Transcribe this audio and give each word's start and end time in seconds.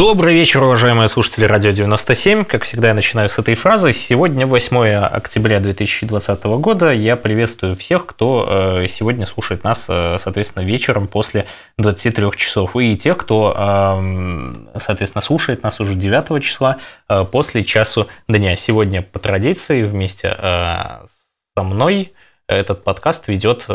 Добрый 0.00 0.32
вечер, 0.32 0.62
уважаемые 0.62 1.08
слушатели 1.08 1.44
Радио 1.44 1.72
97. 1.72 2.44
Как 2.44 2.64
всегда, 2.64 2.88
я 2.88 2.94
начинаю 2.94 3.28
с 3.28 3.38
этой 3.38 3.54
фразы. 3.54 3.92
Сегодня 3.92 4.46
8 4.46 4.94
октября 4.94 5.60
2020 5.60 6.42
года. 6.44 6.90
Я 6.90 7.16
приветствую 7.16 7.76
всех, 7.76 8.06
кто 8.06 8.80
э, 8.80 8.86
сегодня 8.88 9.26
слушает 9.26 9.62
нас, 9.62 9.84
э, 9.90 10.16
соответственно, 10.18 10.64
вечером 10.64 11.06
после 11.06 11.44
23 11.76 12.30
часов. 12.34 12.76
И 12.76 12.96
тех, 12.96 13.18
кто, 13.18 13.54
эм, 13.54 14.70
соответственно, 14.74 15.20
слушает 15.20 15.62
нас 15.62 15.80
уже 15.80 15.92
9 15.92 16.42
числа 16.42 16.78
э, 17.10 17.26
после 17.30 17.62
часу 17.62 18.08
дня. 18.26 18.56
Сегодня, 18.56 19.02
по 19.02 19.18
традиции, 19.18 19.82
вместе 19.82 20.30
со 20.30 21.62
мной 21.62 22.14
этот 22.48 22.84
подкаст 22.84 23.28
ведет... 23.28 23.66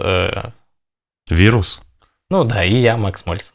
Вирус. 1.30 1.82
Ну 2.32 2.44
да, 2.46 2.64
и 2.64 2.78
я, 2.78 2.98
Макс 2.98 3.28
Мольсон. 3.28 3.54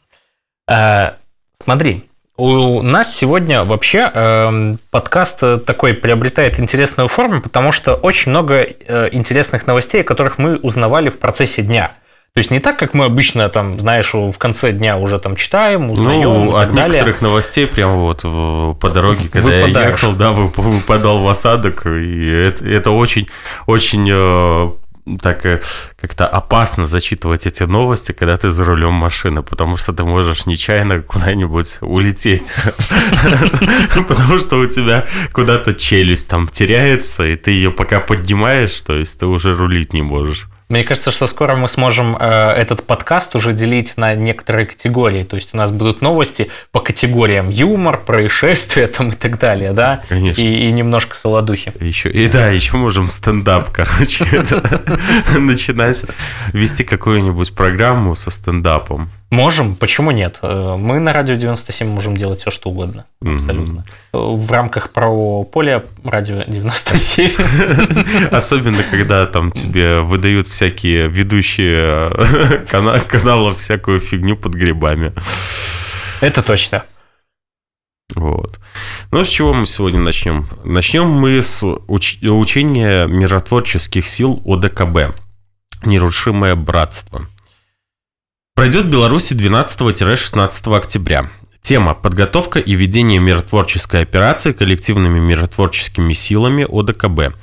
Смотри, 1.59 2.05
у 2.41 2.81
нас 2.81 3.15
сегодня 3.15 3.63
вообще 3.63 4.09
э, 4.11 4.75
подкаст 4.89 5.43
такой 5.65 5.93
приобретает 5.93 6.59
интересную 6.59 7.07
форму, 7.07 7.39
потому 7.39 7.71
что 7.71 7.93
очень 7.93 8.31
много 8.31 8.55
э, 8.55 9.09
интересных 9.11 9.67
новостей, 9.67 10.01
о 10.01 10.03
которых 10.03 10.39
мы 10.39 10.55
узнавали 10.55 11.09
в 11.09 11.19
процессе 11.19 11.61
дня. 11.61 11.91
То 12.33 12.39
есть 12.39 12.49
не 12.49 12.59
так, 12.59 12.79
как 12.79 12.93
мы 12.93 13.05
обычно 13.05 13.47
там, 13.49 13.79
знаешь, 13.79 14.13
в 14.13 14.37
конце 14.37 14.71
дня 14.71 14.97
уже 14.97 15.19
там 15.19 15.35
читаем, 15.35 15.91
узнаем 15.91 16.29
ну, 16.29 16.45
и 16.45 16.51
так 16.51 16.69
от 16.69 16.75
далее. 16.75 16.93
некоторых 16.93 17.21
новостей 17.21 17.67
прямо 17.67 17.97
вот 17.97 18.21
по 18.21 18.89
дороге, 18.89 19.27
когда 19.31 19.49
Выпадаешь. 19.49 19.75
я 19.75 19.89
ехал, 19.89 20.13
да, 20.13 20.31
выпадал 20.31 21.19
в 21.19 21.27
осадок, 21.27 21.85
и 21.85 22.27
это, 22.27 22.65
это 22.67 22.91
очень, 22.91 23.27
очень 23.67 24.09
э, 24.09 24.69
так 25.17 25.45
э, 25.45 25.61
как-то 25.99 26.27
опасно 26.27 26.87
зачитывать 26.87 27.45
эти 27.45 27.63
новости, 27.63 28.11
когда 28.11 28.37
ты 28.37 28.51
за 28.51 28.65
рулем 28.65 28.93
машины, 28.93 29.43
потому 29.43 29.77
что 29.77 29.93
ты 29.93 30.03
можешь 30.03 30.45
нечаянно 30.45 31.01
куда-нибудь 31.01 31.77
улететь, 31.81 32.53
потому 34.07 34.37
что 34.39 34.57
у 34.57 34.67
тебя 34.67 35.05
куда-то 35.31 35.73
челюсть 35.73 36.29
там 36.29 36.47
теряется, 36.47 37.25
и 37.25 37.35
ты 37.35 37.51
ее 37.51 37.71
пока 37.71 37.99
поднимаешь, 37.99 38.79
то 38.81 38.93
есть 38.93 39.19
ты 39.19 39.25
уже 39.25 39.55
рулить 39.55 39.93
не 39.93 40.01
можешь. 40.01 40.47
Мне 40.71 40.85
кажется, 40.85 41.11
что 41.11 41.27
скоро 41.27 41.57
мы 41.57 41.67
сможем 41.67 42.15
э, 42.17 42.51
этот 42.51 42.85
подкаст 42.85 43.35
уже 43.35 43.51
делить 43.51 43.97
на 43.97 44.15
некоторые 44.15 44.65
категории. 44.65 45.23
То 45.23 45.35
есть 45.35 45.49
у 45.51 45.57
нас 45.57 45.69
будут 45.69 46.01
новости 46.01 46.47
по 46.71 46.79
категориям 46.79 47.49
юмор, 47.49 47.97
происшествия 47.97 48.87
там 48.87 49.09
и 49.09 49.13
так 49.13 49.37
далее, 49.37 49.73
да? 49.73 50.01
Конечно. 50.07 50.39
И, 50.39 50.45
и 50.45 50.71
немножко 50.71 51.17
солодухи. 51.17 51.73
Еще, 51.81 52.09
и 52.09 52.25
да, 52.29 52.47
еще 52.47 52.77
можем 52.77 53.09
стендап, 53.09 53.69
короче, 53.69 54.23
начинать 55.37 56.05
вести 56.53 56.85
какую-нибудь 56.85 57.53
программу 57.53 58.15
со 58.15 58.31
стендапом. 58.31 59.11
Можем, 59.31 59.77
почему 59.77 60.11
нет? 60.11 60.39
Э, 60.41 60.75
мы 60.77 60.99
на 60.99 61.13
радио 61.13 61.35
97 61.35 61.87
можем 61.87 62.17
делать 62.17 62.41
все, 62.41 62.51
что 62.51 62.69
угодно. 62.69 63.05
Абсолютно. 63.21 63.85
Mm-hmm. 64.11 64.35
В 64.35 64.51
рамках 64.51 64.89
правового 64.89 65.45
поля 65.45 65.85
радио 66.03 66.43
97. 66.45 68.27
Особенно, 68.31 68.83
когда 68.83 69.25
там 69.25 69.53
тебе 69.53 70.01
выдают 70.01 70.47
всякие 70.47 71.07
ведущие 71.07 72.11
э, 72.13 72.65
канала 73.09 73.55
всякую 73.55 74.01
фигню 74.01 74.35
под 74.35 74.53
грибами. 74.53 75.13
Это 76.19 76.43
точно. 76.43 76.83
Вот. 78.13 78.59
Ну, 79.11 79.23
с 79.23 79.29
чего 79.29 79.53
мы 79.53 79.65
сегодня 79.65 80.01
начнем? 80.01 80.49
Начнем 80.65 81.07
мы 81.07 81.41
с 81.41 81.63
уч- 81.63 82.27
учения 82.27 83.05
миротворческих 83.07 84.05
сил 84.05 84.41
ОДКБ. 84.45 85.15
Нерушимое 85.85 86.55
братство. 86.55 87.27
Пройдет 88.55 88.85
в 88.85 88.89
Беларуси 88.89 89.33
12-16 89.33 90.77
октября. 90.77 91.29
Тема– 91.61 91.93
подготовка 92.03 92.59
и 92.59 92.73
ведение 92.73 93.19
миротворческой 93.19 94.01
операции 94.01 94.51
коллективными 94.51 95.19
миротворческими 95.19 96.13
силами 96.13 96.65
ОДКБ. 96.67 97.35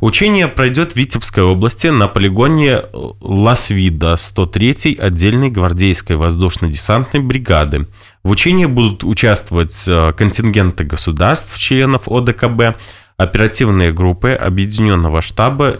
Учение 0.00 0.48
пройдет 0.48 0.92
в 0.92 0.96
Витебской 0.96 1.44
области 1.44 1.86
на 1.86 2.08
полигоне 2.08 2.82
Ласвида 2.92 4.14
103-й 4.14 4.94
отдельной 4.94 5.50
гвардейской 5.50 6.16
воздушно-десантной 6.16 7.20
бригады. 7.20 7.86
В 8.22 8.30
учении 8.30 8.66
будут 8.66 9.02
участвовать 9.02 9.84
э, 9.86 10.12
контингенты 10.12 10.84
государств, 10.84 11.58
членов 11.58 12.06
ОДКБ, 12.06 12.76
оперативные 13.16 13.92
группы 13.92 14.32
Объединенного 14.32 15.22
штаба 15.22 15.78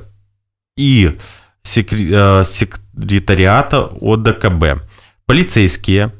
и 0.77 1.19
Э, 1.65 2.45
секретариата 2.45 3.91
ОДКБ, 4.01 4.83
полицейские, 5.27 6.13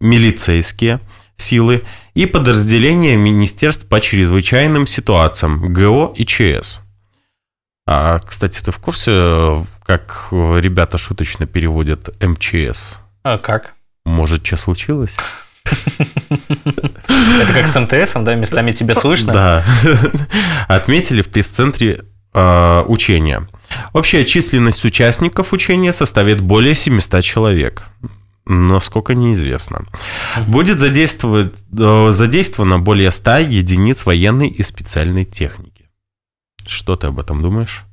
милицейские 0.00 1.00
силы 1.36 1.84
и 2.14 2.26
подразделения 2.26 3.16
Министерств 3.16 3.88
по 3.88 4.00
чрезвычайным 4.00 4.86
ситуациям 4.86 5.72
ГО 5.72 6.12
и 6.16 6.26
ЧС. 6.26 6.80
А, 7.86 8.18
кстати, 8.18 8.60
ты 8.60 8.70
в 8.70 8.78
курсе, 8.78 9.64
как 9.86 10.28
ребята 10.30 10.98
шуточно 10.98 11.46
переводят 11.46 12.10
МЧС? 12.22 12.98
А 13.22 13.38
как? 13.38 13.74
Может, 14.04 14.44
что 14.44 14.56
случилось? 14.56 15.16
Это 15.64 17.52
как 17.52 17.68
с 17.68 17.80
МТС, 17.80 18.14
да, 18.14 18.34
местами 18.34 18.72
тебя 18.72 18.94
слышно? 18.94 19.32
Да. 19.32 19.64
Отметили 20.68 21.22
в 21.22 21.28
пресс-центре 21.28 22.04
э, 22.34 22.84
учения. 22.86 23.48
Общая 23.92 24.24
численность 24.24 24.84
участников 24.84 25.52
учения 25.52 25.92
составит 25.92 26.40
более 26.40 26.74
700 26.74 27.24
человек. 27.24 27.84
Насколько 28.44 29.14
неизвестно. 29.14 29.84
Будет 30.46 30.78
задействовано, 30.78 31.50
э, 31.78 32.10
задействовано 32.12 32.78
более 32.78 33.10
100 33.10 33.38
единиц 33.38 34.06
военной 34.06 34.48
и 34.48 34.62
специальной 34.62 35.24
техники. 35.24 35.90
Что 36.66 36.96
ты 36.96 37.08
об 37.08 37.18
этом 37.18 37.42
думаешь? 37.42 37.84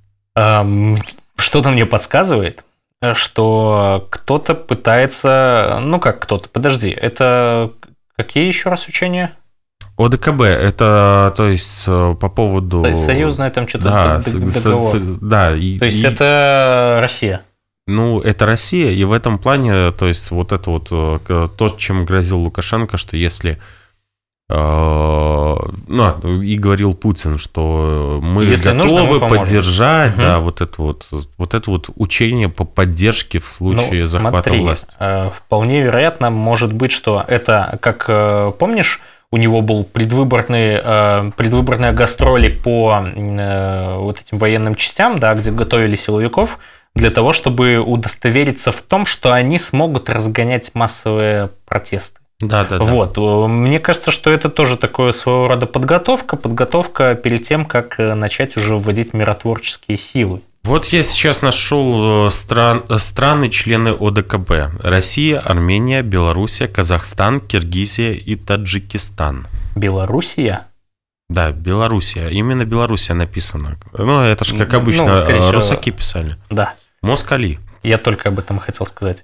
Что-то 1.37 1.71
мне 1.71 1.85
подсказывает, 1.85 2.65
что 3.13 4.07
кто-то 4.09 4.55
пытается... 4.55 5.79
Ну 5.81 5.99
как 5.99 6.19
кто-то? 6.19 6.49
Подожди, 6.49 6.89
это 6.89 7.71
какие 8.15 8.47
еще 8.47 8.69
раз 8.69 8.87
учения? 8.87 9.33
ОДКБ, 9.97 10.41
это, 10.41 11.33
то 11.37 11.47
есть, 11.47 11.85
э, 11.87 12.15
по 12.19 12.27
поводу... 12.27 12.83
Союзное 12.95 13.49
там 13.49 13.67
что-то 13.67 13.85
да, 13.85 14.21
договор. 14.25 14.97
да. 15.21 15.55
И, 15.55 15.79
то 15.79 15.85
есть, 15.85 15.99
и... 15.99 16.05
это 16.05 16.99
Россия? 17.01 17.43
Ну, 17.87 18.19
это 18.19 18.45
Россия, 18.45 18.91
и 18.91 19.03
в 19.05 19.13
этом 19.13 19.39
плане, 19.39 19.91
то 19.91 20.07
есть, 20.07 20.31
вот 20.31 20.51
это 20.51 20.69
вот 20.69 20.89
э, 20.91 21.47
то, 21.55 21.69
чем 21.77 22.03
грозил 22.03 22.39
Лукашенко, 22.39 22.97
что 22.97 23.15
если... 23.15 23.57
Э, 24.49 25.55
ну, 25.87 26.41
и 26.41 26.57
говорил 26.57 26.93
Путин, 26.93 27.37
что 27.37 28.19
мы 28.21 28.43
если 28.43 28.73
готовы 28.73 28.89
нужно, 28.89 29.05
мы 29.05 29.37
поддержать, 29.37 30.13
угу. 30.15 30.21
да, 30.21 30.39
вот 30.39 30.59
это 30.59 30.81
вот, 30.81 31.07
вот 31.37 31.53
это 31.53 31.71
вот 31.71 31.89
учение 31.95 32.49
по 32.49 32.65
поддержке 32.65 33.39
в 33.39 33.47
случае 33.47 34.01
ну, 34.01 34.03
захвата 34.03 34.49
смотри, 34.49 34.61
власти. 34.61 34.97
Вполне 35.37 35.81
вероятно, 35.81 36.31
может 36.31 36.73
быть, 36.73 36.91
что 36.91 37.23
это, 37.25 37.79
как 37.81 38.57
помнишь, 38.57 39.01
у 39.35 39.37
него 39.37 39.61
был 39.61 39.83
предвыборный, 39.83 40.79
э, 40.81 41.31
предвыборные 41.35 41.91
гастроли 41.91 42.47
по 42.47 43.03
э, 43.03 43.95
вот 43.97 44.21
этим 44.21 44.37
военным 44.37 44.75
частям, 44.75 45.19
да, 45.19 45.33
где 45.33 45.51
готовили 45.51 45.97
силовиков, 45.97 46.57
для 46.95 47.11
того, 47.11 47.33
чтобы 47.33 47.79
удостовериться 47.79 48.71
в 48.71 48.81
том, 48.81 49.05
что 49.05 49.33
они 49.33 49.59
смогут 49.59 50.09
разгонять 50.09 50.73
массовые 50.73 51.49
протесты. 51.65 52.21
Да, 52.39 52.63
да, 52.63 52.77
да. 52.77 52.85
Вот. 52.85 53.17
Мне 53.17 53.79
кажется, 53.79 54.11
что 54.11 54.31
это 54.31 54.49
тоже 54.49 54.77
такое 54.77 55.11
своего 55.11 55.49
рода 55.49 55.65
подготовка, 55.65 56.37
подготовка 56.37 57.13
перед 57.15 57.43
тем, 57.43 57.65
как 57.65 57.99
э, 57.99 58.13
начать 58.13 58.55
уже 58.55 58.77
вводить 58.77 59.13
миротворческие 59.13 59.97
силы. 59.97 60.43
Вот 60.65 60.87
я 60.87 61.03
сейчас 61.03 61.43
нашел 61.43 62.25
э, 62.25 62.31
стран, 62.31 62.85
э, 62.89 62.97
страны 62.97 63.51
члены 63.51 63.89
ОДКБ. 63.89 64.81
Россия, 64.83 65.39
Армения, 65.39 66.01
Белоруссия, 66.01 66.67
Казахстан, 66.67 67.39
Киргизия 67.39 68.13
и 68.13 68.35
Таджикистан. 68.35 69.45
Белоруссия? 69.75 70.65
Да, 71.29 71.51
Белоруссия. 71.51 72.29
Именно 72.29 72.65
Белоруссия 72.65 73.13
написано. 73.13 73.77
Ну, 73.93 74.21
это 74.21 74.43
же, 74.43 74.57
как 74.57 74.73
обычно, 74.73 75.23
ну, 75.29 75.51
русаки 75.51 75.91
писали. 75.91 76.35
Да. 76.49 76.73
Москали. 77.03 77.59
Я 77.83 77.99
только 77.99 78.29
об 78.29 78.39
этом 78.39 78.57
хотел 78.57 78.87
сказать. 78.87 79.23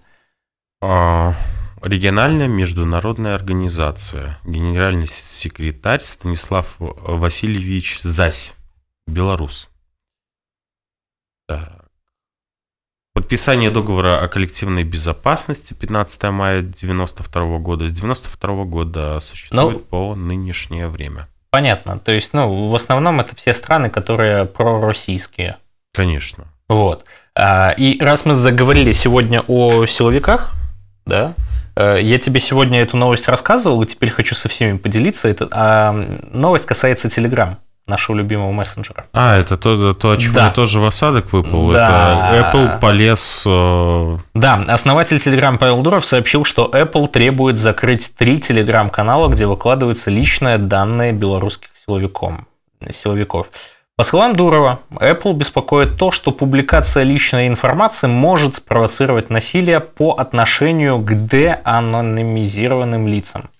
А, 0.79 1.33
региональная 1.81 2.47
международная 2.47 3.33
организация. 3.33 4.37
Генеральный 4.45 5.07
секретарь 5.07 6.03
Станислав 6.03 6.75
Васильевич 6.77 7.99
Зась. 8.01 8.53
Белорус. 9.07 9.70
Так. 11.57 11.85
Подписание 13.13 13.69
договора 13.71 14.21
о 14.21 14.27
коллективной 14.27 14.83
безопасности 14.83 15.73
15 15.73 16.23
мая 16.23 16.59
1992 16.59 17.57
года. 17.59 17.87
С 17.87 17.93
1992 17.93 18.63
года 18.65 19.19
существует 19.19 19.73
ну, 19.73 19.79
по 19.79 20.15
нынешнее 20.15 20.87
время. 20.87 21.27
Понятно. 21.49 21.99
То 21.99 22.13
есть, 22.13 22.33
ну, 22.33 22.69
в 22.69 22.75
основном 22.75 23.19
это 23.19 23.35
все 23.35 23.53
страны, 23.53 23.89
которые 23.89 24.45
пророссийские. 24.45 25.57
Конечно. 25.93 26.45
Вот. 26.69 27.03
А, 27.35 27.71
и 27.71 27.99
раз 28.01 28.25
мы 28.25 28.33
заговорили 28.33 28.91
сегодня 28.93 29.43
о 29.47 29.85
силовиках, 29.85 30.53
да, 31.05 31.35
Э, 31.75 31.97
я 32.01 32.19
тебе 32.19 32.39
сегодня 32.39 32.81
эту 32.81 32.97
новость 32.97 33.27
рассказывал, 33.27 33.81
и 33.81 33.85
теперь 33.85 34.09
хочу 34.09 34.35
со 34.35 34.49
всеми 34.49 34.77
поделиться. 34.77 35.27
Это, 35.27 35.47
а, 35.51 35.93
новость 36.31 36.65
касается 36.65 37.07
Telegram 37.07 37.55
нашего 37.87 38.15
любимого 38.15 38.51
мессенджера. 38.51 39.05
А, 39.13 39.37
это 39.37 39.57
то, 39.57 39.93
то 39.93 40.11
о 40.11 40.17
чем 40.17 40.33
да. 40.33 40.51
тоже 40.51 40.79
в 40.79 40.85
осадок 40.85 41.33
выпал. 41.33 41.71
Да. 41.71 42.31
Это 42.33 42.57
Apple 42.57 42.79
полез... 42.79 43.43
Э... 43.45 44.17
Да, 44.33 44.63
основатель 44.67 45.17
Telegram 45.17 45.57
Павел 45.57 45.81
Дуров 45.81 46.05
сообщил, 46.05 46.45
что 46.45 46.69
Apple 46.71 47.07
требует 47.07 47.57
закрыть 47.57 48.15
три 48.15 48.35
Telegram-канала, 48.37 49.27
где 49.27 49.45
выкладываются 49.45 50.09
личные 50.09 50.57
данные 50.57 51.11
белорусских 51.11 51.69
силовиком, 51.85 52.47
силовиков. 52.91 53.47
По 53.97 54.03
словам 54.03 54.35
Дурова, 54.35 54.79
Apple 54.93 55.33
беспокоит 55.33 55.97
то, 55.97 56.09
что 56.11 56.31
публикация 56.31 57.03
личной 57.03 57.47
информации 57.47 58.07
может 58.07 58.55
спровоцировать 58.55 59.29
насилие 59.29 59.79
по 59.79 60.13
отношению 60.13 60.97
к 60.97 61.13
деанонимизированным 61.13 63.07
лицам. 63.07 63.51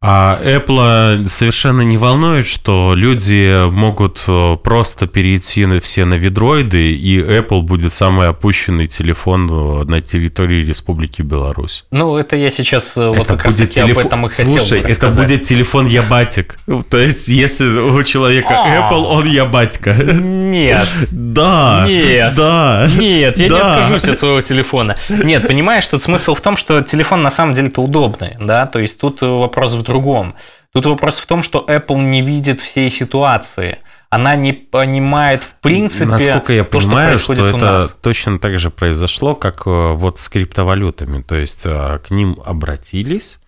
А 0.00 0.38
Apple 0.40 1.26
совершенно 1.26 1.82
не 1.82 1.96
волнует, 1.98 2.46
что 2.46 2.92
люди 2.94 3.68
могут 3.68 4.22
э, 4.28 4.56
просто 4.62 5.08
перейти 5.08 5.66
на 5.66 5.80
все 5.80 6.04
на 6.04 6.14
видроиды, 6.14 6.94
и 6.94 7.20
Apple 7.20 7.62
будет 7.62 7.92
самый 7.92 8.28
опущенный 8.28 8.86
телефон 8.86 9.50
э, 9.50 9.84
на 9.86 10.00
территории 10.00 10.64
Республики 10.64 11.22
Беларусь. 11.22 11.84
Ну, 11.90 12.16
это 12.16 12.36
я 12.36 12.50
сейчас 12.50 12.96
э, 12.96 13.10
это 13.10 13.18
вот 13.18 13.26
как 13.26 13.44
раз 13.46 13.56
таки 13.56 13.74
телефон... 13.74 14.02
об 14.02 14.06
этом 14.06 14.26
и 14.26 14.28
хотел 14.28 14.52
Слушай, 14.52 14.82
бы 14.82 14.88
это 14.88 15.10
будет 15.10 15.42
телефон 15.42 15.86
Ябатик. 15.86 16.60
То 16.90 16.98
есть, 16.98 17.26
если 17.26 17.66
у 17.66 18.00
человека 18.04 18.50
а. 18.50 18.92
Apple, 18.92 19.04
он 19.04 19.26
Ябатька. 19.26 19.94
Нет. 19.94 20.86
Да. 21.10 21.84
Нет. 21.86 22.34
Да. 22.34 22.88
Нет, 22.98 23.38
я 23.38 23.48
не 23.48 23.54
откажусь 23.54 24.08
от 24.08 24.18
своего 24.18 24.40
телефона. 24.40 24.96
Нет, 25.08 25.46
понимаешь, 25.46 25.86
тут 25.86 26.02
смысл 26.02 26.34
в 26.34 26.40
том, 26.40 26.56
что 26.56 26.82
телефон 26.82 27.22
на 27.22 27.30
самом 27.30 27.54
деле-то 27.54 27.80
удобный, 27.82 28.36
да, 28.40 28.66
то 28.66 28.78
есть 28.80 28.98
тут 28.98 29.20
вопрос 29.20 29.74
в 29.74 29.87
другом. 29.88 30.34
Тут 30.72 30.86
вопрос 30.86 31.18
в 31.18 31.26
том, 31.26 31.42
что 31.42 31.64
Apple 31.68 31.98
не 31.98 32.22
видит 32.22 32.60
всей 32.60 32.90
ситуации. 32.90 33.78
Она 34.10 34.36
не 34.36 34.52
понимает 34.52 35.42
в 35.42 35.54
принципе, 35.56 36.06
Насколько 36.06 36.52
я 36.52 36.64
то, 36.64 36.78
понимаю, 36.78 37.18
что, 37.18 37.34
что 37.34 37.46
это 37.46 37.58
нас. 37.58 37.96
точно 38.00 38.38
так 38.38 38.58
же 38.58 38.70
произошло, 38.70 39.34
как 39.34 39.66
э, 39.66 39.92
вот 39.92 40.20
с 40.20 40.28
криптовалютами. 40.28 41.20
То 41.22 41.34
есть 41.34 41.66
э, 41.66 41.98
к 41.98 42.10
ним 42.10 42.40
обратились, 42.44 43.38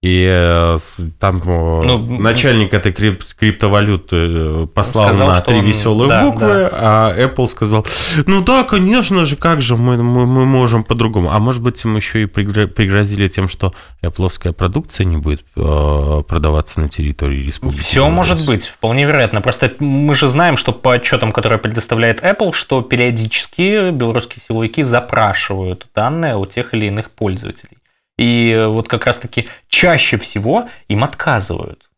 и 0.00 0.24
э, 0.30 0.78
там 1.18 1.42
ну, 1.44 1.98
начальник 2.20 2.72
этой 2.72 2.92
крип 2.92 3.24
криптовалюты 3.36 4.16
э, 4.16 4.66
послал 4.72 5.06
сказал, 5.08 5.28
на 5.28 5.40
три 5.40 5.56
он... 5.56 5.64
веселые 5.64 6.08
да, 6.08 6.22
буквы, 6.24 6.46
да. 6.46 6.70
а 6.72 7.14
Apple 7.18 7.48
сказал, 7.48 7.84
ну 8.26 8.40
да, 8.42 8.62
конечно 8.62 9.26
же, 9.26 9.34
как 9.34 9.60
же 9.60 9.76
мы, 9.76 9.96
мы, 9.96 10.24
мы 10.24 10.46
можем 10.46 10.84
по-другому. 10.84 11.32
А 11.32 11.40
может 11.40 11.62
быть, 11.62 11.84
им 11.84 11.96
еще 11.96 12.22
и 12.22 12.26
пригрозили 12.26 13.26
тем, 13.26 13.48
что 13.48 13.74
Apple 14.00 14.52
продукция 14.52 15.04
не 15.04 15.16
будет 15.16 15.44
э, 15.56 16.22
продаваться 16.28 16.80
на 16.80 16.88
территории 16.88 17.44
республики. 17.44 17.80
Все 17.80 17.96
Беларусь. 17.96 18.16
может 18.16 18.46
быть, 18.46 18.66
вполне 18.68 19.04
вероятно. 19.04 19.40
Просто 19.40 19.72
мы 19.80 20.14
же 20.14 20.28
знаем, 20.28 20.56
что 20.56 20.72
по 20.72 20.94
отчетам, 20.94 21.32
которые 21.32 21.58
предоставляет 21.58 22.22
Apple, 22.22 22.52
что 22.52 22.82
периодически 22.82 23.90
белорусские 23.90 24.44
силовики 24.46 24.84
запрашивают 24.84 25.88
данные 25.92 26.36
у 26.36 26.46
тех 26.46 26.72
или 26.72 26.86
иных 26.86 27.10
пользователей. 27.10 27.77
И 28.18 28.66
вот 28.68 28.88
как 28.88 29.06
раз-таки 29.06 29.48
чаще 29.68 30.18
всего 30.18 30.68
им 30.88 31.04
отказывают. 31.04 31.88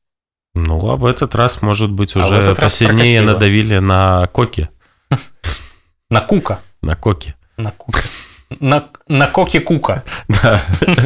Ну, 0.54 0.90
а 0.90 0.96
в 0.96 1.06
этот 1.06 1.34
раз, 1.34 1.62
может 1.62 1.90
быть, 1.90 2.14
а 2.14 2.20
уже 2.20 2.50
а 2.50 2.54
посильнее 2.54 3.22
надавили 3.22 3.78
на 3.78 4.28
коки. 4.32 4.68
На 6.10 6.20
кука. 6.20 6.60
На 6.82 6.96
коки. 6.96 7.34
На 7.56 7.70
кука. 7.70 8.02
На, 8.58 8.84
на 9.08 9.26
коке 9.26 9.60
кука. 9.60 10.02
Да. 10.28 10.60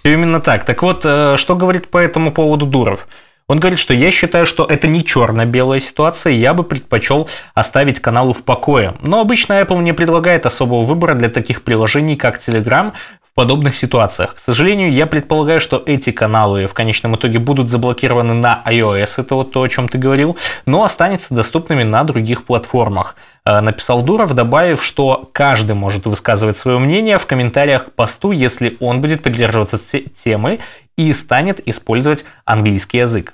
Все 0.00 0.14
именно 0.14 0.40
так. 0.40 0.64
Так 0.64 0.82
вот, 0.82 1.02
э, 1.04 1.36
что 1.36 1.56
говорит 1.56 1.88
по 1.90 1.98
этому 1.98 2.32
поводу 2.32 2.66
Дуров? 2.66 3.06
Он 3.48 3.58
говорит, 3.58 3.78
что 3.78 3.92
я 3.92 4.10
считаю, 4.10 4.46
что 4.46 4.64
это 4.64 4.86
не 4.86 5.04
черно-белая 5.04 5.80
ситуация, 5.80 6.34
я 6.34 6.54
бы 6.54 6.62
предпочел 6.62 7.28
оставить 7.52 8.00
каналы 8.00 8.32
в 8.32 8.44
покое. 8.44 8.94
Но 9.02 9.20
обычно 9.20 9.54
Apple 9.60 9.82
не 9.82 9.92
предлагает 9.92 10.46
особого 10.46 10.84
выбора 10.84 11.14
для 11.14 11.28
таких 11.28 11.62
приложений, 11.62 12.16
как 12.16 12.38
Telegram, 12.38 12.92
подобных 13.40 13.74
ситуациях. 13.74 14.34
К 14.34 14.38
сожалению, 14.38 14.92
я 14.92 15.06
предполагаю, 15.06 15.62
что 15.62 15.82
эти 15.86 16.12
каналы 16.12 16.66
в 16.66 16.74
конечном 16.74 17.14
итоге 17.14 17.38
будут 17.38 17.70
заблокированы 17.70 18.34
на 18.34 18.62
iOS, 18.66 19.14
это 19.16 19.34
вот 19.34 19.50
то, 19.52 19.62
о 19.62 19.68
чем 19.70 19.88
ты 19.88 19.96
говорил, 19.96 20.36
но 20.66 20.84
останутся 20.84 21.32
доступными 21.34 21.82
на 21.82 22.04
других 22.04 22.44
платформах. 22.44 23.16
Э, 23.46 23.60
написал 23.60 24.02
Дуров, 24.02 24.34
добавив, 24.34 24.84
что 24.84 25.30
каждый 25.32 25.74
может 25.74 26.04
высказывать 26.04 26.58
свое 26.58 26.78
мнение 26.78 27.16
в 27.16 27.24
комментариях 27.24 27.86
к 27.86 27.92
посту, 27.92 28.32
если 28.32 28.76
он 28.78 29.00
будет 29.00 29.22
придерживаться 29.22 29.78
темы 29.78 30.58
и 30.98 31.10
станет 31.14 31.66
использовать 31.66 32.26
английский 32.44 32.98
язык. 32.98 33.32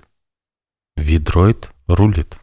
Видроид 0.95 1.71
рулит. 1.89 2.37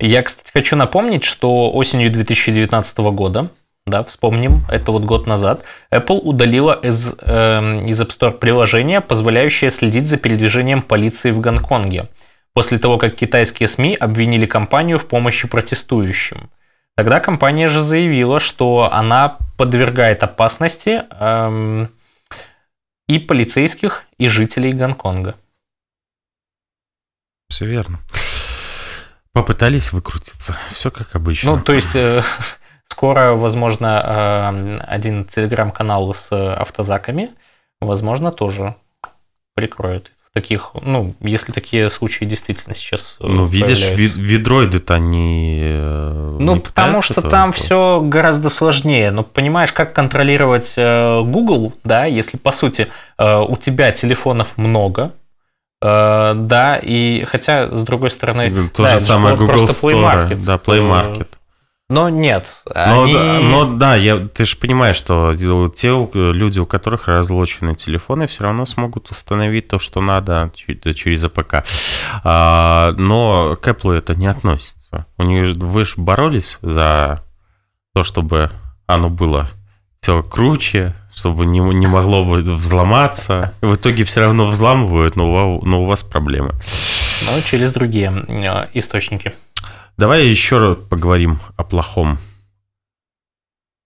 Я, 0.00 0.24
кстати, 0.24 0.50
хочу 0.52 0.74
напомнить, 0.74 1.22
что 1.22 1.70
осенью 1.70 2.10
2019 2.10 2.98
года 2.98 3.50
да, 3.88 4.02
вспомним, 4.04 4.62
это 4.68 4.92
вот 4.92 5.04
год 5.04 5.26
назад, 5.26 5.64
Apple 5.90 6.18
удалила 6.18 6.78
из, 6.82 7.16
э, 7.20 7.86
из 7.86 8.00
App 8.00 8.08
Store 8.08 8.32
приложение, 8.32 9.00
позволяющее 9.00 9.70
следить 9.70 10.06
за 10.06 10.16
передвижением 10.16 10.82
полиции 10.82 11.30
в 11.30 11.40
Гонконге, 11.40 12.08
после 12.52 12.78
того, 12.78 12.98
как 12.98 13.16
китайские 13.16 13.68
СМИ 13.68 13.94
обвинили 13.94 14.46
компанию 14.46 14.98
в 14.98 15.06
помощи 15.06 15.48
протестующим. 15.48 16.50
Тогда 16.96 17.20
компания 17.20 17.68
же 17.68 17.80
заявила, 17.80 18.40
что 18.40 18.88
она 18.92 19.36
подвергает 19.56 20.22
опасности 20.24 21.04
э, 21.10 21.86
и 23.08 23.18
полицейских, 23.18 24.04
и 24.18 24.28
жителей 24.28 24.72
Гонконга. 24.72 25.36
Все 27.48 27.66
верно. 27.66 28.00
Попытались 29.32 29.92
выкрутиться. 29.92 30.56
Все 30.72 30.90
как 30.90 31.14
обычно. 31.14 31.56
Ну, 31.56 31.62
то 31.62 31.72
есть... 31.72 31.94
Э, 31.94 32.22
Скоро, 32.90 33.34
возможно, 33.34 34.02
э, 34.04 34.80
один 34.86 35.24
телеграм-канал 35.24 36.12
с 36.14 36.32
автозаками, 36.32 37.30
возможно, 37.80 38.32
тоже 38.32 38.74
прикроют. 39.54 40.10
Таких, 40.34 40.72
ну, 40.82 41.14
если 41.20 41.52
такие 41.52 41.90
случаи 41.90 42.24
действительно 42.24 42.74
сейчас 42.74 43.16
э, 43.20 43.26
Ну, 43.26 43.46
видишь, 43.46 43.88
ви- 43.94 44.20
видроиды-то 44.20 44.94
они 44.94 45.60
э, 45.62 46.36
Ну, 46.40 46.54
не 46.54 46.60
потому 46.60 47.02
что 47.02 47.22
там 47.22 47.52
все 47.52 48.00
гораздо 48.02 48.50
сложнее. 48.50 49.10
Ну, 49.10 49.22
понимаешь, 49.22 49.72
как 49.72 49.92
контролировать 49.92 50.74
Google, 50.76 51.72
да, 51.84 52.04
если, 52.04 52.36
по 52.36 52.52
сути, 52.52 52.88
у 53.18 53.56
тебя 53.56 53.92
телефонов 53.92 54.56
много, 54.56 55.12
да, 55.80 56.80
и 56.82 57.24
хотя, 57.24 57.74
с 57.74 57.84
другой 57.84 58.10
стороны... 58.10 58.68
То 58.70 58.82
да, 58.82 58.98
же 58.98 59.00
самое 59.00 59.36
Google 59.36 59.66
Store, 59.66 59.92
Play 59.92 59.94
Market, 59.94 60.44
да, 60.44 60.56
Play 60.56 60.80
Market. 60.80 61.28
Но 61.90 62.10
нет. 62.10 62.64
Но, 62.74 63.04
они... 63.04 63.12
да, 63.14 63.40
но 63.40 63.64
да, 63.64 63.96
я, 63.96 64.18
ты 64.18 64.44
же 64.44 64.58
понимаешь, 64.58 64.96
что 64.96 65.34
те 65.74 65.88
люди, 66.12 66.58
у 66.58 66.66
которых 66.66 67.08
разлочены 67.08 67.74
телефоны, 67.74 68.26
все 68.26 68.44
равно 68.44 68.66
смогут 68.66 69.10
установить 69.10 69.68
то, 69.68 69.78
что 69.78 70.02
надо 70.02 70.52
через 70.54 71.24
APK. 71.24 71.64
А, 72.24 72.92
но 72.98 73.56
к 73.56 73.66
Apple 73.66 73.96
это 73.96 74.14
не 74.14 74.26
относится. 74.26 75.06
У 75.16 75.22
них, 75.22 75.56
вы 75.56 75.86
же 75.86 75.94
боролись 75.96 76.58
за 76.60 77.24
то, 77.94 78.04
чтобы 78.04 78.50
оно 78.86 79.08
было 79.08 79.48
все 80.02 80.22
круче, 80.22 80.94
чтобы 81.14 81.46
не, 81.46 81.60
не 81.60 81.86
могло 81.86 82.22
бы 82.22 82.42
взломаться. 82.42 83.54
В 83.62 83.76
итоге 83.76 84.04
все 84.04 84.20
равно 84.20 84.46
взламывают, 84.46 85.16
но, 85.16 85.60
но 85.62 85.82
у 85.82 85.86
вас 85.86 86.02
проблемы. 86.04 86.52
Но 87.26 87.40
через 87.40 87.72
другие 87.72 88.12
э, 88.28 88.66
источники. 88.74 89.32
Давай 89.98 90.28
еще 90.28 90.58
раз 90.58 90.78
поговорим 90.88 91.40
о 91.56 91.64
плохом. 91.64 92.18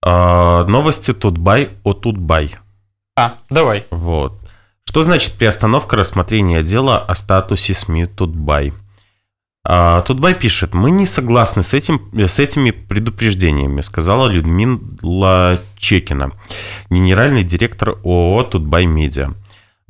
А, 0.04 0.62
новости 0.66 1.14
Тутбай 1.14 1.70
о 1.84 1.94
Тутбай. 1.94 2.54
А, 3.16 3.36
давай. 3.48 3.86
Вот. 3.90 4.38
Что 4.84 5.02
значит 5.04 5.32
приостановка 5.32 5.96
рассмотрения 5.96 6.62
дела 6.62 6.98
о 6.98 7.14
статусе 7.14 7.72
СМИ 7.72 8.04
Тутбай? 8.04 8.74
А, 9.64 10.02
Тутбай 10.02 10.34
пишет, 10.34 10.74
мы 10.74 10.90
не 10.90 11.06
согласны 11.06 11.62
с, 11.62 11.72
этим, 11.72 12.10
с 12.12 12.38
этими 12.38 12.72
предупреждениями, 12.72 13.80
сказала 13.80 14.28
Людмила 14.28 15.60
Чекина, 15.78 16.32
генеральный 16.90 17.42
директор 17.42 17.96
ООО 18.04 18.42
Тутбай 18.42 18.84
Медиа. 18.84 19.32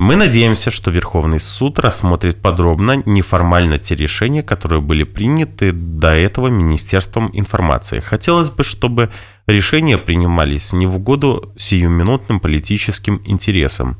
Мы 0.03 0.17
надеемся, 0.17 0.69
что 0.69 0.91
Верховный 0.91 1.39
суд 1.39 1.79
рассмотрит 1.79 2.41
подробно, 2.41 3.01
не 3.05 3.18
формально 3.18 3.79
те 3.79 3.95
решения, 3.95 4.43
которые 4.43 4.81
были 4.81 5.05
приняты 5.05 5.71
до 5.71 6.09
этого 6.09 6.49
Министерством 6.49 7.29
информации. 7.31 8.01
Хотелось 8.01 8.49
бы, 8.49 8.65
чтобы 8.65 9.11
решения 9.47 9.97
принимались 9.97 10.73
не 10.73 10.87
в 10.87 10.97
угоду 10.97 11.53
сиюминутным 11.55 12.41
политическим 12.41 13.21
интересам, 13.23 13.95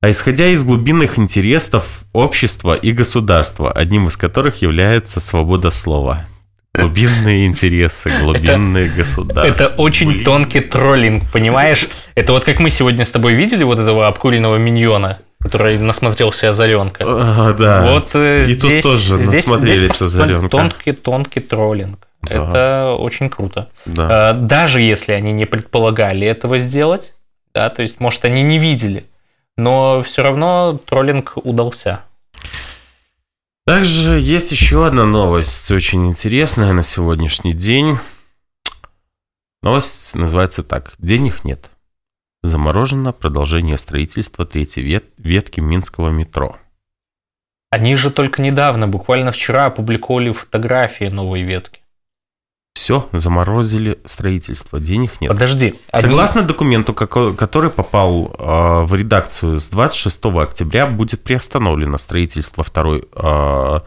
а 0.00 0.10
исходя 0.10 0.48
из 0.48 0.64
глубинных 0.64 1.20
интересов 1.20 2.02
общества 2.12 2.74
и 2.74 2.90
государства, 2.90 3.70
одним 3.70 4.08
из 4.08 4.16
которых 4.16 4.60
является 4.60 5.20
свобода 5.20 5.70
слова. 5.70 6.26
Глубинные 6.74 7.46
интересы, 7.46 8.10
глубинные 8.20 8.88
государства. 8.88 9.42
Это 9.42 9.68
очень 9.68 10.24
тонкий 10.24 10.60
троллинг, 10.60 11.30
понимаешь? 11.30 11.86
Это 12.16 12.32
вот 12.32 12.44
как 12.44 12.58
мы 12.58 12.70
сегодня 12.70 13.04
с 13.04 13.10
тобой 13.12 13.34
видели 13.34 13.62
вот 13.62 13.78
этого 13.78 14.08
обкуренного 14.08 14.56
миньона, 14.56 15.18
который 15.40 15.78
насмотрелся 15.78 16.50
Озаренка. 16.50 17.04
А, 17.06 17.52
да. 17.52 17.92
Вот 17.92 18.10
э, 18.14 18.42
И 18.42 18.44
здесь, 18.44 18.82
тут 18.82 18.92
тоже 18.92 19.22
здесь, 19.22 19.46
насмотрелись 19.46 19.90
здесь 19.90 20.02
Озаренка. 20.02 20.48
Тонкий, 20.48 20.92
тонкий 20.92 21.40
троллинг. 21.40 22.08
Да. 22.22 22.34
Это 22.34 22.96
очень 22.98 23.30
круто. 23.30 23.68
Да. 23.86 24.30
А, 24.30 24.32
Даже 24.34 24.80
если 24.80 25.12
они 25.12 25.32
не 25.32 25.46
предполагали 25.46 26.26
этого 26.26 26.58
сделать, 26.58 27.14
да, 27.54 27.70
то 27.70 27.82
есть, 27.82 28.00
может, 28.00 28.24
они 28.24 28.42
не 28.42 28.58
видели, 28.58 29.04
но 29.56 30.02
все 30.02 30.22
равно 30.22 30.78
троллинг 30.84 31.32
удался. 31.36 32.00
Также 33.64 34.18
есть 34.18 34.50
еще 34.50 34.86
одна 34.86 35.04
новость, 35.04 35.70
очень 35.70 36.06
интересная 36.08 36.72
на 36.72 36.82
сегодняшний 36.82 37.52
день. 37.52 37.98
Новость 39.62 40.14
называется 40.14 40.62
так. 40.62 40.94
Денег 40.98 41.44
нет. 41.44 41.68
Заморожено 42.42 43.12
продолжение 43.12 43.78
строительства 43.78 44.46
третьей 44.46 44.84
вет- 44.84 45.12
ветки 45.18 45.60
Минского 45.60 46.10
метро. 46.10 46.56
Они 47.70 47.96
же 47.96 48.10
только 48.10 48.40
недавно, 48.40 48.86
буквально 48.88 49.32
вчера, 49.32 49.66
опубликовали 49.66 50.30
фотографии 50.32 51.06
новой 51.06 51.42
ветки. 51.42 51.80
Все, 52.74 53.08
заморозили 53.12 53.98
строительство, 54.04 54.78
денег 54.78 55.20
нет. 55.20 55.32
Подожди. 55.32 55.74
они- 55.90 56.00
Согласно 56.00 56.42
документу, 56.44 56.94
который 56.94 57.70
попал 57.70 58.26
э, 58.38 58.84
в 58.84 58.94
редакцию 58.94 59.58
с 59.58 59.68
26 59.68 60.24
октября, 60.42 60.86
будет 60.86 61.24
приостановлено 61.24 61.98
строительство 61.98 62.62
второй 62.62 63.00
э, 63.12 63.80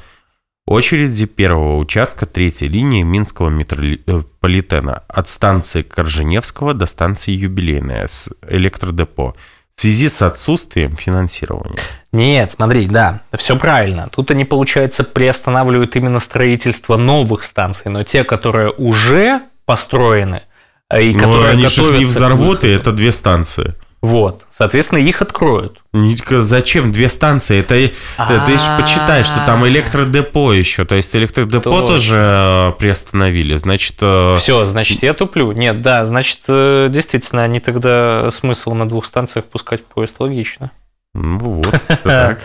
очереди 0.66 1.26
первого 1.26 1.78
участка 1.78 2.26
третьей 2.26 2.68
линии 2.68 3.04
Минского 3.04 3.50
метрополитена 3.50 5.04
от 5.08 5.30
станции 5.30 5.82
Корженевского 5.82 6.74
до 6.74 6.86
станции 6.86 7.32
Юбилейная 7.32 8.08
с 8.08 8.30
электродепо 8.48 9.36
в 9.76 9.82
связи 9.82 10.10
с 10.10 10.22
отсутствием 10.22 10.96
финансирования. 10.96 11.80
Нет, 12.12 12.52
смотри, 12.52 12.88
да, 12.88 13.22
все 13.34 13.58
правильно. 13.58 14.10
Тут 14.12 14.30
они, 14.32 14.46
получается, 14.46 15.04
приостанавливают 15.04 15.96
именно 15.96 16.20
строительство 16.20 16.98
новых 16.98 17.44
станций, 17.44 17.90
но 17.90 18.04
те, 18.04 18.24
которые 18.24 18.70
уже 18.70 19.42
построены, 19.66 20.44
э, 20.90 21.04
и 21.04 21.14
Но 21.14 21.20
которые 21.20 21.50
они 21.52 21.68
же 21.68 21.98
не 21.98 22.06
взорвут, 22.06 22.64
и 22.64 22.68
это 22.68 22.92
две 22.92 23.12
станции. 23.12 23.76
Вот, 24.02 24.48
соответственно, 24.50 24.98
их 24.98 25.22
откроют. 25.22 25.84
Зачем 25.94 26.92
две 26.92 27.08
станции? 27.08 27.60
Это 27.60 27.94
А. 28.18 28.46
ты 28.48 28.54
же 28.54 28.64
почитай, 28.80 29.24
что 29.24 29.46
там 29.46 29.68
электродепо 29.68 30.54
еще. 30.54 30.86
То 30.86 30.96
есть 30.96 31.16
электродепо 31.16 31.82
тоже 31.82 32.16
э, 32.18 32.72
приостановили. 32.80 33.58
Значит, 33.58 33.98
э, 34.02 34.38
Все, 34.40 34.66
значит, 34.66 35.04
я 35.04 35.14
туплю. 35.14 35.52
Нет, 35.52 35.84
да, 35.84 36.04
значит, 36.06 36.40
э, 36.48 36.88
действительно, 36.90 37.44
они 37.44 37.60
тогда 37.60 38.32
смысл 38.32 38.74
на 38.74 38.90
двух 38.90 39.06
станциях 39.06 39.46
пускать 39.46 39.86
поезд 39.86 40.16
логично. 40.18 40.72
ну 41.14 41.38
вот, 41.38 41.82
так. 42.04 42.40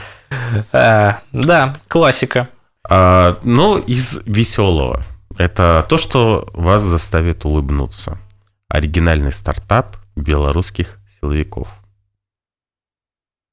А, 0.72 1.20
да, 1.32 1.74
классика. 1.88 2.48
А, 2.86 3.38
Ну, 3.44 3.78
из 3.78 4.20
веселого. 4.26 5.04
Это 5.38 5.84
то, 5.88 5.96
что 5.96 6.48
вас 6.52 6.82
заставит 6.82 7.46
улыбнуться. 7.46 8.18
Оригинальный 8.68 9.32
стартап 9.32 9.96
белорусских 10.16 10.95
силовиков. 11.20 11.68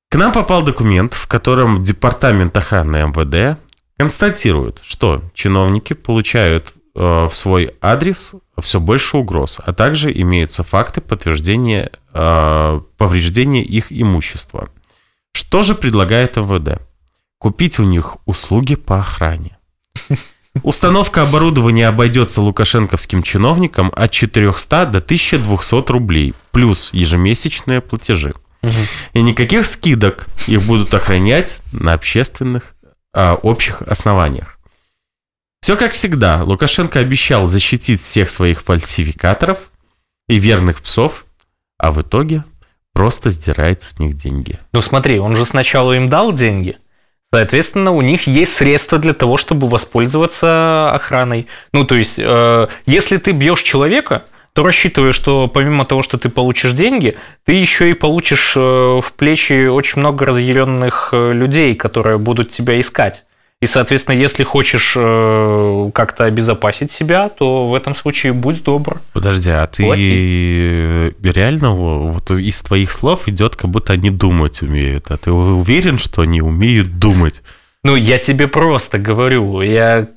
К 0.09 0.15
нам 0.15 0.31
попал 0.31 0.63
документ, 0.63 1.13
в 1.13 1.27
котором 1.27 1.83
Департамент 1.83 2.55
охраны 2.55 3.07
МВД 3.07 3.59
констатирует, 3.97 4.81
что 4.83 5.23
чиновники 5.33 5.93
получают 5.93 6.73
э, 6.95 6.99
в 6.99 7.33
свой 7.33 7.75
адрес 7.81 8.35
все 8.61 8.79
больше 8.79 9.17
угроз, 9.17 9.59
а 9.63 9.73
также 9.73 10.11
имеются 10.11 10.63
факты 10.63 11.01
подтверждения 11.01 11.91
э, 12.13 12.81
повреждения 12.97 13.63
их 13.63 13.87
имущества. 13.89 14.69
Что 15.33 15.63
же 15.63 15.73
предлагает 15.73 16.37
МВД? 16.37 16.81
Купить 17.39 17.79
у 17.79 17.83
них 17.83 18.17
услуги 18.25 18.75
по 18.75 18.99
охране. 18.99 19.57
Установка 20.61 21.23
оборудования 21.23 21.87
обойдется 21.87 22.41
лукашенковским 22.41 23.23
чиновникам 23.23 23.91
от 23.95 24.11
400 24.11 24.85
до 24.85 24.99
1200 24.99 25.91
рублей, 25.91 26.35
плюс 26.51 26.89
ежемесячные 26.93 27.81
платежи. 27.81 28.33
И 29.13 29.21
никаких 29.21 29.65
скидок 29.65 30.27
их 30.47 30.61
будут 30.61 30.93
охранять 30.93 31.61
на 31.71 31.93
общественных 31.93 32.75
а, 33.13 33.35
общих 33.35 33.81
основаниях. 33.81 34.57
Все 35.61 35.75
как 35.75 35.93
всегда, 35.93 36.43
Лукашенко 36.43 36.99
обещал 36.99 37.45
защитить 37.45 38.01
всех 38.01 38.29
своих 38.29 38.63
фальсификаторов 38.63 39.69
и 40.27 40.37
верных 40.37 40.81
псов, 40.81 41.25
а 41.77 41.91
в 41.91 42.01
итоге 42.01 42.43
просто 42.93 43.31
сдирает 43.31 43.83
с 43.83 43.99
них 43.99 44.15
деньги. 44.15 44.59
Ну 44.71 44.81
смотри, 44.81 45.19
он 45.19 45.35
же 45.35 45.45
сначала 45.45 45.93
им 45.93 46.09
дал 46.09 46.31
деньги. 46.31 46.77
Соответственно, 47.33 47.91
у 47.93 48.03
них 48.03 48.27
есть 48.27 48.53
средства 48.53 48.99
для 48.99 49.15
того, 49.15 49.37
чтобы 49.37 49.67
воспользоваться 49.67 50.91
охраной. 50.93 51.47
Ну, 51.71 51.83
то 51.83 51.95
есть, 51.95 52.19
э, 52.19 52.67
если 52.85 53.17
ты 53.17 53.31
бьешь 53.31 53.63
человека, 53.63 54.21
то 54.53 54.63
рассчитывай, 54.63 55.13
что 55.13 55.47
помимо 55.47 55.83
того, 55.85 56.03
что 56.03 56.19
ты 56.19 56.29
получишь 56.29 56.73
деньги, 56.73 57.17
ты 57.43 57.53
еще 57.53 57.89
и 57.89 57.95
получишь 57.95 58.53
э, 58.55 58.59
в 58.59 59.13
плечи 59.17 59.65
очень 59.65 60.01
много 60.01 60.27
разъяренных 60.27 61.09
э, 61.11 61.33
людей, 61.33 61.73
которые 61.73 62.19
будут 62.19 62.51
тебя 62.51 62.79
искать. 62.79 63.25
И, 63.63 63.65
соответственно, 63.65 64.17
если 64.17 64.43
хочешь 64.43 64.93
э, 64.97 65.89
как-то 65.93 66.25
обезопасить 66.25 66.91
себя, 66.91 67.29
то 67.29 67.69
в 67.69 67.73
этом 67.75 67.95
случае 67.95 68.33
будь 68.33 68.61
добр. 68.61 68.99
Подожди, 69.13 69.51
а 69.51 69.65
ты 69.67 69.83
Плати. 69.85 71.13
реально 71.23 71.73
во- 71.73 72.11
вот 72.11 72.29
из 72.31 72.59
твоих 72.61 72.91
слов 72.91 73.29
идет, 73.29 73.55
как 73.55 73.69
будто 73.69 73.93
они 73.93 74.09
думать 74.09 74.61
умеют. 74.61 75.05
А 75.11 75.15
ты 75.15 75.31
уверен, 75.31 75.97
что 75.97 76.23
они 76.23 76.41
умеют 76.41 76.99
думать? 76.99 77.41
Ну, 77.85 77.95
я 77.95 78.17
тебе 78.17 78.49
просто 78.49 78.97
говорю, 78.97 79.61
я... 79.61 80.07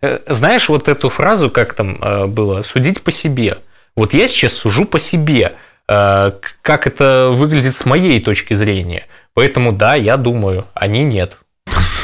э, 0.00 0.18
Знаешь 0.28 0.70
вот 0.70 0.88
эту 0.88 1.10
фразу, 1.10 1.50
как 1.50 1.74
там 1.74 1.98
э, 2.00 2.26
было, 2.26 2.62
судить 2.62 3.02
по 3.02 3.10
себе. 3.10 3.58
Вот 3.94 4.14
я 4.14 4.26
сейчас 4.26 4.54
сужу 4.54 4.86
по 4.86 4.98
себе, 4.98 5.52
как 5.86 6.86
это 6.86 7.30
выглядит 7.32 7.76
с 7.76 7.84
моей 7.84 8.20
точки 8.20 8.54
зрения. 8.54 9.04
Поэтому 9.34 9.72
да, 9.72 9.94
я 9.96 10.16
думаю, 10.16 10.64
они 10.74 11.04
нет. 11.04 11.40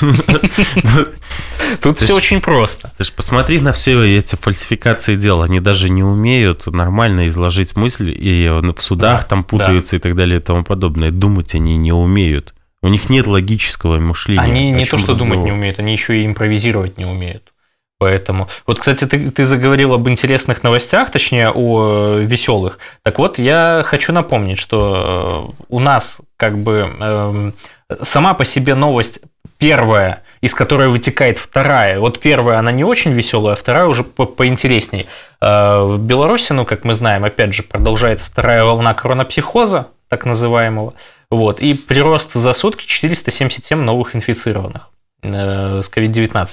Тут 1.83 1.99
все 1.99 2.15
очень 2.15 2.41
просто. 2.41 2.93
Ты 2.99 3.05
ж 3.05 3.13
посмотри 3.13 3.61
на 3.61 3.73
все 3.73 4.19
эти 4.19 4.37
фальсификации 4.37 5.17
дел. 5.17 5.43
Они 5.43 5.61
даже 5.61 5.91
не 5.91 6.03
умеют 6.03 6.67
нормально 6.67 7.29
изложить 7.29 7.77
мысль, 7.77 8.15
и 8.17 8.49
в 8.49 8.81
судах 8.81 9.23
Да, 9.23 9.29
там 9.29 9.45
путаются 9.45 9.97
и 9.97 9.99
так 9.99 10.17
далее 10.17 10.39
и 10.39 10.43
тому 10.43 10.65
подобное. 10.65 11.11
Думать 11.11 11.55
они 11.55 11.77
не 11.77 11.93
умеют. 11.93 12.55
У 12.83 12.89
них 12.89 13.09
нет 13.09 13.27
логического 13.27 13.99
мышления. 13.99 14.43
Они 14.43 14.71
не 14.73 14.87
то, 14.87 14.99
что 14.99 15.15
думать 15.15 15.39
не 15.39 15.53
умеют, 15.53 15.79
они 15.79 15.93
еще 15.93 16.21
и 16.21 16.27
импровизировать 16.27 16.99
не 16.99 17.05
умеют. 17.05 17.53
Поэтому. 17.99 18.49
Вот, 18.67 18.81
кстати, 18.81 19.07
ты, 19.07 19.31
ты 19.31 19.45
заговорил 19.45 19.93
об 19.93 20.09
интересных 20.09 20.65
новостях, 20.65 21.13
точнее, 21.13 21.53
о 21.55 22.17
э, 22.17 22.25
веселых. 22.25 22.81
Так 23.05 23.21
вот, 23.21 23.39
я 23.39 23.83
хочу 23.87 24.13
напомнить, 24.13 24.59
что 24.59 25.53
э, 25.57 25.65
у 25.69 25.79
нас 25.79 26.21
как 26.37 26.59
бы 26.59 26.91
эм, 26.99 27.55
сама 28.03 28.35
по 28.35 28.45
себе 28.45 28.75
новость 28.75 29.21
первая, 29.59 30.23
из 30.41 30.55
которой 30.55 30.89
вытекает 30.89 31.39
вторая. 31.39 32.01
Вот 32.01 32.21
первая, 32.21 32.59
она 32.59 32.73
не 32.73 32.85
очень 32.85 33.13
веселая, 33.13 33.55
а 33.55 33.57
вторая 33.57 33.87
уже 33.87 34.03
по- 34.05 34.27
поинтересней. 34.27 35.07
Э, 35.41 35.83
В 35.85 35.99
Беларуси, 35.99 36.53
ну, 36.53 36.65
как 36.65 36.85
мы 36.85 36.95
знаем, 36.95 37.25
опять 37.25 37.55
же, 37.55 37.63
продолжается 37.63 38.27
вторая 38.27 38.65
волна 38.65 38.95
коронапсихоза, 38.95 39.87
так 40.09 40.27
называемого. 40.27 40.95
Вот, 41.31 41.61
и 41.61 41.73
прирост 41.75 42.35
за 42.35 42.53
сутки 42.53 42.85
477 42.87 43.79
новых 43.81 44.15
инфицированных 44.17 44.89
э, 45.23 45.81
с 45.83 45.91
COVID-19. 45.91 46.49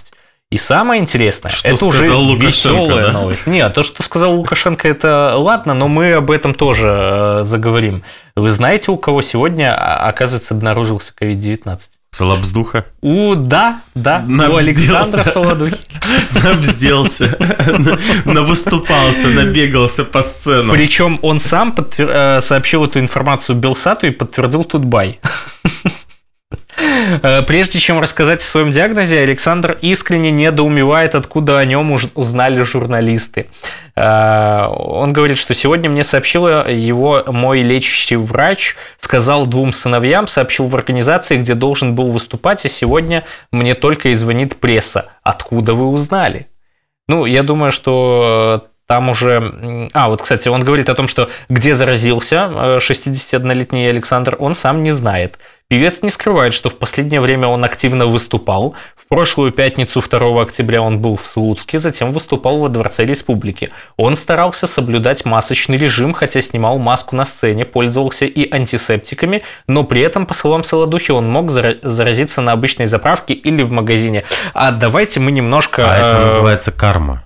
И 0.51 0.57
самое 0.57 0.99
интересное, 0.99 1.51
Что 1.51 1.67
это 1.67 1.85
уже 1.85 2.11
Лукашенко, 2.15 2.47
веселая 2.47 3.01
да? 3.07 3.11
новость. 3.11 3.45
Нет, 3.45 3.71
то, 3.75 3.83
что 3.83 4.01
сказал 4.01 4.33
Лукашенко, 4.33 4.87
это 4.87 5.35
ладно, 5.37 5.75
но 5.75 5.87
мы 5.87 6.13
об 6.13 6.31
этом 6.31 6.55
тоже 6.55 6.87
э, 6.87 7.43
заговорим. 7.43 8.01
Вы 8.35 8.49
знаете, 8.49 8.91
у 8.91 8.97
кого 8.97 9.21
сегодня, 9.21 9.75
а, 9.77 10.07
оказывается, 10.07 10.55
обнаружился 10.55 11.13
COVID-19? 11.21 11.79
Салабздуха. 12.19 12.85
У, 12.99 13.33
да, 13.35 13.79
да, 13.95 14.25
у. 14.27 14.57
Александра 14.57 15.23
Солодухи. 15.23 15.77
Набзделся. 16.43 17.37
Навыступался, 18.25 19.29
набегался 19.29 20.03
по 20.03 20.21
сцену. 20.21 20.73
Причем 20.73 21.19
он 21.21 21.39
сам 21.39 21.73
э, 21.97 22.41
сообщил 22.41 22.83
эту 22.83 22.99
информацию 22.99 23.55
Белсату 23.55 24.07
и 24.07 24.09
подтвердил 24.09 24.65
Тутбай. 24.65 25.21
Э, 27.21 27.41
Прежде 27.41 27.79
чем 27.79 27.99
рассказать 27.99 28.41
о 28.41 28.45
своем 28.45 28.71
диагнозе, 28.71 29.19
Александр 29.19 29.77
искренне 29.81 30.31
недоумевает, 30.31 31.15
откуда 31.15 31.59
о 31.59 31.65
нем 31.65 31.91
узнали 32.15 32.61
журналисты. 32.63 33.47
Э, 33.95 34.65
Он 34.67 35.13
говорит, 35.13 35.37
что 35.37 35.53
сегодня 35.53 35.89
мне 35.89 36.03
сообщила 36.03 36.69
его 36.69 37.23
мой 37.27 37.61
лечащий 37.61 38.15
врач, 38.15 38.75
сказал 38.97 39.45
двум 39.45 39.73
сыновьям, 39.73 40.27
сообщил 40.27 40.65
в 40.67 40.75
организации, 40.75 41.37
где 41.37 41.55
должен 41.55 41.95
был 41.95 42.09
выступать, 42.09 42.65
и 42.65 42.69
сегодня 42.69 43.23
мне 43.51 43.75
только 43.75 44.09
и 44.09 44.13
звонит 44.13 44.57
пресса. 44.57 45.11
Откуда 45.23 45.73
вы 45.73 45.87
узнали? 45.87 46.47
Ну, 47.07 47.25
я 47.25 47.43
думаю, 47.43 47.71
что 47.71 48.65
там 48.89 49.09
уже... 49.09 49.89
А, 49.93 50.09
вот, 50.09 50.23
кстати, 50.23 50.47
он 50.47 50.63
говорит 50.63 50.89
о 50.89 50.95
том, 50.95 51.07
что 51.07 51.29
где 51.47 51.75
заразился 51.75 52.49
61-летний 52.79 53.85
э, 53.85 53.89
Александр, 53.91 54.35
он 54.39 54.55
сам 54.55 54.81
не 54.81 54.91
знает. 54.91 55.37
Певец 55.69 56.01
не 56.01 56.09
скрывает, 56.09 56.55
что 56.55 56.71
в 56.71 56.77
последнее 56.79 57.21
время 57.21 57.47
он 57.47 57.63
активно 57.63 58.07
выступал. 58.07 58.73
В 58.95 59.07
прошлую 59.07 59.51
пятницу 59.51 60.01
2 60.01 60.41
октября 60.41 60.81
он 60.81 60.99
был 60.99 61.15
в 61.15 61.23
Слуцке, 61.23 61.77
затем 61.77 62.11
выступал 62.11 62.57
во 62.57 62.69
Дворце 62.69 63.05
Республики. 63.05 63.69
Он 63.95 64.15
старался 64.15 64.65
соблюдать 64.65 65.25
масочный 65.25 65.77
режим, 65.77 66.13
хотя 66.13 66.41
снимал 66.41 66.79
маску 66.79 67.15
на 67.15 67.27
сцене, 67.27 67.65
пользовался 67.65 68.25
и 68.25 68.51
антисептиками, 68.51 69.43
но 69.67 69.83
при 69.83 70.01
этом, 70.01 70.25
по 70.25 70.33
словам 70.33 70.63
Солодухи, 70.63 71.11
он 71.11 71.29
мог 71.29 71.51
заразиться 71.51 72.41
на 72.41 72.53
обычной 72.53 72.87
заправке 72.87 73.35
или 73.35 73.61
в 73.61 73.71
магазине. 73.71 74.23
А 74.55 74.71
давайте 74.71 75.19
мы 75.19 75.31
немножко... 75.31 75.85
А 75.87 75.95
это 75.95 76.17
э, 76.21 76.23
называется 76.25 76.71
карма. 76.71 77.23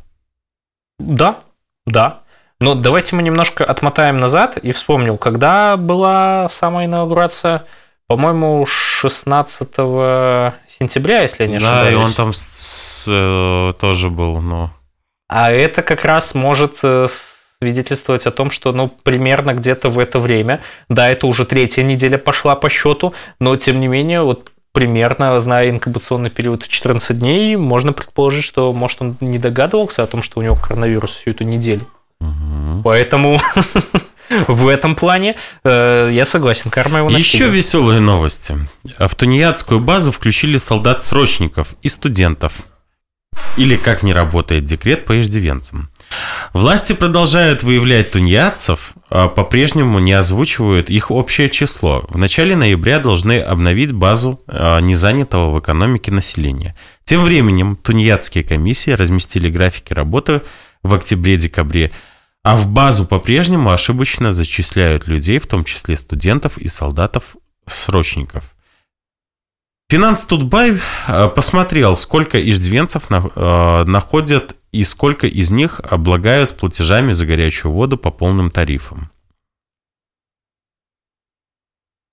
Да, 0.99 1.37
да. 1.85 2.19
Но 2.59 2.75
давайте 2.75 3.15
мы 3.15 3.23
немножко 3.23 3.63
отмотаем 3.63 4.17
назад 4.17 4.57
и 4.57 4.73
вспомнил, 4.73 5.17
когда 5.17 5.77
была 5.77 6.49
самая 6.49 6.87
инаугурация, 6.87 7.63
по-моему, 8.15 8.63
16 8.67 9.69
сентября, 10.67 11.23
если 11.23 11.43
я 11.43 11.49
не 11.49 11.55
ошибаюсь. 11.55 11.85
Да, 11.85 11.91
и 11.91 11.95
он 11.95 12.13
там 12.13 12.31
с, 12.31 13.05
э, 13.07 13.73
тоже 13.79 14.11
был, 14.11 14.39
но... 14.39 14.71
А 15.27 15.51
это 15.51 15.81
как 15.81 16.05
раз 16.05 16.35
может 16.35 16.77
э, 16.83 17.07
свидетельствовать 17.59 18.27
о 18.27 18.31
том, 18.31 18.51
что, 18.51 18.71
ну, 18.71 18.87
примерно 18.87 19.55
где-то 19.55 19.89
в 19.89 19.97
это 19.97 20.19
время, 20.19 20.61
да, 20.89 21.09
это 21.09 21.25
уже 21.25 21.45
третья 21.45 21.81
неделя 21.81 22.19
пошла 22.19 22.55
по 22.55 22.69
счету, 22.69 23.15
но, 23.39 23.55
тем 23.55 23.79
не 23.79 23.87
менее, 23.87 24.21
вот 24.21 24.51
примерно, 24.73 25.39
зная 25.39 25.71
инкубационный 25.71 26.29
период 26.29 26.67
14 26.67 27.17
дней, 27.17 27.55
можно 27.55 27.93
предположить, 27.93 28.43
что, 28.43 28.71
может, 28.73 29.01
он 29.01 29.17
не 29.21 29.39
догадывался 29.39 30.03
о 30.03 30.07
том, 30.07 30.21
что 30.21 30.39
у 30.39 30.43
него 30.43 30.55
коронавирус 30.55 31.13
всю 31.13 31.31
эту 31.31 31.45
неделю. 31.45 31.87
Угу. 32.21 32.83
Поэтому 32.83 33.39
в 34.47 34.67
этом 34.67 34.95
плане 34.95 35.35
э, 35.63 36.09
я 36.11 36.25
согласен, 36.25 36.69
карма 36.69 36.99
его 36.99 37.09
настигла. 37.09 37.45
Еще 37.45 37.55
веселые 37.55 37.99
новости. 37.99 38.57
В 38.99 39.15
тунеядскую 39.15 39.79
базу 39.79 40.11
включили 40.11 40.57
солдат-срочников 40.57 41.75
и 41.81 41.89
студентов. 41.89 42.53
Или 43.57 43.75
как 43.75 44.03
не 44.03 44.13
работает 44.13 44.65
декрет 44.65 45.05
по 45.05 45.19
иждивенцам. 45.19 45.89
Власти 46.53 46.93
продолжают 46.93 47.63
выявлять 47.63 48.11
тунеядцев, 48.11 48.93
а 49.09 49.27
по-прежнему 49.27 49.99
не 49.99 50.13
озвучивают 50.13 50.89
их 50.89 51.11
общее 51.11 51.49
число. 51.49 52.05
В 52.09 52.17
начале 52.17 52.55
ноября 52.55 52.99
должны 52.99 53.39
обновить 53.39 53.91
базу 53.91 54.41
а, 54.47 54.79
незанятого 54.79 55.51
в 55.51 55.59
экономике 55.59 56.11
населения. 56.11 56.75
Тем 57.05 57.23
временем 57.23 57.75
тунеядские 57.75 58.43
комиссии 58.43 58.91
разместили 58.91 59.49
графики 59.49 59.93
работы 59.93 60.41
в 60.83 60.93
октябре-декабре, 60.93 61.91
а 62.43 62.57
в 62.57 62.69
базу 62.69 63.05
по-прежнему 63.05 63.71
ошибочно 63.71 64.33
зачисляют 64.33 65.07
людей, 65.07 65.39
в 65.39 65.47
том 65.47 65.63
числе 65.63 65.95
студентов 65.95 66.57
и 66.57 66.67
солдатов-срочников. 66.67 68.43
Финанс 69.89 70.25
Тутбай 70.25 70.79
а, 71.07 71.29
посмотрел, 71.29 71.95
сколько 71.95 72.41
иждивенцев 72.41 73.09
находят 73.09 74.55
и 74.71 74.83
сколько 74.83 75.27
из 75.27 75.51
них 75.51 75.79
облагают 75.79 76.57
платежами 76.57 77.13
за 77.13 77.25
горячую 77.25 77.71
воду 77.71 77.97
по 77.97 78.11
полным 78.11 78.51
тарифам. 78.51 79.11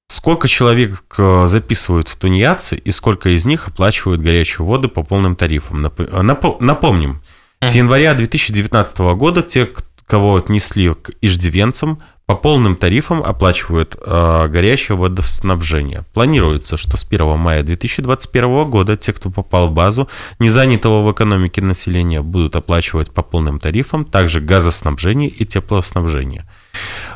Сколько 0.08 0.48
человек 0.48 1.02
э, 1.18 1.46
записывают 1.46 2.08
в 2.08 2.16
тунеядцы 2.16 2.76
и 2.76 2.90
сколько 2.90 3.30
из 3.30 3.44
них 3.46 3.68
оплачивают 3.68 4.20
горячую 4.20 4.66
воду 4.66 4.88
по 4.88 5.02
полным 5.02 5.36
тарифам. 5.36 5.86
Э, 5.86 6.22
напомним, 6.22 7.22
с 7.62 7.74
января 7.74 8.14
2019 8.14 8.98
года 9.16 9.42
те, 9.42 9.68
кого 10.10 10.36
отнесли 10.36 10.92
к 10.92 11.12
иждивенцам, 11.22 12.00
по 12.26 12.36
полным 12.36 12.76
тарифам 12.76 13.22
оплачивают 13.24 13.96
э, 14.00 14.48
горячее 14.48 14.96
водоснабжение. 14.96 16.04
Планируется, 16.12 16.76
что 16.76 16.96
с 16.96 17.04
1 17.04 17.36
мая 17.36 17.64
2021 17.64 18.70
года 18.70 18.96
те, 18.96 19.12
кто 19.12 19.30
попал 19.30 19.68
в 19.68 19.72
базу, 19.72 20.08
не 20.38 20.48
занятого 20.48 21.04
в 21.04 21.12
экономике 21.12 21.60
населения, 21.60 22.22
будут 22.22 22.54
оплачивать 22.54 23.12
по 23.12 23.22
полным 23.22 23.58
тарифам 23.58 24.04
также 24.04 24.40
газоснабжение 24.40 25.28
и 25.28 25.44
теплоснабжение. 25.44 26.46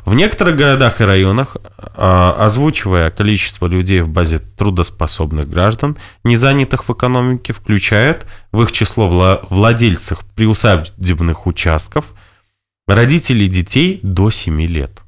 В 0.05 0.15
некоторых 0.15 0.57
городах 0.57 1.01
и 1.01 1.05
районах, 1.05 1.57
э, 1.57 2.33
озвучивая 2.39 3.11
количество 3.11 3.67
людей 3.67 4.01
в 4.01 4.09
базе 4.09 4.41
трудоспособных 4.41 5.49
граждан, 5.49 5.97
не 6.25 6.37
занятых 6.37 6.89
в 6.89 6.93
экономике, 6.93 7.53
включают 7.53 8.27
в 8.51 8.63
их 8.63 8.73
число 8.73 9.41
владельцев 9.49 10.25
приусадебных 10.35 11.47
участков, 11.47 12.05
родителей 12.87 13.49
детей 13.49 14.01
до 14.03 14.31
7 14.31 14.61
лет. 14.63 15.01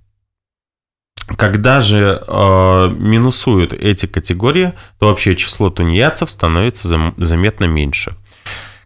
Когда 1.37 1.81
же 1.81 2.23
э, 2.25 2.89
минусуют 2.97 3.73
эти 3.73 4.07
категории, 4.07 4.75
то 4.99 5.11
общее 5.11 5.35
число 5.35 5.71
тунеядцев 5.71 6.31
становится 6.31 6.87
зам, 6.87 7.15
заметно 7.17 7.65
меньше. 7.65 8.15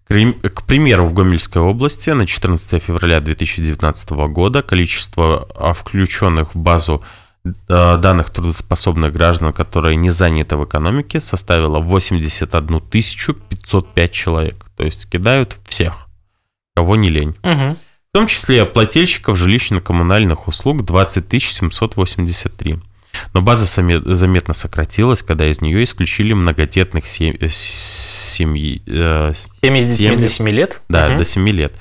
К 0.08 0.62
примеру, 0.64 1.04
в 1.04 1.12
Гомельской 1.12 1.62
области 1.62 2.10
на 2.10 2.26
14 2.26 2.82
февраля 2.82 3.20
2019 3.20 4.10
года 4.10 4.62
количество 4.62 5.46
а, 5.54 5.72
включенных 5.72 6.54
в 6.54 6.58
базу 6.58 7.04
э, 7.44 7.50
данных 7.68 8.30
трудоспособных 8.30 9.12
граждан, 9.12 9.52
которые 9.52 9.94
не 9.94 10.10
заняты 10.10 10.56
в 10.56 10.64
экономике, 10.64 11.20
составило 11.20 11.78
81 11.78 12.80
505 12.80 14.12
человек. 14.12 14.66
То 14.76 14.84
есть 14.84 15.08
кидают 15.08 15.58
всех, 15.68 16.08
кого 16.74 16.96
не 16.96 17.08
лень. 17.08 17.36
Угу. 17.44 17.76
В 18.12 18.18
том 18.18 18.26
числе 18.26 18.64
плательщиков 18.64 19.38
жилищно-коммунальных 19.38 20.48
услуг 20.48 20.84
20 20.84 21.40
783. 21.40 22.80
Но 23.32 23.40
база 23.40 23.66
заметно 23.66 24.52
сократилась, 24.52 25.22
когда 25.22 25.46
из 25.46 25.60
нее 25.60 25.84
исключили 25.84 26.32
многодетных 26.32 27.06
сем... 27.06 27.36
Э, 27.38 27.48
семьи... 27.50 28.82
Э, 28.88 29.32
семьи 29.62 29.82
с 29.82 29.96
детьми 29.96 30.16
до 30.16 30.26
7 30.28 30.48
лет? 30.48 30.82
Да, 30.88 31.10
угу. 31.10 31.18
до 31.18 31.24
7 31.24 31.48
лет. 31.50 31.72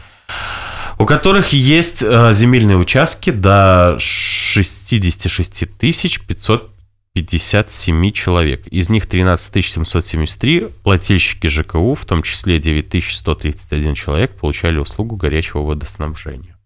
У 0.99 1.07
которых 1.07 1.51
есть 1.51 2.03
э, 2.03 2.31
земельные 2.31 2.77
участки 2.77 3.31
до 3.31 3.97
66 3.97 5.65
500 6.27 6.71
57 7.19 8.12
человек. 8.12 8.65
Из 8.67 8.89
них 8.89 9.05
13 9.05 9.65
773 9.65 10.69
плательщики 10.84 11.47
ЖКУ, 11.47 11.93
в 11.93 12.05
том 12.05 12.23
числе 12.23 12.60
9131 12.60 13.95
человек, 13.95 14.32
получали 14.38 14.77
услугу 14.77 15.17
горячего 15.17 15.63
водоснабжения. 15.63 16.58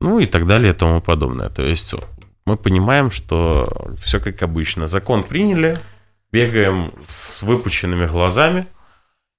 Ну 0.00 0.20
и 0.20 0.26
так 0.26 0.46
далее 0.46 0.72
и 0.72 0.76
тому 0.76 1.02
подобное. 1.02 1.50
То 1.50 1.62
есть 1.62 1.94
мы 2.46 2.56
понимаем, 2.56 3.10
что 3.10 3.94
все 4.02 4.20
как 4.20 4.42
обычно. 4.42 4.86
Закон 4.86 5.22
приняли, 5.22 5.78
бегаем 6.32 6.90
с 7.04 7.42
выпученными 7.42 8.06
глазами 8.06 8.66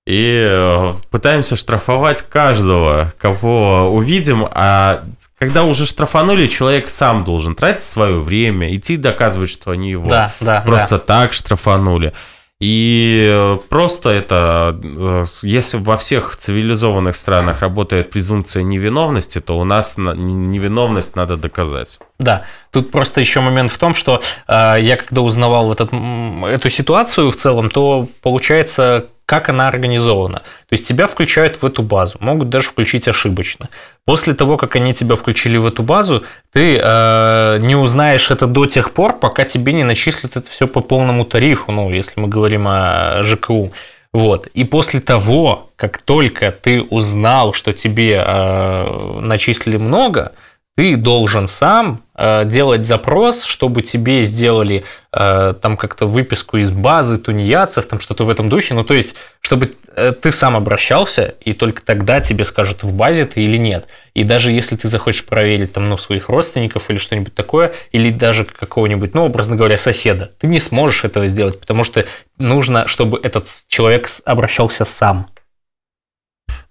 и 0.05 0.47
э, 0.47 0.93
пытаемся 1.09 1.55
штрафовать 1.55 2.21
каждого, 2.21 3.13
кого 3.17 3.89
увидим, 3.91 4.45
а 4.51 5.03
когда 5.43 5.65
уже 5.65 5.85
штрафанули, 5.85 6.47
человек 6.47 6.89
сам 6.89 7.25
должен 7.25 7.53
тратить 7.53 7.81
свое 7.81 8.21
время, 8.21 8.73
идти 8.73 8.95
доказывать, 8.95 9.49
что 9.49 9.71
они 9.71 9.91
его 9.91 10.07
да, 10.07 10.31
да, 10.39 10.61
просто 10.61 10.95
да. 10.95 11.03
так 11.03 11.33
штрафанули. 11.33 12.13
И 12.61 13.29
э, 13.29 13.57
просто 13.67 14.09
это, 14.11 14.79
э, 14.81 15.25
если 15.41 15.75
во 15.79 15.97
всех 15.97 16.37
цивилизованных 16.37 17.17
странах 17.17 17.59
работает 17.59 18.09
презумпция 18.09 18.63
невиновности, 18.63 19.41
то 19.41 19.59
у 19.59 19.65
нас 19.65 19.97
невиновность 19.97 21.17
надо 21.17 21.35
доказать. 21.35 21.99
Да, 22.19 22.43
тут 22.71 22.89
просто 22.89 23.19
еще 23.19 23.41
момент 23.41 23.69
в 23.69 23.77
том, 23.77 23.93
что 23.93 24.21
э, 24.47 24.77
я 24.79 24.95
когда 24.95 25.23
узнавал 25.23 25.73
этот, 25.73 25.91
эту 25.91 26.69
ситуацию 26.69 27.31
в 27.31 27.35
целом, 27.35 27.69
то 27.69 28.07
получается 28.21 29.07
как 29.25 29.49
она 29.49 29.67
организована. 29.67 30.39
То 30.39 30.73
есть 30.73 30.87
тебя 30.87 31.07
включают 31.07 31.61
в 31.61 31.65
эту 31.65 31.81
базу, 31.81 32.17
могут 32.19 32.49
даже 32.49 32.69
включить 32.69 33.07
ошибочно. 33.07 33.69
После 34.05 34.33
того, 34.33 34.57
как 34.57 34.75
они 34.75 34.93
тебя 34.93 35.15
включили 35.15 35.57
в 35.57 35.65
эту 35.65 35.83
базу, 35.83 36.23
ты 36.51 36.77
э, 36.81 37.57
не 37.61 37.75
узнаешь 37.75 38.31
это 38.31 38.47
до 38.47 38.65
тех 38.65 38.91
пор, 38.91 39.17
пока 39.17 39.45
тебе 39.45 39.73
не 39.73 39.83
начислят 39.83 40.35
это 40.35 40.49
все 40.49 40.67
по 40.67 40.81
полному 40.81 41.25
тарифу, 41.25 41.71
ну, 41.71 41.89
если 41.89 42.19
мы 42.19 42.27
говорим 42.27 42.67
о 42.67 43.23
ЖКУ. 43.23 43.71
Вот. 44.13 44.47
И 44.53 44.63
после 44.63 44.99
того, 44.99 45.71
как 45.75 45.97
только 46.01 46.51
ты 46.51 46.81
узнал, 46.81 47.53
что 47.53 47.73
тебе 47.73 48.23
э, 48.23 49.19
начислили 49.21 49.77
много, 49.77 50.33
ты 50.75 50.95
должен 50.95 51.47
сам 51.47 52.02
делать 52.15 52.85
запрос, 52.85 53.43
чтобы 53.43 53.81
тебе 53.81 54.21
сделали 54.23 54.85
э, 55.11 55.53
там 55.61 55.77
как-то 55.77 56.05
выписку 56.05 56.57
из 56.57 56.71
базы 56.71 57.17
тунеядцев, 57.17 57.87
там 57.87 57.99
что-то 57.99 58.23
в 58.23 58.29
этом 58.29 58.49
духе. 58.49 58.75
Ну, 58.75 58.83
то 58.83 58.93
есть, 58.93 59.15
чтобы 59.41 59.73
э, 59.95 60.11
ты 60.11 60.31
сам 60.31 60.55
обращался, 60.55 61.35
и 61.41 61.53
только 61.53 61.81
тогда 61.81 62.21
тебе 62.21 62.45
скажут, 62.45 62.83
в 62.83 62.93
базе 62.93 63.25
ты 63.25 63.41
или 63.41 63.57
нет. 63.57 63.87
И 64.13 64.23
даже 64.23 64.51
если 64.51 64.75
ты 64.75 64.87
захочешь 64.89 65.25
проверить 65.25 65.73
там, 65.73 65.89
ну, 65.89 65.97
своих 65.97 66.29
родственников 66.29 66.89
или 66.89 66.97
что-нибудь 66.97 67.33
такое, 67.33 67.73
или 67.91 68.11
даже 68.11 68.45
какого-нибудь, 68.45 69.15
ну, 69.15 69.25
образно 69.25 69.55
говоря, 69.55 69.77
соседа, 69.77 70.31
ты 70.39 70.47
не 70.47 70.59
сможешь 70.59 71.05
этого 71.05 71.25
сделать, 71.25 71.59
потому 71.59 71.83
что 71.83 72.05
нужно, 72.37 72.87
чтобы 72.87 73.19
этот 73.23 73.47
человек 73.69 74.07
обращался 74.25 74.85
сам. 74.85 75.27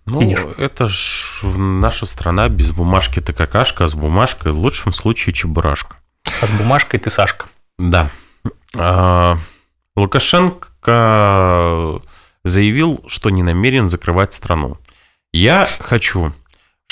Ну, 0.04 0.20
это 0.58 0.88
ж 0.88 1.42
наша 1.44 2.06
страна 2.06 2.48
без 2.48 2.72
бумажки 2.72 3.20
ты 3.20 3.32
какашка, 3.32 3.84
а 3.84 3.88
с 3.88 3.94
бумажкой 3.94 4.52
в 4.52 4.58
лучшем 4.58 4.92
случае 4.92 5.32
чебурашка. 5.32 5.96
А 6.40 6.46
с 6.46 6.50
бумажкой 6.50 6.98
ты 6.98 7.10
Сашка. 7.10 7.46
Да. 7.78 8.10
А, 8.74 9.38
Лукашенко 9.96 12.00
заявил, 12.44 13.04
что 13.06 13.30
не 13.30 13.42
намерен 13.42 13.88
закрывать 13.88 14.34
страну. 14.34 14.78
Я 15.32 15.68
хочу, 15.80 16.32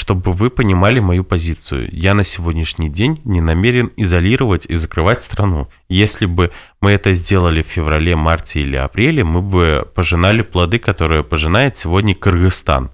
чтобы 0.01 0.33
вы 0.33 0.49
понимали 0.49 0.99
мою 0.99 1.25
позицию. 1.25 1.91
Я 1.93 2.15
на 2.15 2.25
сегодняшний 2.25 2.89
день 2.89 3.21
не 3.27 3.43
намерен 3.43 3.93
изолировать 3.97 4.65
и 4.65 4.75
закрывать 4.77 5.23
страну. 5.23 5.69
Если 5.91 6.25
бы 6.25 6.53
мы 6.81 6.93
это 6.93 7.13
сделали 7.13 7.61
в 7.61 7.67
феврале, 7.67 8.17
марте 8.17 8.63
или 8.63 8.77
апреле, 8.77 9.25
мы 9.25 9.43
бы 9.43 9.87
пожинали 9.95 10.41
плоды, 10.41 10.79
которые 10.79 11.23
пожинает 11.23 11.77
сегодня 11.77 12.15
Кыргызстан. 12.15 12.93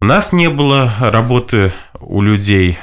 У 0.00 0.04
нас 0.04 0.32
не 0.32 0.48
было 0.48 0.94
работы 1.00 1.72
у 1.98 2.22
людей. 2.22 2.78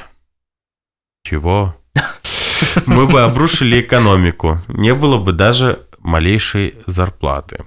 Чего? 1.22 1.74
Мы 2.84 3.06
бы 3.06 3.22
обрушили 3.22 3.80
экономику. 3.80 4.60
Не 4.68 4.92
было 4.92 5.16
бы 5.16 5.32
даже 5.32 5.80
малейшей 5.98 6.74
зарплаты. 6.86 7.64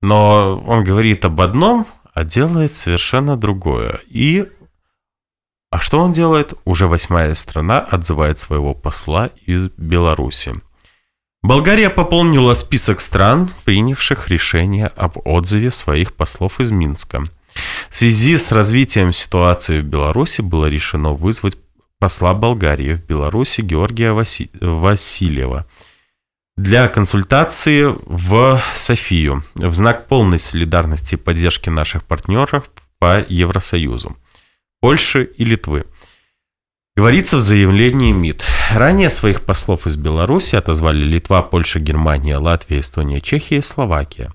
Но 0.00 0.58
он 0.66 0.84
говорит 0.84 1.26
об 1.26 1.42
одном, 1.42 1.86
а 2.14 2.24
делает 2.24 2.72
совершенно 2.72 3.36
другое. 3.36 4.00
И 4.08 4.48
а 5.70 5.80
что 5.80 6.00
он 6.00 6.12
делает? 6.12 6.54
Уже 6.64 6.86
восьмая 6.86 7.34
страна 7.34 7.80
отзывает 7.80 8.38
своего 8.38 8.74
посла 8.74 9.30
из 9.44 9.68
Беларуси. 9.76 10.54
Болгария 11.42 11.90
пополнила 11.90 12.54
список 12.54 13.00
стран, 13.00 13.50
принявших 13.64 14.28
решение 14.28 14.86
об 14.86 15.18
отзыве 15.24 15.70
своих 15.70 16.14
послов 16.14 16.60
из 16.60 16.70
Минска. 16.70 17.24
В 17.88 17.96
связи 17.96 18.36
с 18.36 18.52
развитием 18.52 19.12
ситуации 19.12 19.80
в 19.80 19.84
Беларуси 19.84 20.40
было 20.40 20.66
решено 20.66 21.12
вызвать 21.12 21.56
посла 21.98 22.34
Болгарии 22.34 22.94
в 22.94 23.06
Беларуси 23.06 23.60
Георгия 23.60 24.12
Васи... 24.12 24.50
Васильева 24.60 25.66
для 26.56 26.88
консультации 26.88 27.94
в 28.06 28.62
Софию 28.74 29.44
в 29.54 29.74
знак 29.74 30.08
полной 30.08 30.38
солидарности 30.38 31.14
и 31.14 31.18
поддержки 31.18 31.68
наших 31.68 32.04
партнеров 32.04 32.70
по 32.98 33.22
Евросоюзу, 33.28 34.16
Польши 34.86 35.24
и 35.24 35.44
Литвы. 35.44 35.84
Говорится 36.94 37.38
в 37.38 37.40
заявлении 37.40 38.12
МИД. 38.12 38.44
Ранее 38.72 39.10
своих 39.10 39.42
послов 39.42 39.88
из 39.88 39.96
Беларуси 39.96 40.54
отозвали 40.54 41.02
Литва, 41.02 41.42
Польша, 41.42 41.80
Германия, 41.80 42.36
Латвия, 42.36 42.78
Эстония, 42.78 43.20
Чехия 43.20 43.56
и 43.56 43.62
Словакия. 43.62 44.32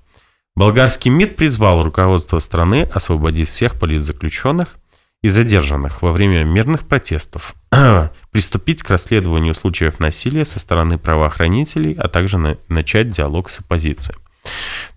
Болгарский 0.53 1.09
МИД 1.09 1.37
призвал 1.37 1.85
руководство 1.85 2.39
страны 2.39 2.83
освободить 2.93 3.47
всех 3.47 3.79
политзаключенных 3.79 4.75
и 5.21 5.29
задержанных 5.29 6.01
во 6.01 6.11
время 6.11 6.43
мирных 6.43 6.85
протестов, 6.85 7.55
приступить 8.31 8.83
к 8.83 8.89
расследованию 8.89 9.53
случаев 9.53 10.01
насилия 10.01 10.43
со 10.43 10.59
стороны 10.59 10.97
правоохранителей, 10.97 11.93
а 11.93 12.09
также 12.09 12.37
на, 12.37 12.57
начать 12.67 13.09
диалог 13.09 13.49
с 13.49 13.61
оппозицией. 13.61 14.19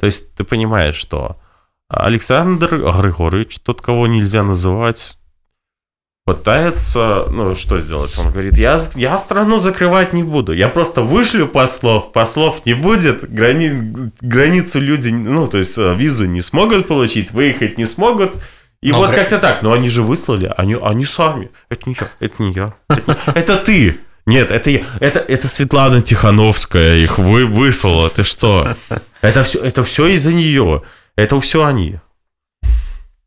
То 0.00 0.06
есть 0.06 0.34
ты 0.34 0.42
понимаешь, 0.42 0.96
что 0.96 1.40
Александр 1.88 2.74
Григорьевич, 2.74 3.60
тот, 3.60 3.80
кого 3.82 4.08
нельзя 4.08 4.42
называть, 4.42 5.16
пытается, 6.24 7.26
ну, 7.30 7.54
что 7.54 7.78
сделать? 7.78 8.16
Он 8.18 8.30
говорит, 8.30 8.56
я, 8.56 8.80
я 8.94 9.18
страну 9.18 9.58
закрывать 9.58 10.12
не 10.12 10.22
буду, 10.22 10.52
я 10.52 10.68
просто 10.68 11.02
вышлю 11.02 11.46
послов, 11.46 12.12
послов 12.12 12.64
не 12.64 12.74
будет, 12.74 13.30
грани, 13.30 14.08
границу 14.20 14.80
люди, 14.80 15.10
ну, 15.10 15.46
то 15.46 15.58
есть 15.58 15.76
э, 15.76 15.94
визу 15.94 16.26
не 16.26 16.40
смогут 16.40 16.88
получить, 16.88 17.30
выехать 17.30 17.76
не 17.76 17.84
смогут, 17.84 18.32
и 18.80 18.90
Но 18.90 18.98
вот 18.98 19.10
гра... 19.10 19.18
как-то 19.18 19.38
так. 19.38 19.62
Но 19.62 19.72
они 19.72 19.88
же 19.88 20.02
выслали, 20.02 20.52
они, 20.58 20.76
они 20.80 21.06
сами. 21.06 21.50
Это 21.70 21.88
не 21.88 21.96
я, 21.98 22.08
это 22.20 22.42
не 22.42 22.52
я. 22.52 22.74
Это, 22.88 23.02
не... 23.06 23.40
это 23.40 23.56
ты. 23.56 23.98
Нет, 24.26 24.50
это 24.50 24.70
я. 24.70 24.80
Это, 25.00 25.20
это 25.20 25.48
Светлана 25.48 26.02
Тихановская 26.02 26.96
их 26.96 27.18
вы, 27.18 27.46
выслала. 27.46 28.10
Ты 28.10 28.24
что? 28.24 28.76
Это 29.22 29.42
все, 29.42 29.58
это 29.60 29.82
все 29.82 30.08
из-за 30.08 30.34
нее. 30.34 30.82
Это 31.16 31.40
все 31.40 31.64
они. 31.64 31.98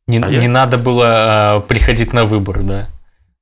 Не, 0.07 0.19
а 0.19 0.29
не 0.29 0.43
я... 0.43 0.49
надо 0.49 0.77
было 0.77 1.05
а, 1.07 1.59
приходить 1.59 2.13
на 2.13 2.25
выбор, 2.25 2.63
да? 2.63 2.87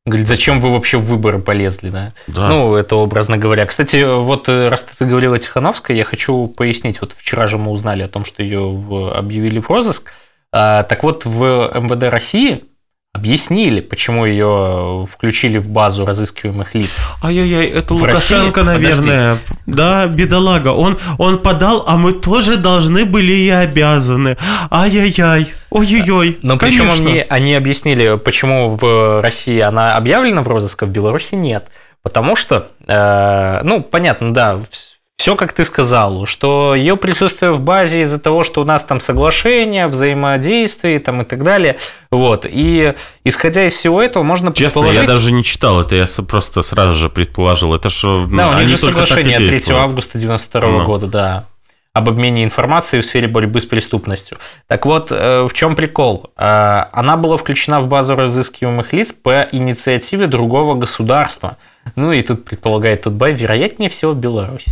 Говорит, 0.06 0.28
зачем 0.28 0.60
вы 0.60 0.72
вообще 0.72 0.98
в 0.98 1.06
выборы 1.06 1.40
полезли, 1.40 1.90
да? 1.90 2.12
да? 2.28 2.48
Ну, 2.48 2.76
это 2.76 2.96
образно 2.96 3.38
говоря. 3.38 3.66
Кстати, 3.66 4.04
вот 4.04 4.48
э, 4.50 4.70
раз 4.70 4.84
ты 4.84 4.92
заговорила 4.96 5.40
Тихановская, 5.40 5.98
я 5.98 6.04
хочу 6.04 6.48
пояснить. 6.48 7.02
Вот 7.02 7.14
вчера 7.18 7.48
же 7.48 7.58
мы 7.58 7.72
узнали 7.72 8.04
о 8.04 8.08
том, 8.08 8.24
что 8.24 8.44
ее 8.44 8.70
в, 8.70 9.18
объявили 9.18 9.60
в 9.60 9.68
розыск. 9.68 10.12
А, 10.52 10.84
так 10.84 11.02
вот, 11.02 11.26
в 11.26 11.72
МВД 11.74 12.04
России 12.04 12.64
объяснили, 13.16 13.80
почему 13.80 14.26
ее 14.26 15.08
включили 15.12 15.58
в 15.58 15.70
базу 15.70 16.06
разыскиваемых 16.06 16.76
лиц. 16.76 16.92
Ай-яй-яй, 17.24 17.68
это 17.68 17.94
в 17.94 18.02
Лукашенко, 18.02 18.62
России? 18.62 18.74
наверное. 18.74 19.38
Подожди. 19.38 19.62
Да, 19.66 20.08
бедолага. 20.08 20.68
Он, 20.70 20.98
он 21.18 21.40
подал, 21.40 21.86
а 21.88 21.98
мы 21.98 22.14
тоже 22.14 22.58
должны 22.58 23.06
были 23.06 23.32
и 23.34 23.50
обязаны. 23.50 24.38
Ай-яй-яй. 24.70 25.54
Ой-ой-ой. 25.76 26.40
Но 26.42 26.58
причем 26.58 26.90
они, 26.90 27.26
они 27.28 27.54
объяснили, 27.54 28.18
почему 28.18 28.70
в 28.70 29.22
России 29.22 29.60
она 29.60 29.98
объявлена 29.98 30.42
в 30.42 30.48
розыск, 30.48 30.84
а 30.84 30.86
в 30.86 30.90
Беларуси 30.90 31.36
нет. 31.36 31.66
Потому 32.02 32.38
что, 32.38 32.70
э, 32.88 33.60
ну, 33.64 33.82
понятно, 33.82 34.34
да, 34.34 34.60
все, 35.18 35.36
как 35.36 35.52
ты 35.52 35.66
сказал, 35.66 36.28
что 36.28 36.76
ее 36.76 36.96
присутствие 36.96 37.52
в 37.52 37.60
базе 37.60 38.04
из-за 38.04 38.20
того, 38.20 38.44
что 38.44 38.62
у 38.62 38.64
нас 38.64 38.86
там 38.86 39.02
соглашение, 39.02 39.88
взаимодействие 39.88 41.00
там, 41.00 41.24
и 41.24 41.26
так 41.26 41.44
далее. 41.44 41.78
Вот. 42.10 42.46
И 42.48 42.94
исходя 43.26 43.66
из 43.66 43.74
всего 43.74 44.02
этого, 44.02 44.24
можно 44.24 44.54
Честно, 44.54 44.82
предположить... 44.82 45.02
я 45.02 45.08
даже 45.08 45.32
не 45.34 45.44
читал 45.44 45.82
это, 45.82 45.96
я 45.96 46.06
просто 46.28 46.62
сразу 46.62 46.94
же 46.94 47.10
предположил. 47.10 47.74
Это 47.74 47.90
что... 47.90 48.26
Да, 48.32 48.52
у 48.52 48.60
них 48.60 48.70
же 48.70 48.78
соглашение 48.78 49.40
3 49.40 49.74
августа 49.74 50.18
92 50.18 50.70
ну. 50.70 50.86
года, 50.86 51.08
да 51.08 51.46
об 51.96 52.10
обмене 52.10 52.44
информацией 52.44 53.02
в 53.02 53.06
сфере 53.06 53.30
борьбы 53.30 53.62
с 53.62 53.66
преступностью. 53.66 54.38
Так 54.68 54.86
вот, 54.86 55.08
э, 55.12 55.48
в 55.50 55.54
чем 55.54 55.78
прикол? 55.78 56.30
Э, 56.36 56.88
она 56.92 57.16
была 57.16 57.38
включена 57.38 57.80
в 57.80 57.88
базу 57.88 58.18
разыскиваемых 58.18 58.92
лиц 58.92 59.14
по 59.14 59.48
инициативе 59.54 60.28
другого 60.28 60.76
государства. 60.76 61.56
Ну 61.96 62.12
и 62.12 62.22
тут 62.22 62.44
предполагает 62.44 63.04
Тутбай, 63.04 63.32
вероятнее 63.32 63.90
всего, 63.90 64.12
Беларусь. 64.12 64.66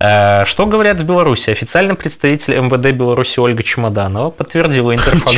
Э, 0.00 0.44
что 0.44 0.66
говорят 0.66 0.98
в 0.98 1.04
Беларуси? 1.04 1.48
Официальный 1.48 1.94
представитель 1.94 2.58
МВД 2.60 2.94
Беларуси 2.94 3.40
Ольга 3.40 3.62
Чемоданова 3.62 4.28
подтвердила 4.28 4.94
Интерфакс 4.94 5.34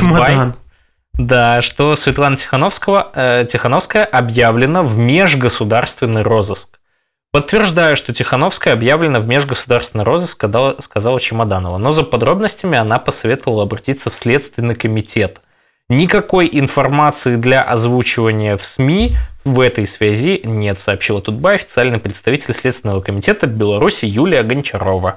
да, 1.13 1.63
что 1.63 1.97
Светлана 1.97 2.37
Тихановского, 2.37 3.11
э, 3.15 3.47
Тихановская 3.51 4.05
объявлена 4.05 4.83
в 4.83 4.99
межгосударственный 4.99 6.23
розыск. 6.23 6.78
Подтверждаю, 7.31 7.97
что 7.97 8.15
Тихановская 8.15 8.73
объявлена 8.73 9.21
в 9.21 9.27
межгосударственный 9.27 10.05
розыск, 10.05 10.33
сказала, 10.33 10.77
сказала 10.81 11.21
Чемоданова. 11.21 11.77
Но 11.77 11.93
за 11.93 12.03
подробностями 12.03 12.79
она 12.79 12.99
посоветовала 12.99 13.65
обратиться 13.65 14.09
в 14.09 14.15
Следственный 14.15 14.75
комитет. 14.75 15.41
Никакой 15.91 16.49
информации 16.51 17.37
для 17.37 17.63
озвучивания 17.63 18.57
в 18.57 18.65
СМИ 18.65 19.17
в 19.45 19.61
этой 19.61 19.87
связи 19.87 20.41
нет, 20.45 20.81
сообщила 20.81 21.21
Тутбай 21.21 21.57
официальный 21.57 21.99
представитель 21.99 22.55
Следственного 22.55 23.01
комитета 23.03 23.47
Беларуси 23.47 24.07
Юлия 24.07 24.43
Гончарова. 24.43 25.17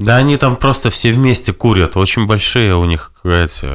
Да 0.00 0.16
они 0.16 0.36
там 0.36 0.56
просто 0.56 0.90
все 0.90 1.12
вместе 1.12 1.52
курят. 1.52 1.96
Очень 1.96 2.26
большие 2.26 2.74
у 2.74 2.84
них 2.86 3.12
эти 3.24 3.68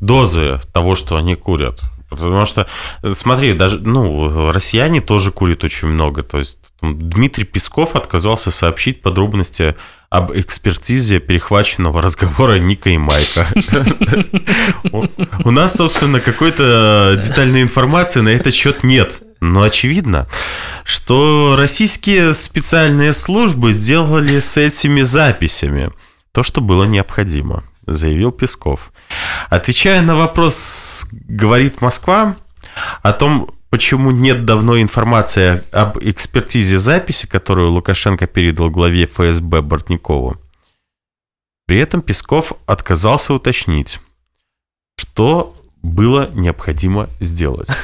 дозы 0.00 0.60
того, 0.72 0.96
что 0.96 1.16
они 1.16 1.36
курят. 1.36 1.80
Потому 2.10 2.44
что, 2.44 2.66
смотри, 3.12 3.52
даже, 3.52 3.78
ну, 3.78 4.50
россияне 4.50 5.00
тоже 5.00 5.30
курят 5.30 5.62
очень 5.62 5.88
много. 5.88 6.22
То 6.22 6.38
есть 6.38 6.58
Дмитрий 6.80 7.44
Песков 7.44 7.96
отказался 7.96 8.50
сообщить 8.50 9.02
подробности 9.02 9.74
об 10.10 10.32
экспертизе 10.32 11.18
перехваченного 11.18 12.00
разговора 12.00 12.58
Ника 12.58 12.90
и 12.90 12.98
Майка. 12.98 13.48
У 15.44 15.50
нас, 15.50 15.74
собственно, 15.76 16.20
какой-то 16.20 17.20
детальной 17.22 17.62
информации 17.62 18.20
на 18.20 18.30
этот 18.30 18.54
счет 18.54 18.84
нет. 18.84 19.20
Но 19.40 19.62
очевидно, 19.62 20.26
что 20.84 21.54
российские 21.56 22.34
специальные 22.34 23.12
службы 23.12 23.72
сделали 23.72 24.40
с 24.40 24.56
этими 24.56 25.02
записями 25.02 25.92
то, 26.32 26.42
что 26.42 26.60
было 26.60 26.84
необходимо, 26.84 27.64
заявил 27.86 28.32
Песков. 28.32 28.92
Отвечая 29.48 30.02
на 30.02 30.16
вопрос, 30.16 31.06
говорит 31.12 31.80
Москва, 31.80 32.36
о 33.02 33.12
том, 33.12 33.50
почему 33.70 34.10
нет 34.10 34.44
давно 34.44 34.80
информации 34.80 35.62
об 35.72 35.98
экспертизе 36.00 36.78
записи, 36.78 37.26
которую 37.26 37.70
Лукашенко 37.72 38.26
передал 38.26 38.70
главе 38.70 39.06
ФСБ 39.06 39.62
Бортникову. 39.62 40.36
При 41.66 41.78
этом 41.78 42.00
Песков 42.00 42.54
отказался 42.66 43.34
уточнить, 43.34 44.00
что 44.96 45.54
было 45.82 46.30
необходимо 46.32 47.08
сделать. 47.20 47.68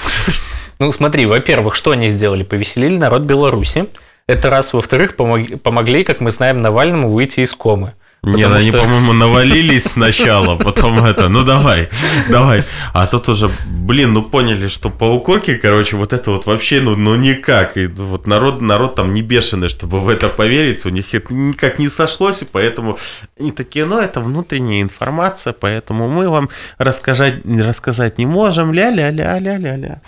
Ну, 0.81 0.91
смотри, 0.91 1.25
во-первых, 1.25 1.77
что 1.77 1.93
они 1.93 2.09
сделали? 2.09 2.43
Повеселили 2.43 2.97
народ 2.97 3.23
Беларуси. 3.23 3.87
Это 4.27 4.51
раз. 4.51 4.73
Во-вторых, 4.73 5.15
помогли, 5.15 6.03
как 6.03 6.21
мы 6.21 6.33
знаем, 6.33 6.61
Навальному 6.61 7.13
выйти 7.13 7.41
из 7.41 7.55
комы. 7.55 7.93
Нет, 8.25 8.51
они, 8.51 8.71
что... 8.71 8.81
по-моему, 8.81 9.13
навалились 9.13 9.85
сначала, 9.93 10.57
потом 10.57 11.05
это, 11.05 11.29
ну 11.29 11.45
давай, 11.45 11.89
давай. 12.29 12.65
А 12.93 13.07
тут 13.07 13.29
уже, 13.29 13.51
блин, 13.67 14.13
ну 14.13 14.23
поняли, 14.23 14.69
что 14.69 14.91
по 14.91 15.05
укорке, 15.05 15.57
короче, 15.57 15.97
вот 15.97 16.13
это 16.13 16.31
вот 16.31 16.47
вообще, 16.47 16.81
ну, 16.81 16.97
ну 16.97 17.15
никак. 17.17 17.77
И 17.77 17.87
вот 17.87 18.27
народ, 18.27 18.61
народ 18.61 18.95
там 18.95 19.15
не 19.15 19.23
бешеный, 19.23 19.69
чтобы 19.69 20.01
в 20.01 20.09
это 20.09 20.29
поверить, 20.29 20.87
у 20.87 20.89
них 20.89 21.15
это 21.15 21.33
никак 21.35 21.79
не 21.79 21.89
сошлось, 21.89 22.43
и 22.43 22.47
поэтому 22.51 22.99
они 23.39 23.53
такие, 23.53 23.85
ну 23.85 23.99
это 23.99 24.21
внутренняя 24.21 24.83
информация, 24.83 25.53
поэтому 25.53 26.09
мы 26.09 26.29
вам 26.29 26.49
рассказать, 26.79 27.45
рассказать 27.45 28.19
не 28.19 28.27
можем, 28.27 28.73
ля-ля-ля-ля-ля-ля. 28.73 30.01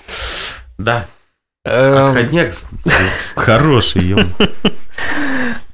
Да. 0.78 1.06
Эм. 1.66 2.08
Отходняк 2.08 2.54
хороший, 3.34 4.16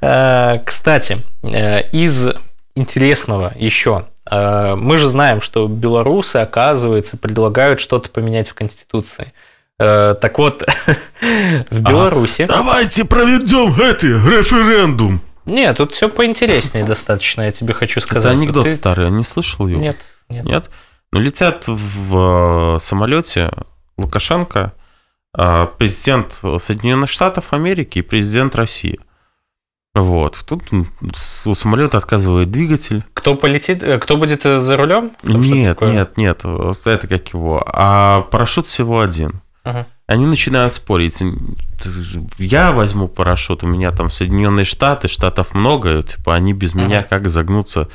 Э, 0.05 0.55
кстати, 0.65 1.19
э, 1.45 1.89
из 1.93 2.27
интересного 2.75 3.53
еще. 3.55 4.07
Э, 4.29 4.75
мы 4.75 4.97
же 4.97 5.09
знаем, 5.09 5.41
что 5.41 5.69
белорусы, 5.69 6.39
оказывается, 6.39 7.17
предлагают 7.17 7.79
что-то 7.79 8.11
поменять 8.11 8.49
в 8.49 8.55
Конституции. 8.55 9.33
Так 9.79 10.39
вот, 10.39 10.65
в 11.21 11.81
Беларуси... 11.81 12.47
Давайте 12.47 13.05
проведем 13.05 13.81
это, 13.81 14.07
референдум. 14.07 15.21
Нет, 15.45 15.77
тут 15.77 15.93
все 15.93 16.09
поинтереснее 16.09 16.85
достаточно, 16.85 17.43
я 17.43 17.53
тебе 17.53 17.73
хочу 17.75 18.01
сказать. 18.01 18.33
Это 18.33 18.43
анекдот 18.43 18.65
Ты... 18.65 18.71
старый, 18.73 19.11
не 19.11 19.25
слышал 19.25 19.69
его? 19.69 19.81
Нет, 19.81 19.99
нет. 20.29 20.45
Нет? 20.45 20.71
Ну, 21.13 21.21
летят 21.21 21.65
в 21.67 22.79
самолете 22.81 23.51
Лукашенко, 23.97 24.73
президент 25.33 26.33
Соединенных 26.59 27.11
Штатов 27.11 27.53
Америки 27.53 27.99
и 27.99 28.03
президент 28.03 28.55
России– 28.55 29.01
вот. 29.95 30.43
Тут 30.47 30.63
у 31.45 31.55
самолета 31.55 31.99
отказывает 31.99 32.51
двигатель. 32.51 33.05
Кто 33.13 33.35
полетит? 33.35 33.83
Э, 33.83 33.99
кто 33.99 34.17
будет 34.17 34.47
э, 34.47 34.59
за 34.59 34.77
рулем? 34.77 35.11
Нет, 35.23 35.81
нет, 35.83 36.17
нет. 36.17 36.45
Это 36.45 37.07
как 37.07 37.29
его. 37.29 37.63
А 37.67 38.23
парашют 38.23 38.67
всего 38.67 39.01
один. 39.01 39.43
Ага. 39.65 39.87
Они 40.07 40.27
начинают 40.27 40.75
спорить. 40.75 41.23
Я 42.39 42.73
возьму 42.73 43.07
парашют, 43.07 43.63
у 43.65 43.67
меня 43.67 43.93
там 43.93 44.11
Соединенные 44.11 44.65
Штаты, 44.65 45.09
штатов 45.09 45.55
много, 45.55 46.03
типа 46.03 46.35
они 46.35 46.53
без 46.55 46.75
ага. 46.75 46.85
меня 46.85 47.03
как 47.03 47.29
загнутся. 47.29 47.89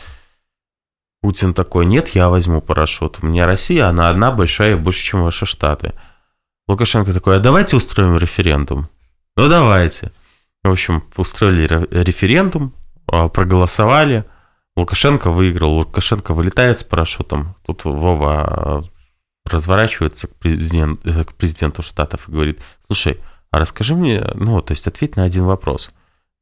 Путин 1.22 1.56
такой, 1.56 1.88
нет, 1.88 2.10
я 2.10 2.30
возьму 2.30 2.62
парашют. 2.62 3.20
У 3.22 3.26
меня 3.26 3.48
Россия, 3.48 3.88
она 3.88 4.10
одна 4.10 4.32
большая, 4.32 4.78
больше, 4.78 5.04
чем 5.04 5.24
ваши 5.24 5.48
штаты. 5.48 5.94
Лукашенко 6.68 7.14
такой, 7.14 7.38
а 7.38 7.40
давайте 7.40 7.76
устроим 7.76 8.18
референдум. 8.18 8.90
Ну 9.36 9.48
давайте. 9.48 10.12
В 10.64 10.72
общем, 10.72 11.04
устроили 11.16 11.68
референдум, 11.92 12.74
а, 13.08 13.30
проголосовали. 13.30 14.26
Лукашенко 14.76 15.32
выиграл. 15.32 15.74
Лукашенко 15.74 16.34
вылетает 16.34 16.80
с 16.80 16.84
парашютом. 16.84 17.56
Тут 17.66 17.86
Вова 17.86 18.44
а, 18.44 18.84
разворачивается 19.46 20.28
к, 20.28 20.36
президент, 20.36 21.06
э, 21.06 21.24
к 21.24 21.34
президенту 21.34 21.82
Штатов 21.82 22.28
и 22.28 22.32
говорит, 22.32 22.60
слушай, 22.86 23.18
а 23.50 23.60
расскажи 23.60 23.96
мне, 23.96 24.26
ну, 24.36 24.62
то 24.62 24.72
есть 24.72 24.88
ответь 24.88 25.16
на 25.16 25.24
один 25.24 25.46
вопрос. 25.46 25.92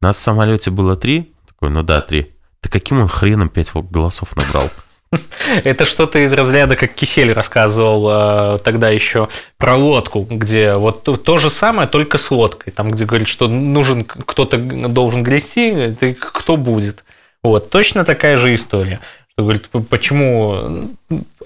Нас 0.01 0.17
в 0.17 0.19
самолете 0.19 0.71
было 0.71 0.95
три? 0.95 1.33
Такой, 1.47 1.69
ну 1.69 1.83
да, 1.83 2.01
три. 2.01 2.33
Ты 2.61 2.69
каким 2.69 2.99
он 2.99 3.07
хреном 3.07 3.49
пять 3.49 3.71
голосов 3.73 4.35
набрал? 4.35 4.69
Это 5.63 5.85
что-то 5.85 6.19
из 6.19 6.33
разряда, 6.33 6.75
как 6.75 6.93
Кисель 6.93 7.33
рассказывал 7.33 8.55
э, 8.55 8.59
тогда 8.59 8.89
еще 8.89 9.29
про 9.57 9.75
лодку, 9.75 10.25
где 10.29 10.73
вот 10.73 11.03
то, 11.03 11.17
то 11.17 11.37
же 11.37 11.49
самое, 11.49 11.87
только 11.87 12.17
с 12.17 12.31
лодкой. 12.31 12.71
Там, 12.71 12.91
где 12.91 13.05
говорит, 13.05 13.27
что 13.27 13.47
нужен 13.47 14.03
кто-то 14.03 14.57
должен 14.57 15.23
грести, 15.23 15.95
ты 15.99 16.13
кто 16.13 16.57
будет. 16.57 17.03
Вот, 17.43 17.69
точно 17.69 18.05
такая 18.05 18.37
же 18.37 18.53
история. 18.53 18.99
Что 19.33 19.43
говорит, 19.43 19.69
почему 19.89 20.89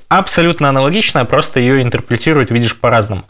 абсолютно 0.07 0.69
аналогичная, 0.69 1.25
просто 1.25 1.59
ее 1.59 1.81
интерпретируют, 1.81 2.51
видишь, 2.51 2.77
по-разному. 2.77 3.23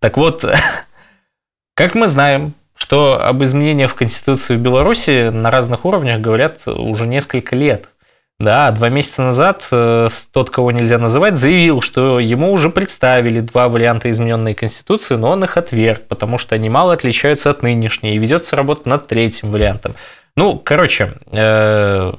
Так 0.00 0.16
вот, 0.16 0.44
как 1.74 1.94
мы 1.94 2.08
знаем, 2.08 2.54
что 2.76 3.24
об 3.24 3.42
изменениях 3.42 3.92
в 3.92 3.94
Конституции 3.94 4.56
в 4.56 4.60
Беларуси 4.60 5.30
на 5.30 5.50
разных 5.50 5.84
уровнях 5.84 6.20
говорят 6.20 6.66
уже 6.66 7.06
несколько 7.06 7.56
лет– 7.56 7.88
да, 8.38 8.70
два 8.70 8.90
месяца 8.90 9.22
назад 9.22 9.66
э, 9.72 10.08
тот, 10.32 10.50
кого 10.50 10.70
нельзя 10.70 10.98
называть, 10.98 11.38
заявил, 11.38 11.80
что 11.80 12.20
ему 12.20 12.52
уже 12.52 12.68
представили 12.68 13.40
два 13.40 13.68
варианта 13.68 14.10
измененной 14.10 14.52
Конституции, 14.52 15.16
но 15.16 15.30
он 15.30 15.44
их 15.44 15.56
отверг, 15.56 16.02
потому 16.06 16.36
что 16.36 16.54
они 16.54 16.68
мало 16.68 16.92
отличаются 16.92 17.48
от 17.48 17.62
нынешней, 17.62 18.14
и 18.14 18.18
ведется 18.18 18.54
работа 18.54 18.88
над 18.90 19.06
третьим 19.06 19.50
вариантом. 19.50 19.94
Ну, 20.36 20.60
короче, 20.62 21.14
э, 21.32 22.12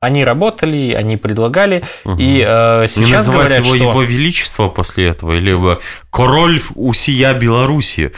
они 0.00 0.24
работали, 0.24 0.92
они 0.92 1.16
предлагали, 1.16 1.82
угу. 2.04 2.16
и 2.18 2.44
э, 2.46 2.84
сейчас 2.86 3.06
Не 3.06 3.12
называть 3.12 3.48
говорят, 3.48 3.64
его 3.64 3.76
что... 3.76 3.84
его 3.84 4.02
величество 4.02 4.68
после 4.68 5.08
этого, 5.08 5.32
или 5.32 5.56
король 6.10 6.60
усия 6.74 7.32
Беларуси. 7.32 8.12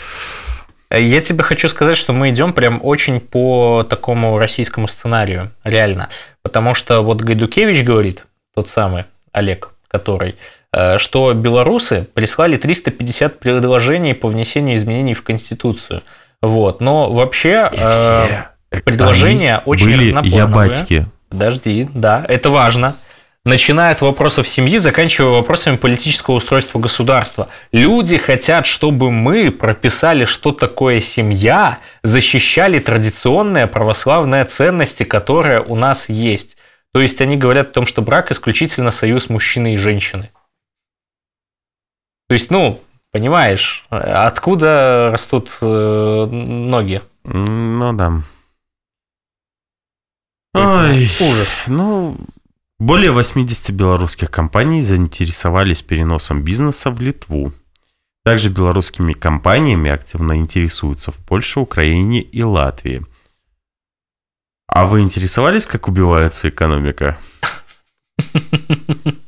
Я 0.91 1.21
тебе 1.21 1.43
хочу 1.43 1.69
сказать, 1.69 1.97
что 1.97 2.13
мы 2.13 2.31
идем 2.31 2.53
прям 2.53 2.81
очень 2.83 3.21
по 3.21 3.85
такому 3.89 4.39
российскому 4.39 4.87
сценарию, 4.87 5.51
реально. 5.65 6.09
Потому 6.43 6.75
что 6.75 7.01
вот 7.01 7.23
Гайдукевич 7.23 7.85
говорит, 7.85 8.25
тот 8.55 8.69
самый 8.69 9.05
Олег, 9.33 9.71
который, 9.89 10.37
э, 10.73 10.99
что 10.99 11.33
белорусы 11.33 12.07
прислали 12.15 12.57
350 12.57 13.41
предложений 13.41 14.15
по 14.15 14.29
внесению 14.29 14.77
изменений 14.77 15.15
в 15.15 15.25
Конституцию. 15.25 16.03
Вот. 16.41 16.81
Но 16.81 17.13
вообще 17.13 17.69
э, 17.73 18.81
предложения 18.85 19.63
очень 19.65 19.87
были 19.87 20.09
разноплановые. 20.09 20.39
Я 20.39 20.47
батьки. 20.47 21.07
Подожди, 21.29 21.89
да, 21.93 22.25
это 22.29 22.51
важно 22.51 22.95
начиная 23.47 23.93
от 23.93 24.01
вопросов 24.01 24.47
семьи, 24.47 24.77
заканчивая 24.77 25.31
вопросами 25.31 25.77
политического 25.77 26.35
устройства 26.35 26.79
государства. 26.79 27.49
Люди 27.73 28.19
хотят, 28.19 28.67
чтобы 28.67 29.11
мы 29.11 29.51
прописали, 29.51 30.25
что 30.25 30.53
такое 30.53 31.01
семья, 31.01 31.79
защищали 32.03 32.81
традиционные 32.81 33.69
православные 33.69 34.45
ценности, 34.45 35.05
которые 35.05 35.61
у 35.61 35.77
нас 35.77 36.09
есть. 36.09 36.57
То 36.93 37.01
есть 37.01 37.21
они 37.21 37.37
говорят 37.37 37.69
о 37.69 37.73
том, 37.73 37.87
что 37.87 38.03
брак 38.03 38.33
исключительно 38.33 38.91
союз 38.91 39.29
мужчины 39.29 39.75
и 39.75 39.77
женщины. 39.77 40.31
То 42.29 42.35
есть, 42.35 42.51
ну, 42.51 42.81
понимаешь, 43.13 43.87
откуда 43.91 45.11
растут 45.13 45.57
э, 45.63 46.27
ноги? 46.27 47.01
Ну 47.23 47.93
да. 47.93 48.23
Ой, 50.55 51.09
ужас. 51.21 51.61
Ну, 51.67 52.17
более 52.79 53.11
80 53.11 53.71
белорусских 53.75 54.31
компаний 54.31 54.83
заинтересовались 54.83 55.83
переносом 55.83 56.43
бизнеса 56.43 56.91
в 56.91 57.01
Литву. 57.01 57.53
Также 58.25 58.51
белорусскими 58.51 59.13
компаниями 59.13 59.91
активно 59.91 60.37
интересуются 60.37 61.13
в 61.13 61.17
Польше, 61.17 61.61
Украине 61.61 62.21
и 62.21 62.43
Латвии. 62.43 63.07
А 64.67 64.87
вы 64.87 65.03
интересовались, 65.03 65.67
как 65.67 65.89
убивается 65.89 66.49
экономика? 66.49 67.19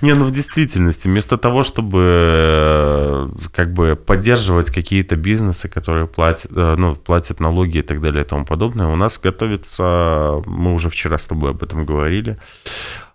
Не, 0.02 0.14
ну 0.14 0.24
в 0.24 0.30
действительности, 0.30 1.08
вместо 1.08 1.36
того, 1.36 1.62
чтобы 1.62 2.00
э, 2.02 3.28
как 3.52 3.72
бы 3.72 3.96
поддерживать 3.96 4.70
какие-то 4.70 5.16
бизнесы, 5.16 5.68
которые 5.68 6.06
платят, 6.06 6.50
э, 6.54 6.74
ну, 6.76 6.96
платят 6.96 7.40
налоги 7.40 7.78
и 7.78 7.82
так 7.82 8.00
далее 8.00 8.24
и 8.24 8.26
тому 8.26 8.46
подобное, 8.46 8.86
у 8.86 8.96
нас 8.96 9.18
готовится, 9.18 10.42
мы 10.46 10.72
уже 10.74 10.88
вчера 10.88 11.18
с 11.18 11.26
тобой 11.26 11.50
об 11.50 11.62
этом 11.62 11.84
говорили, 11.84 12.38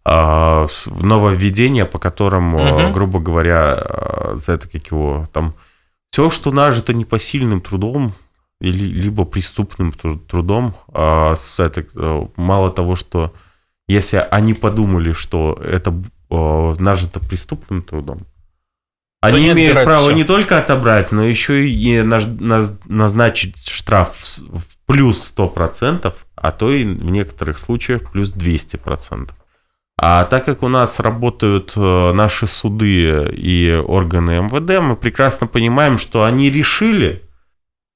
а, 0.03 0.67
нововведение, 0.85 1.85
по 1.85 1.97
которому, 1.97 2.57
угу. 2.59 2.93
грубо 2.93 3.19
говоря, 3.19 3.73
это 4.45 4.69
как 4.71 4.91
его, 4.91 5.27
там, 5.33 5.55
все, 6.11 6.29
что 6.29 6.51
нажито 6.51 6.93
непосильным 6.93 7.61
трудом, 7.61 8.13
или, 8.61 8.85
либо 8.85 9.25
преступным 9.25 9.91
трудом, 9.91 10.75
а, 10.93 11.35
с 11.35 11.59
это, 11.59 11.85
мало 12.35 12.69
того, 12.69 12.95
что 12.95 13.33
если 13.87 14.23
они 14.29 14.53
подумали, 14.53 15.11
что 15.11 15.59
это 15.63 15.91
нажито 16.29 17.19
преступным 17.19 17.81
трудом, 17.81 18.25
они 19.21 19.43
не 19.43 19.51
имеют 19.51 19.83
право 19.83 20.07
все. 20.07 20.15
не 20.15 20.23
только 20.23 20.57
отобрать, 20.59 21.11
но 21.11 21.23
еще 21.23 21.67
и 21.67 22.01
назначить 22.01 23.67
штраф 23.67 24.15
в 24.39 24.63
плюс 24.85 25.33
100%, 25.35 26.13
а 26.35 26.51
то 26.51 26.71
и 26.71 26.83
в 26.83 27.09
некоторых 27.09 27.57
случаях 27.59 28.11
плюс 28.11 28.35
200%. 28.35 29.31
А 29.97 30.25
так 30.25 30.45
как 30.45 30.61
у 30.61 30.67
нас 30.67 30.99
работают 30.99 31.73
э, 31.77 32.11
наши 32.13 32.47
суды 32.47 33.29
и 33.31 33.71
органы 33.73 34.41
МВД, 34.41 34.81
мы 34.81 34.97
прекрасно 34.97 35.47
понимаем, 35.47 35.97
что 35.97 36.25
они 36.25 36.49
решили, 36.49 37.21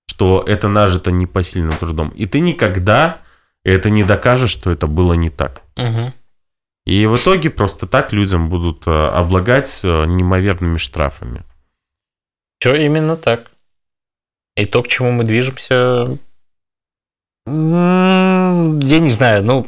что 0.08 0.44
это 0.48 0.70
нажито 0.70 1.12
непосильным 1.12 1.74
трудом. 1.74 2.10
И 2.10 2.26
ты 2.26 2.40
никогда 2.40 3.18
это 3.66 3.90
не 3.90 4.06
докажешь, 4.06 4.52
что 4.52 4.72
это 4.72 4.88
было 4.88 5.14
не 5.14 5.30
так. 5.30 5.62
Угу. 5.76 6.14
И 6.90 7.06
в 7.06 7.18
итоге 7.18 7.52
просто 7.52 7.86
так 7.86 8.14
людям 8.14 8.50
будут 8.50 8.88
э, 8.88 8.90
облагать 8.90 9.82
э, 9.84 10.06
неимоверными 10.06 10.78
штрафами. 10.78 11.44
Все 12.60 12.74
именно 12.74 13.16
так. 13.16 13.52
И 14.58 14.66
то, 14.66 14.82
к 14.82 14.88
чему 14.88 15.12
мы 15.12 15.24
движемся, 15.24 16.18
я 17.46 19.00
не 19.00 19.10
знаю, 19.10 19.44
ну, 19.44 19.68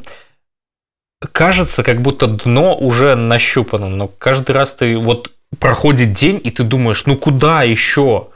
кажется, 1.31 1.83
как 1.83 2.01
будто 2.01 2.25
дно 2.25 2.75
уже 2.75 3.13
нащупано, 3.15 3.87
но 3.87 4.07
каждый 4.07 4.53
раз 4.53 4.73
ты 4.73 4.97
вот 4.97 5.31
проходит 5.59 6.13
день, 6.13 6.41
и 6.43 6.49
ты 6.49 6.63
думаешь, 6.63 7.05
ну 7.05 7.15
куда 7.15 7.61
еще? 7.61 8.29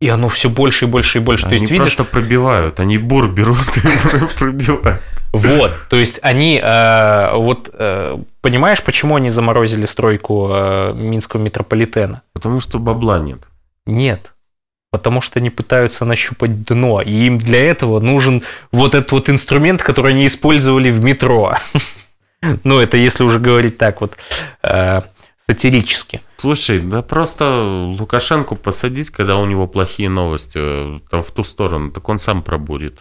И 0.00 0.08
оно 0.08 0.30
все 0.30 0.48
больше 0.48 0.86
и 0.86 0.88
больше 0.88 1.18
и 1.18 1.20
больше. 1.20 1.44
Они 1.44 1.58
то 1.58 1.60
есть, 1.60 1.70
видишь... 1.70 1.94
просто 1.94 2.04
пробивают, 2.10 2.80
они 2.80 2.96
бур 2.96 3.30
берут 3.30 3.76
и 3.76 3.80
пробивают. 4.38 5.02
Вот, 5.34 5.72
то 5.88 5.96
есть 5.96 6.20
они, 6.22 6.60
э, 6.62 7.34
вот, 7.34 7.68
э, 7.72 8.16
понимаешь, 8.40 8.80
почему 8.84 9.16
они 9.16 9.30
заморозили 9.30 9.84
стройку 9.84 10.48
э, 10.48 10.92
Минского 10.94 11.40
метрополитена? 11.40 12.22
Потому 12.32 12.60
что 12.60 12.78
бабла 12.78 13.18
нет. 13.18 13.40
Нет, 13.84 14.32
потому 14.92 15.20
что 15.20 15.40
они 15.40 15.50
пытаются 15.50 16.04
нащупать 16.04 16.64
дно, 16.64 17.02
и 17.02 17.10
им 17.10 17.38
для 17.38 17.68
этого 17.68 17.98
нужен 17.98 18.42
вот 18.70 18.94
этот 18.94 19.10
вот 19.10 19.28
инструмент, 19.28 19.82
который 19.82 20.12
они 20.12 20.26
использовали 20.26 20.90
в 20.90 21.04
метро. 21.04 21.54
Ну, 22.62 22.78
это 22.78 22.98
если 22.98 23.24
уже 23.24 23.38
говорить 23.38 23.78
так 23.78 24.02
вот 24.02 24.18
сатирически. 25.46 26.20
Слушай, 26.36 26.78
да 26.80 27.00
просто 27.00 27.94
Лукашенко 27.98 28.54
посадить, 28.54 29.08
когда 29.08 29.38
у 29.38 29.46
него 29.46 29.66
плохие 29.66 30.10
новости 30.10 31.00
там, 31.10 31.22
в 31.22 31.30
ту 31.30 31.42
сторону, 31.42 31.90
так 31.90 32.06
он 32.06 32.18
сам 32.18 32.42
пробурит. 32.42 33.00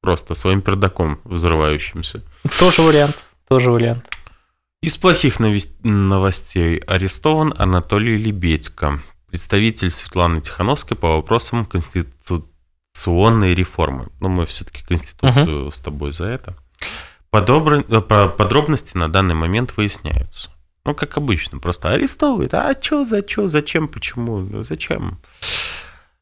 Просто 0.00 0.34
своим 0.34 0.62
пердаком 0.62 1.20
взрывающимся. 1.24 2.22
Тоже 2.58 2.82
вариант. 2.82 3.26
Тоже 3.48 3.70
вариант. 3.70 4.08
Из 4.80 4.96
плохих 4.96 5.40
новостей 5.40 6.78
арестован 6.78 7.52
Анатолий 7.58 8.16
Лебедько, 8.16 9.00
представитель 9.28 9.90
Светланы 9.90 10.40
Тихановской 10.40 10.96
по 10.96 11.16
вопросам 11.16 11.66
конституционной 11.66 13.56
реформы. 13.56 14.08
Ну, 14.20 14.28
мы 14.28 14.46
все-таки 14.46 14.84
Конституцию 14.84 15.62
угу. 15.62 15.70
с 15.72 15.80
тобой 15.80 16.12
за 16.12 16.26
это. 16.26 16.54
Подобр... 17.30 17.84
Э, 17.88 18.00
подробности 18.00 18.96
на 18.96 19.10
данный 19.10 19.34
момент 19.34 19.76
выясняются. 19.76 20.50
Ну, 20.84 20.94
как 20.94 21.16
обычно, 21.16 21.58
просто 21.58 21.90
арестовывают. 21.90 22.54
А 22.54 22.74
что, 22.80 23.04
за 23.04 23.26
что, 23.26 23.48
зачем, 23.48 23.88
почему, 23.88 24.62
зачем? 24.62 25.18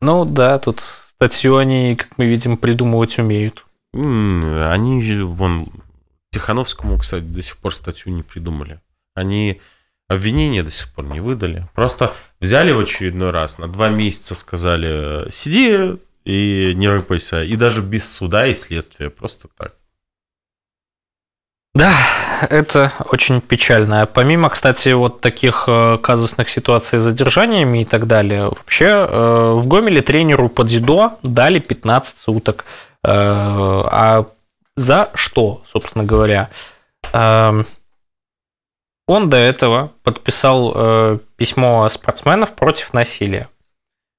Ну 0.01 0.25
да, 0.25 0.59
тут 0.59 0.81
статью 0.81 1.59
они, 1.59 1.95
как 1.95 2.17
мы 2.17 2.25
видим, 2.25 2.57
придумывать 2.57 3.19
умеют. 3.19 3.66
Они, 3.97 5.23
вон, 5.23 5.73
Тихановскому, 6.31 6.99
кстати, 6.99 7.25
до 7.25 7.43
сих 7.43 7.57
пор 7.57 7.75
статью 7.75 8.13
не 8.13 8.23
придумали. 8.23 8.81
Они 9.15 9.61
обвинения 10.09 10.63
до 10.63 10.71
сих 10.71 10.93
пор 10.93 11.07
не 11.07 11.21
выдали. 11.21 11.67
Просто 11.75 12.15
взяли 12.41 12.73
в 12.73 12.81
очередной 12.81 13.31
раз, 13.31 13.59
на 13.59 13.69
два 13.69 13.89
месяца 13.89 14.35
сказали, 14.35 15.31
сиди 15.31 15.97
и 16.25 16.75
не 16.75 16.89
рыпайся. 16.89 17.43
И 17.43 17.57
даже 17.57 17.83
без 17.83 18.13
суда 18.13 18.47
и 18.47 18.55
следствия, 18.55 19.11
просто 19.11 19.49
так. 19.57 19.75
Да, 21.75 21.93
это 22.49 22.93
очень 23.11 23.43
печально. 23.43 24.07
Помимо, 24.07 24.49
кстати, 24.49 24.89
вот 24.95 25.21
таких 25.21 25.65
э, 25.67 25.99
казусных 26.03 26.49
ситуаций 26.49 26.99
с 26.99 27.03
задержаниями 27.03 27.83
и 27.83 27.85
так 27.85 28.07
далее, 28.07 28.45
вообще 28.45 28.87
э, 28.87 29.53
в 29.57 29.67
Гомеле 29.67 30.01
тренеру 30.01 30.49
по 30.49 30.65
дзюдо 30.65 31.19
дали 31.23 31.59
15 31.59 32.19
суток. 32.19 32.65
Э, 33.07 33.83
а 33.91 34.27
за 34.77 35.11
что, 35.15 35.63
собственно 35.67 36.05
говоря? 36.05 36.51
Он 37.13 37.65
до 39.31 39.37
этого 39.37 39.93
подписал 40.03 41.21
письмо 41.37 41.89
спортсменов 41.89 42.55
против 42.55 42.93
насилия. 42.93 43.49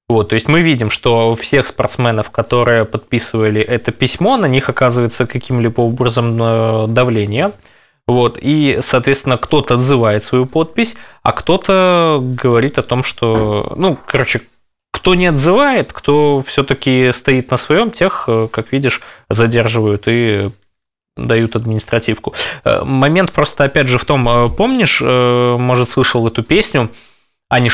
Вот, 0.08 0.30
то 0.30 0.36
есть 0.36 0.48
мы 0.48 0.62
видим, 0.62 0.88
что 0.88 1.30
у 1.30 1.34
всех 1.34 1.66
спортсменов, 1.66 2.30
которые 2.30 2.86
подписывали 2.86 3.60
это 3.60 3.92
письмо, 3.92 4.38
на 4.38 4.46
них 4.46 4.70
оказывается 4.70 5.26
каким-либо 5.26 5.82
образом 5.82 6.38
э, 6.40 6.86
давление. 6.88 7.52
Вот, 8.06 8.38
и, 8.40 8.78
соответственно, 8.80 9.36
кто-то 9.36 9.74
отзывает 9.74 10.24
свою 10.24 10.46
подпись, 10.46 10.96
а 11.22 11.32
кто-то 11.32 12.20
говорит 12.22 12.78
о 12.78 12.82
том, 12.82 13.02
что, 13.02 13.74
ну, 13.76 13.98
короче, 14.06 14.40
кто 15.08 15.14
не 15.14 15.28
отзывает, 15.28 15.94
кто 15.94 16.42
все-таки 16.46 17.12
стоит 17.12 17.50
на 17.50 17.56
своем, 17.56 17.90
тех, 17.90 18.24
э, 18.26 18.46
как 18.52 18.72
видишь, 18.72 19.00
задерживают 19.30 20.02
и 20.06 20.50
дают 21.16 21.56
административку. 21.56 22.34
Э, 22.62 22.84
момент 22.84 23.32
просто, 23.32 23.64
опять 23.64 23.88
же, 23.88 23.96
в 23.96 24.04
том, 24.04 24.54
помнишь, 24.54 25.00
может, 25.00 25.88
слышал 25.88 26.28
эту 26.28 26.42
песню 26.42 26.90
Ани 27.48 27.70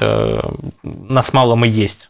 э, 0.00 0.40
нас 0.82 1.34
мало 1.34 1.56
мы 1.56 1.68
есть. 1.68 2.08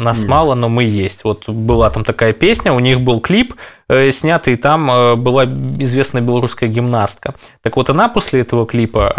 Нас 0.00 0.20
Нет. 0.20 0.28
мало, 0.28 0.54
но 0.54 0.68
мы 0.68 0.84
есть. 0.84 1.24
Вот 1.24 1.48
была 1.48 1.90
там 1.90 2.04
такая 2.04 2.32
песня, 2.32 2.72
у 2.72 2.80
них 2.80 3.00
был 3.00 3.20
клип 3.20 3.54
э, 3.88 4.10
снятый, 4.10 4.54
и 4.54 4.56
там 4.56 4.90
э, 4.90 5.14
была 5.14 5.44
известная 5.44 6.22
белорусская 6.22 6.68
гимнастка. 6.68 7.34
Так 7.62 7.76
вот, 7.76 7.90
она 7.90 8.08
после 8.08 8.40
этого 8.40 8.66
клипа 8.66 9.12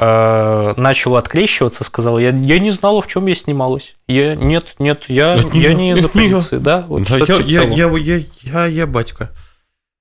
э, 0.76 0.82
начала 0.82 1.20
открещиваться, 1.20 1.84
сказала, 1.84 2.18
я, 2.18 2.32
я 2.32 2.60
не 2.60 2.72
знала, 2.72 3.02
в 3.02 3.08
чем 3.08 3.28
я 3.28 3.36
снималась. 3.36 3.94
Я, 4.08 4.36
нет, 4.36 4.76
нет, 4.80 5.04
я, 5.08 5.36
это 5.36 5.56
я 5.56 5.74
не 5.74 5.92
из 5.94 6.04
оппозиции. 6.04 6.58
Да, 6.58 6.84
вот 6.88 7.04
да, 7.04 7.18
я, 7.18 7.36
я, 7.36 7.62
я, 7.64 7.98
я, 7.98 8.24
я, 8.42 8.66
я 8.66 8.88
батька. 8.88 9.30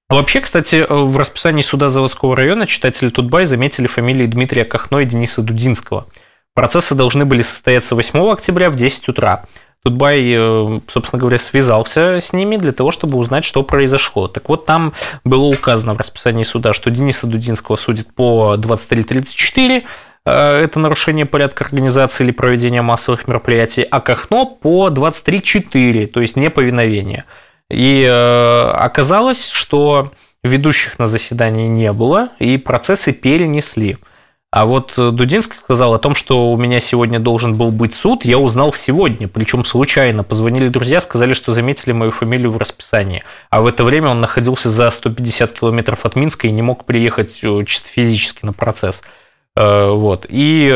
А 0.09 0.15
вообще, 0.15 0.41
кстати, 0.41 0.87
в 0.89 1.17
расписании 1.17 1.63
суда 1.63 1.91
заводского 1.91 2.35
района 2.35 2.67
читатели 2.67 3.11
Тутбай 3.11 3.45
заметили 3.45 3.87
фамилии 3.87 4.27
Дмитрия 4.27 4.65
Кахно 4.65 4.99
и 5.01 5.05
Дениса 5.05 5.43
Дудинского– 5.43 6.07
Процессы 6.55 6.95
должны 6.95 7.25
были 7.25 7.43
состояться 7.43 7.95
8 7.95 8.33
октября 8.33 8.71
в 8.71 8.77
10 8.77 9.09
утра. 9.09 9.45
Тутбай, 9.83 10.35
э, 10.37 10.81
собственно 10.89 11.19
говоря, 11.19 11.39
связался 11.39 12.21
с 12.21 12.35
ними 12.35 12.57
для 12.57 12.73
того, 12.73 12.91
чтобы 12.91 13.17
узнать, 13.17 13.47
что 13.47 13.63
произошло. 13.63 14.29
Так 14.29 14.49
вот, 14.51 14.67
там 14.67 14.93
было 15.25 15.45
указано 15.45 15.95
в 15.95 15.99
расписании 15.99 16.45
суда, 16.45 16.75
что 16.75 16.91
Дениса 16.91 17.27
Дудинского 17.27 17.77
судят 17.77 18.13
по 18.15 18.57
23.34, 18.59 19.85
э, 20.27 20.31
это 20.31 20.79
нарушение 20.79 21.25
порядка 21.25 21.65
организации 21.65 22.25
или 22.25 22.31
проведения 22.31 22.83
массовых 22.83 23.27
мероприятий, 23.27 23.83
а 23.83 24.01
Кахно 24.03 24.45
по 24.45 24.89
23.4, 24.89 26.07
то 26.09 26.21
есть 26.21 26.37
неповиновение. 26.37 27.25
И 27.71 28.05
э, 28.07 28.71
оказалось, 28.73 29.49
что 29.49 30.11
ведущих 30.45 30.99
на 30.99 31.07
заседании 31.07 31.69
не 31.69 31.93
было, 31.95 32.29
и 32.39 32.59
процессы 32.59 33.13
перенесли. 33.13 33.97
А 34.53 34.67
вот 34.67 34.95
э, 34.99 35.13
Дудинский 35.13 35.57
сказал 35.57 35.95
о 35.95 36.01
том, 36.01 36.17
что 36.17 36.51
у 36.51 36.57
меня 36.57 36.81
сегодня 36.81 37.21
должен 37.21 37.55
был 37.55 37.71
быть 37.71 37.95
суд, 37.95 38.25
я 38.25 38.37
узнал 38.37 38.75
сегодня, 38.75 39.29
причем 39.29 39.65
случайно. 39.65 40.25
Позвонили 40.25 40.69
друзья, 40.69 41.01
сказали, 41.01 41.35
что 41.35 41.55
заметили 41.55 41.93
мою 41.93 42.11
фамилию 42.11 42.51
в 42.51 42.57
расписании. 42.57 43.23
А 43.51 43.61
в 43.61 43.67
это 43.67 43.85
время 43.85 44.09
он 44.09 44.21
находился 44.21 44.69
за 44.69 44.91
150 44.91 45.53
километров 45.53 46.05
от 46.05 46.17
Минска 46.17 46.49
и 46.49 46.51
не 46.51 46.63
мог 46.63 46.85
приехать 46.85 47.39
э, 47.43 47.65
чисто 47.65 47.89
физически 47.91 48.45
на 48.45 48.53
процесс. 48.53 49.05
Э, 49.55 49.91
вот. 49.91 50.27
И 50.29 50.67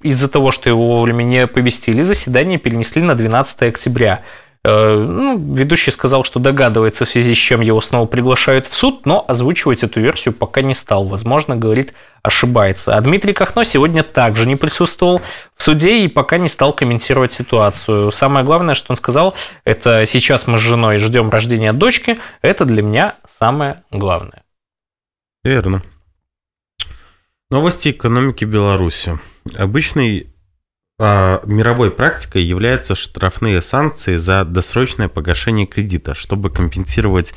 из-за 0.00 0.30
того, 0.30 0.50
что 0.50 0.70
его 0.70 0.96
вовремя 0.96 1.22
не 1.22 1.46
повестили, 1.46 2.00
заседание 2.00 2.58
перенесли 2.58 3.02
на 3.02 3.14
12 3.14 3.62
октября. 3.62 4.22
Ну, 4.64 5.36
ведущий 5.56 5.90
сказал, 5.90 6.22
что 6.22 6.38
догадывается, 6.38 7.04
в 7.04 7.08
связи 7.08 7.34
с 7.34 7.36
чем 7.36 7.62
его 7.62 7.80
снова 7.80 8.06
приглашают 8.06 8.68
в 8.68 8.76
суд, 8.76 9.06
но 9.06 9.24
озвучивать 9.26 9.82
эту 9.82 9.98
версию 9.98 10.34
пока 10.34 10.62
не 10.62 10.76
стал. 10.76 11.04
Возможно, 11.06 11.56
говорит 11.56 11.94
ошибается. 12.22 12.96
А 12.96 13.00
Дмитрий 13.00 13.32
Кахно 13.32 13.64
сегодня 13.64 14.02
также 14.02 14.46
не 14.46 14.56
присутствовал 14.56 15.20
в 15.56 15.62
суде 15.62 16.04
и 16.04 16.08
пока 16.08 16.38
не 16.38 16.48
стал 16.48 16.72
комментировать 16.72 17.32
ситуацию. 17.32 18.10
Самое 18.12 18.44
главное, 18.44 18.74
что 18.74 18.92
он 18.92 18.96
сказал, 18.96 19.34
это 19.64 20.06
сейчас 20.06 20.46
мы 20.46 20.58
с 20.58 20.62
женой 20.62 20.98
ждем 20.98 21.30
рождения 21.30 21.72
дочки, 21.72 22.18
это 22.40 22.64
для 22.64 22.82
меня 22.82 23.16
самое 23.26 23.82
главное. 23.90 24.44
Верно. 25.44 25.82
Новости 27.50 27.90
экономики 27.90 28.44
Беларуси. 28.44 29.18
Обычной 29.56 30.32
а, 30.98 31.42
мировой 31.44 31.90
практикой 31.90 32.44
являются 32.44 32.94
штрафные 32.94 33.60
санкции 33.60 34.16
за 34.16 34.44
досрочное 34.44 35.08
погашение 35.08 35.66
кредита, 35.66 36.14
чтобы 36.14 36.48
компенсировать 36.48 37.34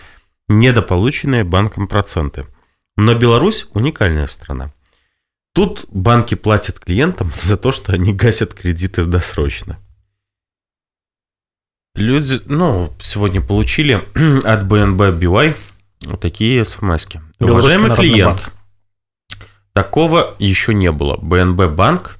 недополученные 0.47 1.43
банком 1.43 1.87
проценты. 1.87 2.45
Но 2.95 3.15
Беларусь 3.15 3.67
уникальная 3.73 4.27
страна. 4.27 4.71
Тут 5.55 5.85
банки 5.89 6.35
платят 6.35 6.79
клиентам 6.79 7.31
за 7.41 7.55
то, 7.55 7.71
что 7.71 7.93
они 7.93 8.13
гасят 8.13 8.53
кредиты 8.53 9.05
досрочно. 9.05 9.79
Люди, 11.95 12.41
ну, 12.45 12.93
сегодня 12.99 13.39
получили 13.39 13.93
от 14.43 14.63
BNB 14.63 15.17
BY 15.17 15.55
вот 16.01 16.19
такие 16.19 16.65
смс 16.65 17.07
-ки. 17.07 17.21
Уважаемый 17.39 17.95
клиент, 17.95 18.41
банк. 18.41 18.53
такого 19.71 20.35
еще 20.39 20.73
не 20.73 20.91
было. 20.91 21.15
BNB 21.15 21.73
банк 21.73 22.17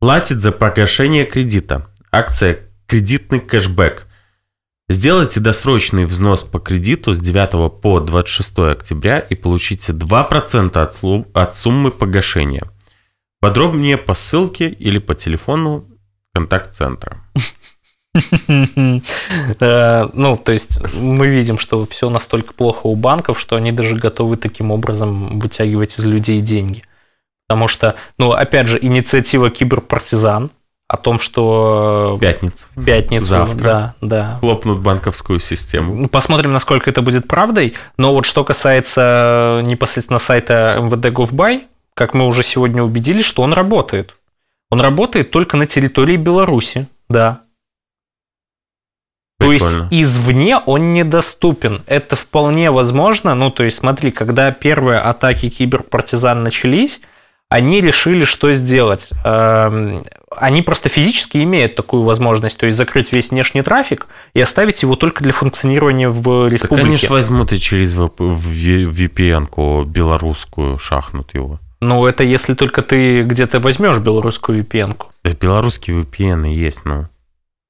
платит 0.00 0.42
за 0.42 0.50
погашение 0.50 1.24
кредита. 1.24 1.88
Акция 2.10 2.58
«Кредитный 2.86 3.38
кэшбэк». 3.38 4.06
Сделайте 4.90 5.40
досрочный 5.40 6.04
взнос 6.04 6.44
по 6.44 6.58
кредиту 6.58 7.14
с 7.14 7.18
9 7.18 7.80
по 7.80 8.00
26 8.00 8.58
октября 8.58 9.18
и 9.18 9.34
получите 9.34 9.92
2% 9.92 10.76
от, 10.76 11.36
от 11.36 11.56
суммы 11.56 11.90
погашения. 11.90 12.70
Подробнее 13.40 13.96
по 13.96 14.14
ссылке 14.14 14.68
или 14.68 14.98
по 14.98 15.14
телефону 15.14 15.86
контакт-центра. 16.34 17.22
Э, 19.60 20.08
ну, 20.12 20.36
то 20.36 20.52
есть 20.52 20.80
мы 20.94 21.26
видим, 21.26 21.58
что 21.58 21.84
все 21.86 22.08
настолько 22.10 22.52
плохо 22.52 22.86
у 22.86 22.94
банков, 22.94 23.40
что 23.40 23.56
они 23.56 23.72
даже 23.72 23.96
готовы 23.96 24.36
таким 24.36 24.70
образом 24.70 25.40
вытягивать 25.40 25.98
из 25.98 26.04
людей 26.04 26.40
деньги. 26.40 26.84
Потому 27.48 27.66
что, 27.66 27.96
ну, 28.16 28.30
опять 28.30 28.68
же, 28.68 28.78
инициатива 28.80 29.50
киберпартизан 29.50 30.52
о 30.94 30.96
том, 30.96 31.18
что... 31.18 32.16
Пятница. 32.20 32.66
Пятницу, 32.86 33.26
Завтра. 33.26 33.62
Да, 33.62 33.94
да. 34.00 34.38
Хлопнут 34.40 34.78
банковскую 34.78 35.40
систему. 35.40 35.94
Ну, 35.94 36.08
посмотрим, 36.08 36.52
насколько 36.52 36.88
это 36.88 37.02
будет 37.02 37.28
правдой. 37.28 37.74
Но 37.98 38.14
вот 38.14 38.24
что 38.24 38.44
касается 38.44 39.60
непосредственно 39.64 40.18
сайта 40.18 40.78
МВД 40.80 41.06
Govbay, 41.06 41.62
как 41.94 42.14
мы 42.14 42.26
уже 42.26 42.42
сегодня 42.42 42.82
убедились, 42.82 43.24
что 43.24 43.42
он 43.42 43.52
работает. 43.52 44.16
Он 44.70 44.80
работает 44.80 45.30
только 45.30 45.56
на 45.56 45.66
территории 45.66 46.16
Беларуси, 46.16 46.86
да. 47.08 47.40
То 49.38 49.52
есть 49.52 49.76
извне 49.90 50.58
он 50.58 50.92
недоступен. 50.92 51.82
Это 51.86 52.16
вполне 52.16 52.70
возможно. 52.70 53.34
Ну, 53.34 53.50
то 53.50 53.64
есть 53.64 53.78
смотри, 53.78 54.10
когда 54.10 54.52
первые 54.52 55.00
атаки 55.00 55.48
киберпартизан 55.50 56.42
начались, 56.42 57.00
они 57.48 57.80
решили, 57.80 58.24
что 58.24 58.52
сделать. 58.52 59.10
Они 60.36 60.62
просто 60.62 60.88
физически 60.88 61.38
имеют 61.38 61.76
такую 61.76 62.02
возможность, 62.02 62.58
то 62.58 62.66
есть 62.66 62.78
закрыть 62.78 63.12
весь 63.12 63.30
внешний 63.30 63.62
трафик 63.62 64.06
и 64.32 64.40
оставить 64.40 64.82
его 64.82 64.96
только 64.96 65.22
для 65.22 65.32
функционирования 65.32 66.08
в 66.08 66.48
республике. 66.48 66.82
Да, 66.82 66.82
конечно, 66.82 67.10
возьмут 67.10 67.52
и 67.52 67.58
через 67.58 67.94
VPN-ку 67.96 69.84
белорусскую 69.84 70.78
шахнут 70.78 71.34
его. 71.34 71.60
Ну, 71.80 72.06
это 72.06 72.24
если 72.24 72.54
только 72.54 72.82
ты 72.82 73.22
где-то 73.22 73.60
возьмешь 73.60 73.98
белорусскую 73.98 74.62
VPN-ку. 74.62 75.08
Да, 75.22 75.32
белорусские 75.32 76.00
VPN 76.00 76.48
есть, 76.52 76.84
ну. 76.84 77.08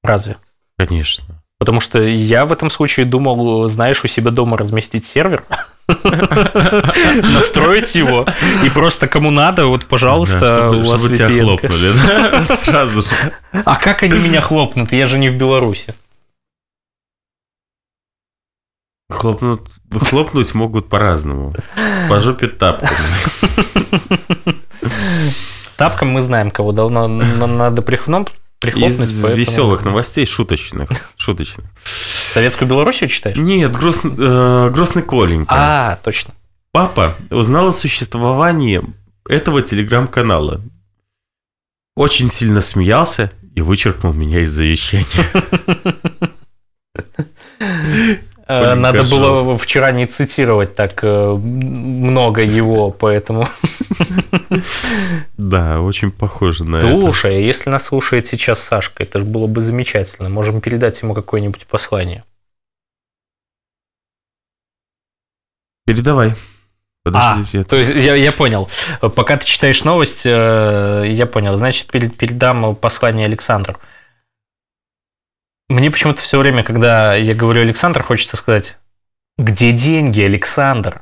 Разве? 0.03 0.37
Конечно. 0.77 1.43
Потому 1.57 1.81
что 1.81 2.01
я 2.01 2.45
в 2.45 2.51
этом 2.51 2.69
случае 2.69 3.05
думал, 3.05 3.67
знаешь, 3.67 4.03
у 4.03 4.07
себя 4.07 4.31
дома 4.31 4.57
разместить 4.57 5.05
сервер, 5.05 5.43
настроить 7.33 7.93
его, 7.95 8.25
и 8.63 8.69
просто 8.69 9.07
кому 9.07 9.29
надо, 9.31 9.67
вот, 9.67 9.85
пожалуйста, 9.85 10.71
у 10.71 10.81
вас 10.81 11.03
тебя 11.03 11.29
хлопнули, 11.29 11.93
Сразу 12.45 13.01
же. 13.01 13.15
А 13.65 13.75
как 13.75 14.03
они 14.03 14.17
меня 14.17 14.41
хлопнут? 14.41 14.91
Я 14.91 15.05
же 15.05 15.19
не 15.19 15.29
в 15.29 15.37
Беларуси. 15.37 15.93
Хлопнут, 19.09 19.69
хлопнуть 20.01 20.53
могут 20.55 20.89
по-разному. 20.89 21.53
По 22.09 22.19
жопе 22.19 22.47
тапками. 22.47 22.91
Тапком 25.77 26.09
мы 26.09 26.21
знаем, 26.21 26.49
кого 26.49 26.71
давно 26.71 27.07
надо 27.07 27.81
прихлопнуть. 27.81 28.33
Из 28.63 29.21
поэтому... 29.21 29.35
веселых 29.35 29.85
новостей, 29.85 30.25
шуточных. 30.25 30.89
шуточных. 31.17 31.65
Советскую 32.35 32.67
Белоруссию 32.67 33.09
читаешь? 33.09 33.37
Нет, 33.37 33.71
Гроз... 33.71 34.01
э, 34.03 34.69
Грозный 34.69 35.03
Коленька. 35.03 35.55
А, 35.55 35.99
точно. 36.03 36.33
Папа 36.73 37.15
узнал 37.29 37.69
о 37.69 37.73
существовании 37.73 38.81
этого 39.25 39.61
телеграм-канала. 39.61 40.59
Очень 41.95 42.29
сильно 42.29 42.59
смеялся 42.59 43.31
и 43.55 43.61
вычеркнул 43.61 44.11
меня 44.11 44.41
из 44.41 44.51
завещания. 44.51 45.05
Э, 48.47 48.75
надо 48.75 49.03
было 49.03 49.57
вчера 49.57 49.91
не 49.91 50.05
цитировать 50.05 50.75
так 50.75 50.99
э, 51.03 51.33
много 51.33 52.43
его, 52.43 52.91
поэтому... 52.91 53.47
Да, 55.37 55.81
очень 55.81 56.11
похоже 56.11 56.63
на 56.63 56.79
Слушай, 56.79 56.91
это. 56.91 57.01
Слушай, 57.01 57.35
а 57.35 57.39
если 57.39 57.69
нас 57.69 57.85
слушает 57.85 58.27
сейчас 58.27 58.61
Сашка, 58.61 59.03
это 59.03 59.19
же 59.19 59.25
было 59.25 59.47
бы 59.47 59.61
замечательно. 59.61 60.29
Можем 60.29 60.61
передать 60.61 61.01
ему 61.01 61.13
какое-нибудь 61.13 61.65
послание. 61.65 62.23
Передавай. 65.85 66.35
Подожди, 67.03 67.59
а, 67.59 67.63
то 67.63 67.75
есть 67.75 67.93
я, 67.93 68.15
я 68.15 68.31
понял. 68.31 68.67
Пока 68.99 69.37
ты 69.37 69.45
читаешь 69.45 69.83
новость, 69.83 70.23
э, 70.25 71.05
я 71.07 71.25
понял. 71.27 71.55
Значит, 71.57 71.87
передам 71.87 72.75
послание 72.75 73.25
Александру. 73.27 73.77
Мне 75.67 75.89
почему-то 75.89 76.21
все 76.21 76.37
время, 76.37 76.63
когда 76.63 77.15
я 77.15 77.33
говорю 77.33 77.61
Александр, 77.61 78.03
хочется 78.03 78.37
сказать, 78.37 78.77
где 79.37 79.71
деньги, 79.71 80.21
Александр? 80.21 81.01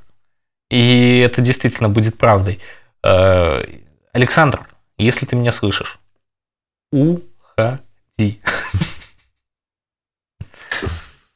И 0.70 1.20
это 1.20 1.42
действительно 1.42 1.90
будет 1.90 2.18
правдой. 2.18 2.60
Э, 3.04 3.64
Александр, 4.14 4.62
если 4.98 5.26
ты 5.26 5.36
меня 5.36 5.52
слышишь, 5.52 6.00
уходи. 6.92 8.40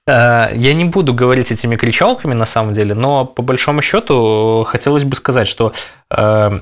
Э, 0.07 0.51
я 0.55 0.73
не 0.73 0.86
буду 0.86 1.13
говорить 1.13 1.51
этими 1.51 1.75
кричалками 1.75 2.34
на 2.34 2.45
самом 2.45 2.73
деле, 2.73 2.95
но 2.95 3.25
по 3.25 3.41
большому 3.41 3.82
счету 3.82 4.65
хотелось 4.65 5.03
бы 5.03 5.17
сказать, 5.17 5.49
что 5.49 5.73
э, 6.09 6.61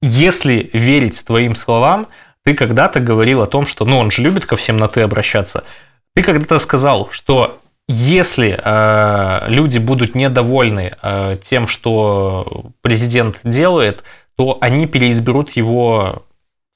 если 0.00 0.70
верить 0.72 1.24
твоим 1.26 1.54
словам, 1.54 2.08
ты 2.44 2.54
когда-то 2.54 3.00
говорил 3.00 3.42
о 3.42 3.46
том, 3.46 3.66
что, 3.66 3.84
ну, 3.84 3.98
он 3.98 4.10
же 4.10 4.22
любит 4.22 4.46
ко 4.46 4.56
всем 4.56 4.78
на 4.78 4.88
«ты» 4.88 5.02
обращаться. 5.02 5.64
Ты 6.14 6.22
когда-то 6.22 6.58
сказал, 6.58 7.08
что 7.10 7.60
если 7.88 8.58
э, 8.62 9.48
люди 9.48 9.78
будут 9.78 10.14
недовольны 10.14 10.92
э, 11.02 11.36
тем, 11.42 11.66
что 11.66 12.70
президент 12.82 13.40
делает, 13.44 14.04
то 14.36 14.58
они 14.60 14.86
переизберут 14.86 15.52
его, 15.52 16.22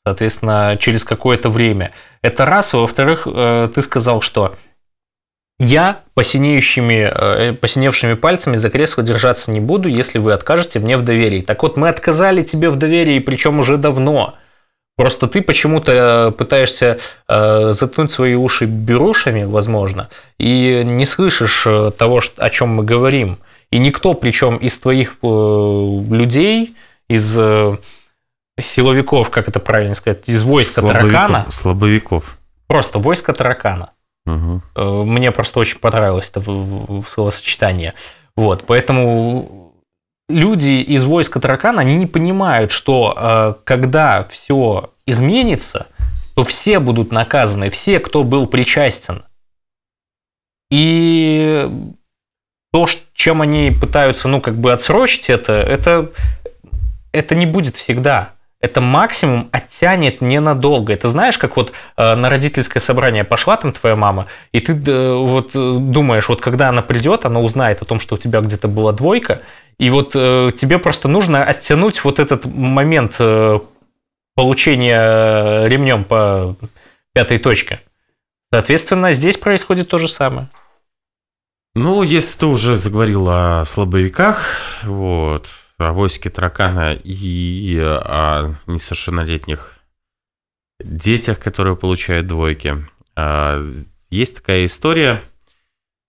соответственно, 0.06 0.76
через 0.80 1.04
какое-то 1.04 1.50
время. 1.50 1.92
Это 2.22 2.46
раз. 2.46 2.72
во-вторых, 2.72 3.26
э, 3.26 3.68
ты 3.74 3.82
сказал, 3.82 4.20
что 4.20 4.54
я 5.58 6.00
посинеющими, 6.14 7.10
э, 7.14 7.52
посиневшими 7.52 8.14
пальцами 8.14 8.56
за 8.56 8.70
кресло 8.70 9.04
держаться 9.04 9.50
не 9.50 9.60
буду, 9.60 9.88
если 9.88 10.18
вы 10.18 10.32
откажете 10.32 10.80
мне 10.80 10.96
в 10.96 11.04
доверии. 11.04 11.40
Так 11.40 11.62
вот, 11.62 11.76
мы 11.76 11.88
отказали 11.88 12.42
тебе 12.42 12.70
в 12.70 12.76
доверии, 12.76 13.18
причем 13.20 13.60
уже 13.60 13.76
давно. 13.76 14.34
Просто 15.02 15.26
ты 15.26 15.42
почему-то 15.42 16.32
пытаешься 16.38 16.96
э, 17.26 17.72
заткнуть 17.72 18.12
свои 18.12 18.36
уши 18.36 18.66
берушами, 18.66 19.42
возможно, 19.42 20.08
и 20.38 20.82
не 20.84 21.06
слышишь 21.06 21.66
э, 21.66 21.90
того, 21.90 22.22
о 22.36 22.50
чем 22.50 22.68
мы 22.68 22.84
говорим. 22.84 23.38
И 23.72 23.78
никто, 23.78 24.14
причем 24.14 24.58
из 24.58 24.78
твоих 24.78 25.16
э, 25.20 25.26
людей, 25.26 26.76
из 27.08 27.34
э, 27.36 27.76
силовиков, 28.60 29.30
как 29.30 29.48
это 29.48 29.58
правильно 29.58 29.96
сказать, 29.96 30.28
из 30.28 30.44
войска 30.44 30.82
слабовиков, 30.82 31.10
таракана. 31.10 31.46
Слабовиков. 31.50 32.38
Просто 32.68 33.00
войско 33.00 33.32
таракана. 33.32 33.90
Угу. 34.26 34.62
Э, 34.76 35.02
мне 35.04 35.32
просто 35.32 35.58
очень 35.58 35.80
понравилось 35.80 36.30
это 36.32 36.44
словосочетание. 37.08 37.94
Вот, 38.36 38.62
поэтому 38.68 39.74
люди 40.28 40.80
из 40.80 41.02
войска 41.02 41.40
таракана, 41.40 41.80
они 41.80 41.96
не 41.96 42.06
понимают, 42.06 42.70
что 42.70 43.14
э, 43.16 43.54
когда 43.64 44.28
все 44.30 44.91
изменится, 45.06 45.86
то 46.34 46.44
все 46.44 46.78
будут 46.78 47.12
наказаны, 47.12 47.70
все, 47.70 48.00
кто 48.00 48.24
был 48.24 48.46
причастен. 48.46 49.24
И 50.70 51.68
то, 52.72 52.86
чем 53.14 53.42
они 53.42 53.70
пытаются, 53.70 54.28
ну, 54.28 54.40
как 54.40 54.56
бы 54.56 54.72
отсрочить 54.72 55.28
это, 55.28 55.52
это, 55.52 56.10
это 57.12 57.34
не 57.34 57.44
будет 57.44 57.76
всегда. 57.76 58.32
Это 58.62 58.80
максимум 58.80 59.48
оттянет 59.50 60.20
ненадолго. 60.20 60.92
Это 60.92 61.08
знаешь, 61.08 61.36
как 61.36 61.56
вот 61.56 61.72
э, 61.96 62.14
на 62.14 62.30
родительское 62.30 62.80
собрание 62.80 63.24
пошла 63.24 63.56
там 63.56 63.72
твоя 63.72 63.96
мама, 63.96 64.28
и 64.52 64.60
ты 64.60 64.72
э, 64.72 65.14
вот 65.14 65.50
э, 65.54 65.76
думаешь, 65.80 66.28
вот 66.28 66.40
когда 66.40 66.68
она 66.68 66.80
придет, 66.80 67.24
она 67.24 67.40
узнает 67.40 67.82
о 67.82 67.84
том, 67.84 67.98
что 67.98 68.14
у 68.14 68.18
тебя 68.18 68.40
где-то 68.40 68.68
была 68.68 68.92
двойка, 68.92 69.42
и 69.78 69.90
вот 69.90 70.12
э, 70.14 70.52
тебе 70.56 70.78
просто 70.78 71.08
нужно 71.08 71.42
оттянуть 71.42 72.04
вот 72.04 72.20
этот 72.20 72.44
момент 72.44 73.16
э, 73.18 73.58
получения 74.34 75.66
ремнем 75.66 76.04
по 76.04 76.56
пятой 77.12 77.38
точке. 77.38 77.80
Соответственно, 78.52 79.12
здесь 79.12 79.38
происходит 79.38 79.88
то 79.88 79.98
же 79.98 80.08
самое. 80.08 80.48
Ну, 81.74 82.02
если 82.02 82.38
ты 82.40 82.46
уже 82.46 82.76
заговорил 82.76 83.28
о 83.28 83.64
слабовиках, 83.64 84.58
вот, 84.82 85.50
о 85.78 85.92
войске 85.92 86.28
таракана 86.28 86.92
и 86.94 87.78
о 87.78 88.54
несовершеннолетних 88.66 89.78
детях, 90.80 91.38
которые 91.38 91.76
получают 91.76 92.26
двойки, 92.26 92.76
а, 93.16 93.62
есть 94.10 94.36
такая 94.36 94.66
история– 94.66 95.22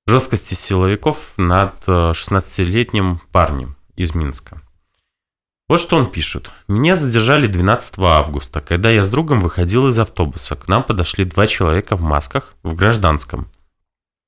жесткости 0.08 0.54
силовиков 0.54 1.34
над 1.38 1.74
16-летним 1.88 3.16
э, 3.16 3.20
парнем 3.32 3.76
из 3.96 4.14
Минска. 4.14 4.62
Вот 5.70 5.80
что 5.80 5.97
он 5.97 6.11
пишет. 6.11 6.51
Меня 6.68 6.95
задержали 6.95 7.47
12 7.47 7.97
августа, 7.99 8.61
когда 8.61 8.89
я 8.89 9.03
с 9.03 9.09
другом 9.09 9.39
выходил 9.39 9.88
из 9.88 9.97
автобуса. 9.97 10.55
К 10.55 10.68
нам 10.68 10.84
подошли 10.84 11.24
два 11.24 11.47
человека 11.47 11.95
в 11.95 12.01
масках, 12.01 12.55
в 12.64 12.76
гражданском. 12.76 13.49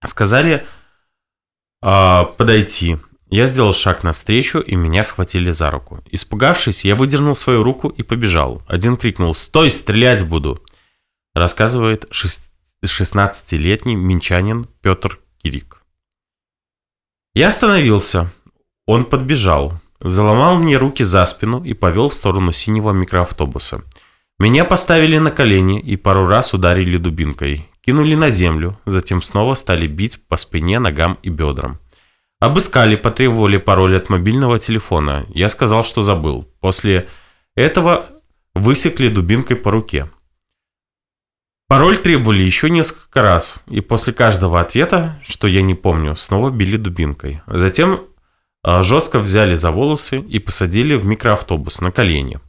Сказали 0.05 0.65
э, 1.81 2.25
подойти. 2.38 2.97
Я 3.29 3.47
сделал 3.47 3.73
шаг 3.73 4.03
навстречу, 4.03 4.59
и 4.59 4.75
меня 4.75 5.03
схватили 5.03 5.51
за 5.51 5.71
руку. 5.71 6.01
Испугавшись, 6.09 6.86
я 6.86 6.95
выдернул 6.95 7.36
свою 7.36 7.63
руку 7.63 7.89
и 7.89 8.01
побежал. 8.01 8.61
Один 8.67 8.95
крикнул 8.95 9.33
«Стой, 9.33 9.69
стрелять 9.69 10.27
буду!» 10.27 10.63
Рассказывает 11.33 12.09
16-летний 12.83 13.95
минчанин 13.95 14.69
Петр 14.81 15.19
Кирик. 15.41 15.81
Я 17.33 17.49
остановился. 17.49 18.31
Он 18.86 19.03
подбежал, 19.03 19.81
заломал 20.00 20.58
мне 20.58 20.78
руки 20.78 21.04
за 21.04 21.26
спину 21.26 21.64
и 21.64 21.74
повел 21.74 22.10
в 22.10 22.14
сторону 22.14 22.52
синего 22.52 22.91
микроавтобуса. 22.91 23.84
Меня 24.39 24.66
поставили 24.66 25.18
на 25.18 25.32
колени 25.32 25.80
и 25.80 25.96
пару 25.96 26.28
раз 26.28 26.54
ударили 26.54 26.98
дубинкой. 26.98 27.70
Кинули 27.82 28.16
на 28.16 28.30
землю, 28.30 28.80
затем 28.86 29.22
снова 29.22 29.54
стали 29.54 29.88
бить 29.88 30.20
по 30.28 30.38
спине, 30.38 30.80
ногам 30.80 31.20
и 31.24 31.30
бедрам. 31.30 31.80
Обыскали, 32.39 32.96
потребовали 32.96 33.58
пароль 33.58 33.96
от 33.96 34.10
мобильного 34.10 34.60
телефона. 34.60 35.26
Я 35.30 35.50
сказал, 35.50 35.86
что 35.86 36.02
забыл. 36.02 36.50
После 36.60 37.08
этого 37.56 38.08
высекли 38.54 39.08
дубинкой 39.08 39.56
по 39.56 39.72
руке. 39.72 40.10
Пароль 41.68 41.98
требовали 41.98 42.43
еще 42.43 42.70
несколько 42.70 43.24
раз, 43.24 43.56
и 43.68 43.82
после 43.82 44.14
каждого 44.14 44.60
ответа, 44.62 45.20
что 45.26 45.48
я 45.48 45.62
не 45.62 45.74
помню, 45.74 46.16
снова 46.16 46.52
били 46.52 46.78
дубинкой. 46.78 47.41
Затем 47.48 48.02
жестко 48.66 49.20
взяли 49.20 49.55
за 49.55 49.72
волосы 49.72 50.20
и 50.20 50.39
посадили 50.39 50.95
в 50.95 51.05
микроавтобус 51.05 51.82
на 51.82 51.91
колени. 51.91 52.39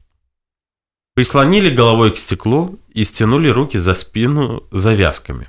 Прислонили 1.15 1.69
головой 1.71 2.11
к 2.11 2.19
стеклу 2.19 2.79
и 2.93 3.05
стянули 3.05 3.49
руки 3.49 3.79
за 3.79 3.95
спину 3.95 4.65
завязками. 4.71 5.49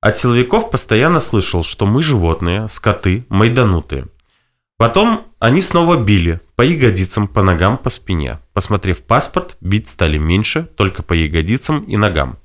От 0.00 0.18
силовиков 0.18 0.70
постоянно 0.70 1.20
слышал, 1.20 1.62
что 1.62 1.86
мы 1.86 2.02
животные, 2.02 2.68
скоты, 2.68 3.26
майданутые. 3.28 4.06
Потом 4.76 5.26
они 5.38 5.60
снова 5.60 5.96
били 6.02 6.40
по 6.56 6.62
ягодицам, 6.62 7.28
по 7.28 7.42
ногам, 7.42 7.76
по 7.76 7.90
спине. 7.90 8.38
Посмотрев 8.54 9.02
паспорт, 9.02 9.56
бить 9.60 9.88
стали 9.88 10.16
меньше, 10.16 10.62
только 10.62 11.02
по 11.02 11.12
ягодицам 11.12 11.84
и 11.84 11.96
ногам. 11.96 12.38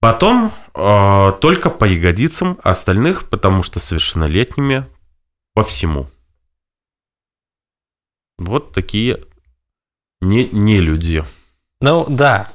Потом 0.00 0.52
э, 0.74 1.32
только 1.40 1.70
по 1.70 1.84
ягодицам, 1.84 2.58
а 2.64 2.70
остальных, 2.70 3.28
потому 3.28 3.62
что 3.62 3.78
совершеннолетними, 3.78 4.86
по 5.54 5.62
всему. 5.62 6.06
Вот 8.38 8.72
такие 8.72 9.20
не, 10.20 10.48
не 10.52 10.80
люди. 10.80 11.24
Ну 11.80 12.06
да, 12.08 12.48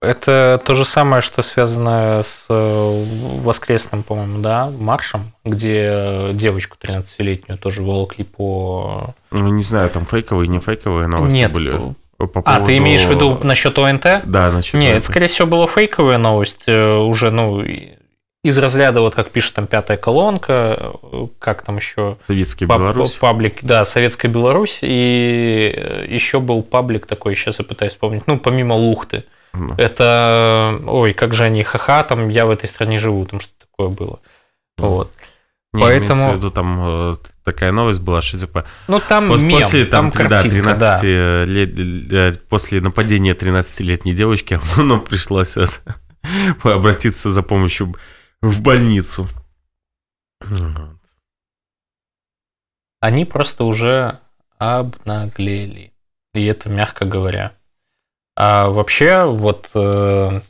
это 0.00 0.60
то 0.64 0.74
же 0.74 0.84
самое, 0.84 1.22
что 1.22 1.42
связано 1.42 2.22
с 2.24 2.46
э, 2.48 3.04
воскресным, 3.42 4.04
по-моему, 4.04 4.40
да, 4.40 4.70
маршем, 4.70 5.32
где 5.44 6.30
девочку 6.32 6.76
13-летнюю 6.80 7.58
тоже 7.58 7.82
волокли 7.82 8.22
по... 8.22 9.14
Ну, 9.32 9.48
не 9.48 9.64
знаю, 9.64 9.90
там 9.90 10.06
фейковые, 10.06 10.48
не 10.48 10.60
фейковые 10.60 11.08
новости 11.08 11.36
Нет. 11.36 11.52
были. 11.52 11.72
По 12.16 12.26
поводу... 12.26 12.50
А, 12.50 12.60
ты 12.64 12.76
имеешь 12.78 13.04
в 13.04 13.10
виду 13.10 13.38
насчет 13.42 13.78
ОНТ? 13.78 14.22
Да, 14.24 14.52
насчет 14.52 14.74
Нет, 14.74 14.94
ОНТ. 14.94 14.98
это, 14.98 15.06
скорее 15.06 15.26
всего, 15.26 15.48
была 15.48 15.66
фейковая 15.66 16.18
новость. 16.18 16.62
Э, 16.66 16.98
уже, 16.98 17.32
ну, 17.32 17.64
из 18.44 18.56
разряда, 18.58 19.00
вот 19.00 19.14
как 19.14 19.30
пишет 19.30 19.54
там 19.54 19.66
пятая 19.66 19.96
колонка, 19.96 20.92
э, 21.02 21.26
как 21.38 21.62
там 21.62 21.76
еще... 21.76 22.16
Советский 22.26 22.66
Беларусь. 22.66 23.16
Паблик, 23.16 23.58
да, 23.62 23.84
Советская 23.84 24.30
Беларусь. 24.30 24.78
И 24.82 26.06
еще 26.08 26.38
был 26.40 26.62
паблик 26.62 27.06
такой, 27.06 27.34
сейчас 27.34 27.58
я 27.58 27.64
пытаюсь 27.64 27.92
вспомнить, 27.92 28.26
ну, 28.26 28.38
помимо 28.38 28.74
Лухты. 28.74 29.24
Ну. 29.54 29.74
Это, 29.76 30.78
ой, 30.86 31.14
как 31.14 31.34
же 31.34 31.44
они, 31.44 31.64
ха-ха, 31.64 32.04
там 32.04 32.28
я 32.28 32.46
в 32.46 32.50
этой 32.50 32.68
стране 32.68 32.98
живу, 32.98 33.24
там 33.24 33.40
что 33.40 33.50
такое 33.58 33.88
было. 33.88 34.20
Ну. 34.78 34.88
Вот. 34.88 35.12
Не, 35.72 35.82
Поэтому... 35.82 36.32
в 36.32 36.36
виду, 36.36 36.50
там 36.50 37.12
э, 37.12 37.16
такая 37.44 37.72
новость 37.72 38.00
была, 38.00 38.22
что 38.22 38.38
типа... 38.38 38.64
Ну, 38.86 39.00
там 39.00 39.28
после, 39.28 39.46
мем, 39.46 39.58
после, 39.58 39.84
там, 39.84 40.12
там 40.12 40.28
да, 40.28 40.42
13 40.42 41.02
да. 41.02 41.44
лет, 41.44 41.70
э, 42.12 42.32
после 42.48 42.80
нападения 42.80 43.34
13-летней 43.34 44.12
девочки, 44.12 44.60
ну, 44.76 45.00
пришлось 45.00 45.56
обратиться 46.62 47.32
за 47.32 47.42
помощью 47.42 47.96
в 48.42 48.62
больницу. 48.62 49.28
Они 53.00 53.24
просто 53.24 53.64
уже 53.64 54.18
обнаглели. 54.58 55.92
И 56.34 56.44
это 56.44 56.68
мягко 56.68 57.04
говоря. 57.04 57.52
А 58.36 58.68
вообще, 58.68 59.24
вот 59.24 59.70
э, 59.74 60.40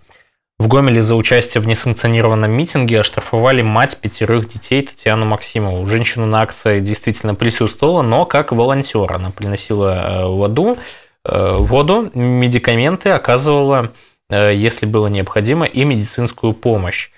в 0.59 0.67
Гомеле 0.67 1.01
за 1.03 1.15
участие 1.15 1.63
в 1.63 1.67
несанкционированном 1.67 2.51
митинге 2.51 3.01
оштрафовали 3.01 3.63
мать 3.63 3.99
пятерых 4.01 4.49
детей 4.49 4.83
Татьяну 4.83 5.25
Максимову. 5.25 5.87
Женщину 5.87 6.27
на 6.27 6.43
акции 6.43 6.81
действительно 6.81 7.35
присутствовала, 7.35 8.03
но 8.03 8.27
как 8.27 8.53
волонтер. 8.53 9.13
Она 9.13 9.31
приносила 9.31 9.95
э, 9.95 10.27
воду, 10.27 10.77
э, 11.25 11.57
воду, 11.59 12.11
медикаменты, 12.13 13.11
оказывала, 13.11 13.93
э, 14.31 14.55
если 14.55 14.87
было 14.87 15.07
необходимо, 15.07 15.65
и 15.65 15.85
медицинскую 15.85 16.55
помощь. 16.55 17.11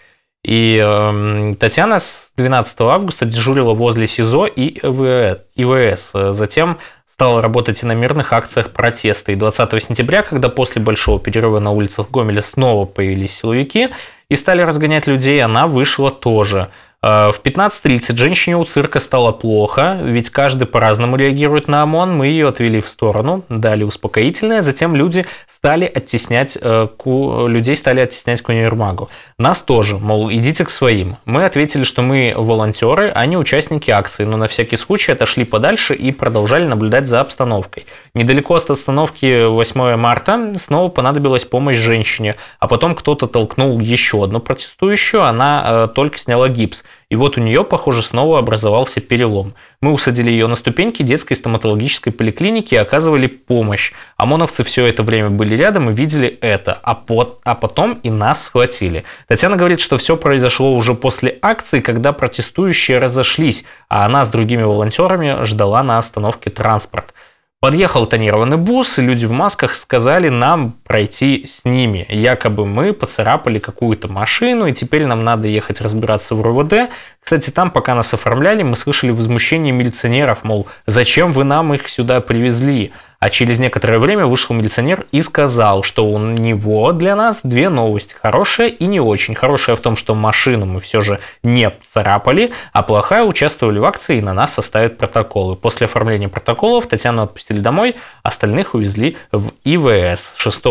И 0.45 0.83
э, 0.83 1.55
Татьяна 1.59 1.99
с 1.99 2.33
12 2.37 2.81
августа 2.81 3.27
дежурила 3.27 3.75
возле 3.75 4.07
СИЗО 4.07 4.47
и 4.47 4.79
ИВС. 4.79 6.13
Затем 6.35 6.79
стала 7.21 7.43
работать 7.43 7.83
и 7.83 7.87
на 7.87 7.93
мирных 7.93 8.33
акциях 8.33 8.71
протеста. 8.71 9.33
И 9.33 9.35
20 9.35 9.83
сентября, 9.83 10.23
когда 10.23 10.49
после 10.49 10.81
большого 10.81 11.21
перерыва 11.21 11.59
на 11.59 11.71
улицах 11.71 12.11
Гомеля 12.11 12.41
снова 12.41 12.87
появились 12.87 13.37
силовики 13.37 13.91
и 14.31 14.37
стали 14.37 14.63
разгонять 14.63 15.07
людей, 15.07 15.43
она 15.43 15.67
вышла 15.67 16.11
тоже. 16.11 16.71
Э, 17.03 17.31
в 17.33 17.41
15.30 17.43 18.17
женщине 18.17 18.57
у 18.57 18.65
цирка 18.65 19.01
стало 19.01 19.33
плохо, 19.33 19.99
ведь 20.03 20.31
каждый 20.31 20.67
по-разному 20.67 21.17
реагирует 21.17 21.67
на 21.67 21.83
ОМОН. 21.83 22.17
Мы 22.17 22.27
ее 22.27 22.49
отвели 22.49 22.81
в 22.81 22.89
сторону, 22.89 23.43
дали 23.49 23.85
успокоительное, 23.85 24.61
затем 24.61 24.95
люди 24.95 25.25
стали 25.49 25.85
оттеснять, 25.87 26.59
э, 26.61 26.89
людей 27.05 27.77
стали 27.77 28.01
оттеснять 28.01 28.43
к 28.43 28.49
универмагу. 28.49 29.09
Нас 29.39 29.63
тоже, 29.63 29.99
мол, 29.99 30.31
идите 30.31 30.65
к 30.65 30.71
своим. 30.71 31.17
Мы 31.25 31.45
ответили, 31.45 31.85
что 31.85 32.03
мы 32.03 32.35
волонтеры, 32.37 33.11
а 33.15 33.25
не 33.27 33.37
участники 33.37 33.91
акции, 33.91 34.25
но 34.25 34.37
на 34.37 34.47
всякий 34.47 34.77
случай 34.77 35.13
отошли 35.13 35.45
подальше 35.45 35.95
и 35.95 36.13
продолжали 36.13 36.65
наблюдать 36.65 37.09
за 37.09 37.21
обстановкой. 37.21 37.87
Недалеко 38.15 38.55
от 38.57 38.69
остановки 38.71 39.47
8 39.47 39.97
марта 39.97 40.53
снова 40.57 40.91
понадобилась 40.91 41.45
помощь 41.45 41.77
женщине, 41.77 42.37
а 42.59 42.69
потом 42.69 42.95
кто-то 42.95 43.27
толкнул 43.27 43.81
еще 43.81 44.23
одну 44.23 44.41
протестующую, 44.41 45.25
она 45.25 45.63
э, 45.65 45.89
только 45.95 46.19
сняла 46.19 46.49
гипс. 46.49 46.85
И 47.11 47.17
вот 47.17 47.37
у 47.37 47.41
нее, 47.41 47.65
похоже, 47.65 48.03
снова 48.03 48.39
образовался 48.39 49.01
перелом. 49.01 49.55
Мы 49.81 49.93
усадили 49.93 50.31
ее 50.31 50.47
на 50.47 50.55
ступеньки 50.55 51.03
детской 51.03 51.35
стоматологической 51.35 52.13
поликлиники 52.13 52.75
и 52.75 52.79
оказывали 52.79 53.27
помощь. 53.27 53.93
ОМОНовцы 54.17 54.63
все 54.63 54.87
это 54.87 55.03
время 55.03 55.31
были 55.31 55.57
рядом 55.57 55.91
и 55.91 55.93
видели 55.93 56.29
это, 56.41 56.79
а, 56.83 56.95
под, 56.95 57.41
а 57.43 57.57
потом 57.57 57.99
и 58.05 58.11
нас 58.11 58.45
схватили. 58.45 59.05
Татьяна 59.27 59.57
говорит, 59.57 59.81
что 59.81 59.99
все 59.99 60.17
произошло 60.17 60.77
уже 60.77 60.95
после 60.95 61.37
акции, 61.43 61.81
когда 61.81 62.13
протестующие 62.13 62.99
разошлись, 62.99 63.65
а 63.89 64.07
она 64.07 64.25
с 64.25 64.29
другими 64.29 64.63
волонтерами 64.63 65.45
ждала 65.45 65.83
на 65.83 65.99
остановке 65.99 66.51
транспорт. 66.51 67.13
Подъехал 67.61 68.07
тонированный 68.07 68.57
бус, 68.57 68.99
и 68.99 69.03
люди 69.03 69.27
в 69.27 69.33
масках 69.33 69.75
сказали 69.75 70.31
нам 70.31 70.73
пройти 70.85 71.45
с 71.47 71.67
ними. 71.67 72.07
Якобы 72.09 72.65
мы 72.65 72.95
поцарапали 72.95 73.59
какую-то 73.59 74.09
машину, 74.09 74.67
и 74.67 74.73
теперь 74.73 75.05
нам 75.05 75.25
надо 75.25 75.47
ехать 75.47 75.83
разбираться 75.83 76.35
в 76.35 76.41
РУВД. 76.41 76.89
Кстати, 77.23 77.51
там, 77.51 77.71
пока 77.71 77.95
нас 77.95 78.15
оформляли, 78.15 78.63
мы 78.63 78.77
слышали 78.77 79.11
возмущение 79.11 79.75
милиционеров, 79.75 80.43
мол, 80.43 80.69
зачем 80.87 81.33
вы 81.33 81.45
нам 81.45 81.75
их 81.75 81.87
сюда 81.91 82.23
привезли? 82.23 82.93
А 83.21 83.29
через 83.29 83.59
некоторое 83.59 83.99
время 83.99 84.25
вышел 84.25 84.55
милиционер 84.55 85.05
и 85.13 85.21
сказал, 85.21 85.83
что 85.83 86.07
у 86.07 86.19
него 86.19 86.93
для 86.93 87.15
нас 87.15 87.41
две 87.45 87.69
новости. 87.69 88.15
Хорошая 88.21 88.69
и 88.69 88.87
не 88.87 88.99
очень. 88.99 89.35
Хорошая 89.35 89.77
в 89.77 89.81
том, 89.81 89.95
что 89.95 90.15
машину 90.15 90.65
мы 90.65 90.81
все 90.81 91.03
же 91.03 91.21
не 91.43 91.71
царапали, 91.93 92.51
а 92.73 92.83
плохая 92.83 93.25
участвовали 93.25 93.79
в 93.79 93.85
акции 93.85 94.17
и 94.17 94.23
на 94.23 94.33
нас 94.33 94.55
составят 94.55 94.97
протоколы. 94.97 95.55
После 95.55 95.85
оформления 95.85 96.31
протоколов 96.31 96.87
Татьяну 96.87 97.21
отпустили 97.21 97.61
домой, 97.61 97.97
остальных 98.23 98.75
увезли 98.75 99.19
в 99.33 99.53
ИВС. 99.65 100.33
6 100.39 100.65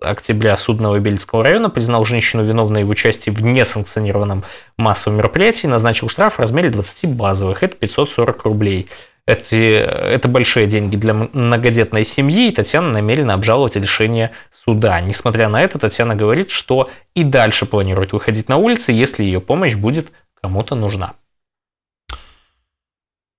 октября 0.00 0.56
суд 0.56 0.78
Новобельского 0.78 1.42
района 1.42 1.68
признал 1.68 2.04
женщину 2.04 2.44
виновной 2.44 2.84
в 2.84 2.90
участии 2.90 3.30
в 3.30 3.42
несанкционированном 3.42 4.44
массовом 4.76 5.18
мероприятии 5.18 5.66
назначил 5.66 6.08
штраф 6.08 6.34
в 6.34 6.38
размере 6.38 6.70
20 6.70 7.12
базовых, 7.16 7.64
это 7.64 7.74
540 7.74 8.44
рублей. 8.44 8.88
Эти, 9.28 9.74
это 9.74 10.26
большие 10.26 10.66
деньги 10.66 10.96
для 10.96 11.12
многодетной 11.12 12.06
семьи, 12.06 12.48
и 12.48 12.50
Татьяна 12.50 12.92
намерена 12.92 13.34
обжаловать 13.34 13.76
решение 13.76 14.30
суда. 14.50 15.02
Несмотря 15.02 15.50
на 15.50 15.60
это, 15.60 15.78
Татьяна 15.78 16.16
говорит, 16.16 16.50
что 16.50 16.88
и 17.14 17.24
дальше 17.24 17.66
планирует 17.66 18.14
выходить 18.14 18.48
на 18.48 18.56
улицы, 18.56 18.92
если 18.92 19.24
ее 19.24 19.42
помощь 19.42 19.74
будет 19.74 20.06
кому-то 20.40 20.76
нужна. 20.76 21.12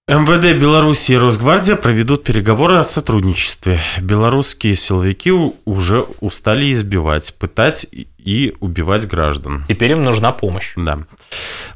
МВД 0.10 0.60
Беларуси 0.60 1.12
и 1.12 1.18
Росгвардия 1.18 1.76
проведут 1.76 2.24
переговоры 2.24 2.78
о 2.78 2.84
сотрудничестве. 2.84 3.80
Белорусские 4.02 4.76
силовики 4.76 5.32
уже 5.66 6.04
устали 6.20 6.74
избивать, 6.74 7.36
пытать 7.38 7.86
и 8.18 8.56
убивать 8.60 9.08
граждан. 9.08 9.64
Теперь 9.68 9.92
им 9.92 10.02
нужна 10.02 10.32
помощь. 10.32 10.74
Да. 10.76 11.04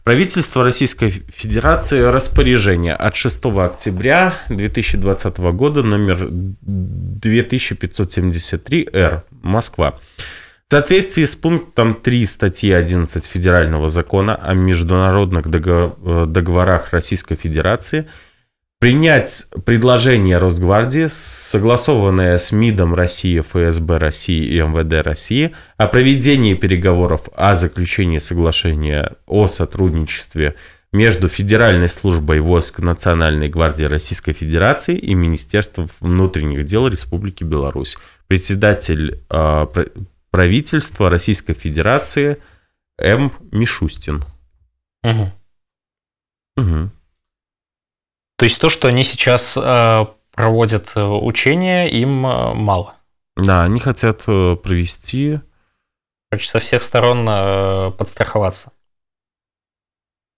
Правительство 0.04 0.64
Российской 0.64 1.12
Федерации 1.32 2.02
распоряжение 2.02 2.96
от 2.96 3.16
6 3.16 3.46
октября 3.46 4.34
2020 4.50 5.38
года 5.38 5.84
номер 5.84 6.28
2573-Р, 6.66 9.26
Москва 9.44 10.00
соответствии 10.74 11.26
с 11.26 11.36
пунктом 11.36 11.94
3 11.94 12.26
статьи 12.26 12.72
11 12.72 13.28
Федерального 13.28 13.90
закона 13.90 14.34
о 14.34 14.56
международных 14.56 15.46
э, 15.46 16.26
договорах 16.28 16.92
Российской 16.94 17.36
Федерации 17.36 18.08
принять 18.80 19.46
предложение 19.66 20.40
Росгвардии, 20.40 21.06
согласованное 21.10 22.40
с 22.40 22.52
МИДом 22.52 22.96
России, 22.96 23.42
ФСБ 23.42 24.00
России 24.00 24.44
и 24.46 24.62
МВД 24.62 25.06
России 25.06 25.52
о 25.78 25.86
проведении 25.86 26.56
переговоров 26.56 27.30
о 27.36 27.56
заключении 27.56 28.18
соглашения 28.18 29.12
о 29.28 29.46
сотрудничестве 29.46 30.56
между 30.92 31.28
Федеральной 31.28 31.88
службой 31.88 32.40
войск 32.40 32.80
Национальной 32.80 33.48
гвардии 33.48 33.84
Российской 33.84 34.34
Федерации 34.34 34.98
и 34.98 35.14
Министерством 35.14 35.88
внутренних 36.00 36.66
дел 36.66 36.88
Республики 36.88 37.44
Беларусь. 37.44 37.96
Председатель 38.28 39.22
э, 39.30 39.68
правительства 40.34 41.12
Российской 41.12 41.54
Федерации 41.54 42.42
М. 42.98 43.32
Мишустин. 43.52 44.26
Угу. 45.04 45.32
Угу. 46.58 46.90
То 48.38 48.44
есть 48.44 48.60
то, 48.60 48.70
что 48.70 48.88
они 48.88 49.04
сейчас 49.04 49.56
э, 49.56 50.06
проводят 50.32 50.94
э, 50.96 51.06
учения, 51.06 51.88
им 51.88 52.26
э, 52.26 52.54
мало. 52.56 52.96
Да, 53.36 53.64
они 53.64 53.80
хотят 53.80 54.26
провести. 54.26 55.40
Короче, 56.32 56.50
со 56.50 56.60
всех 56.60 56.82
сторон 56.82 57.94
подстраховаться. 57.94 58.73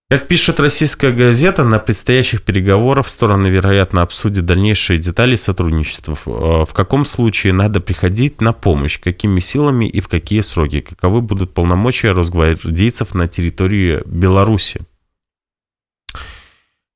Как 0.07 0.27
пишет 0.27 0.59
российская 0.59 1.11
газета, 1.11 1.63
на 1.63 1.79
предстоящих 1.79 2.43
переговорах 2.43 3.07
стороны, 3.09 3.47
вероятно, 3.47 4.03
обсудят 4.03 4.45
дальнейшие 4.45 4.99
детали 4.99 5.35
сотрудничества. 5.35 6.15
В 6.25 6.73
каком 6.73 7.05
случае 7.05 7.53
надо 7.53 7.79
приходить 7.79 8.39
на 8.39 8.53
помощь, 8.53 8.99
какими 8.99 9.39
силами 9.39 9.85
и 9.85 9.99
в 10.01 10.07
какие 10.07 10.41
сроки, 10.41 10.81
каковы 10.81 11.21
будут 11.21 11.55
полномочия 11.55 12.11
росгвардейцев 12.11 13.15
на 13.15 13.27
территории 13.27 14.03
Беларуси. 14.05 14.81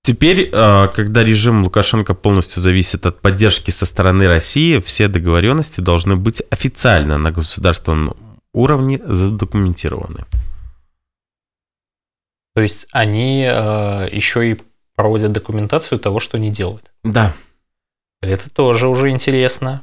Теперь, 0.03 0.49
а, 0.53 0.87
когда 0.87 1.23
режим 1.23 1.63
Лукашенко 1.63 2.13
полностью 2.13 2.61
зависит 2.61 3.07
от 3.07 3.21
поддержки 3.21 3.71
со 3.71 3.87
стороны 3.87 4.27
России, 4.27 4.79
все 4.79 5.07
договоренности 5.07 5.81
должны 5.81 6.15
быть 6.15 6.43
официально 6.51 7.17
на 7.17 7.31
государственном 7.31 8.15
уровне 8.53 9.01
задокументированы. 9.03 10.25
То 12.59 12.63
есть 12.63 12.87
они 12.91 13.45
э, 13.49 14.09
еще 14.11 14.51
и 14.51 14.57
проводят 14.97 15.31
документацию 15.31 15.97
того, 15.97 16.19
что 16.19 16.35
они 16.35 16.51
делают. 16.51 16.91
Да. 17.05 17.33
Это 18.21 18.49
тоже 18.49 18.89
уже 18.89 19.11
интересно. 19.11 19.81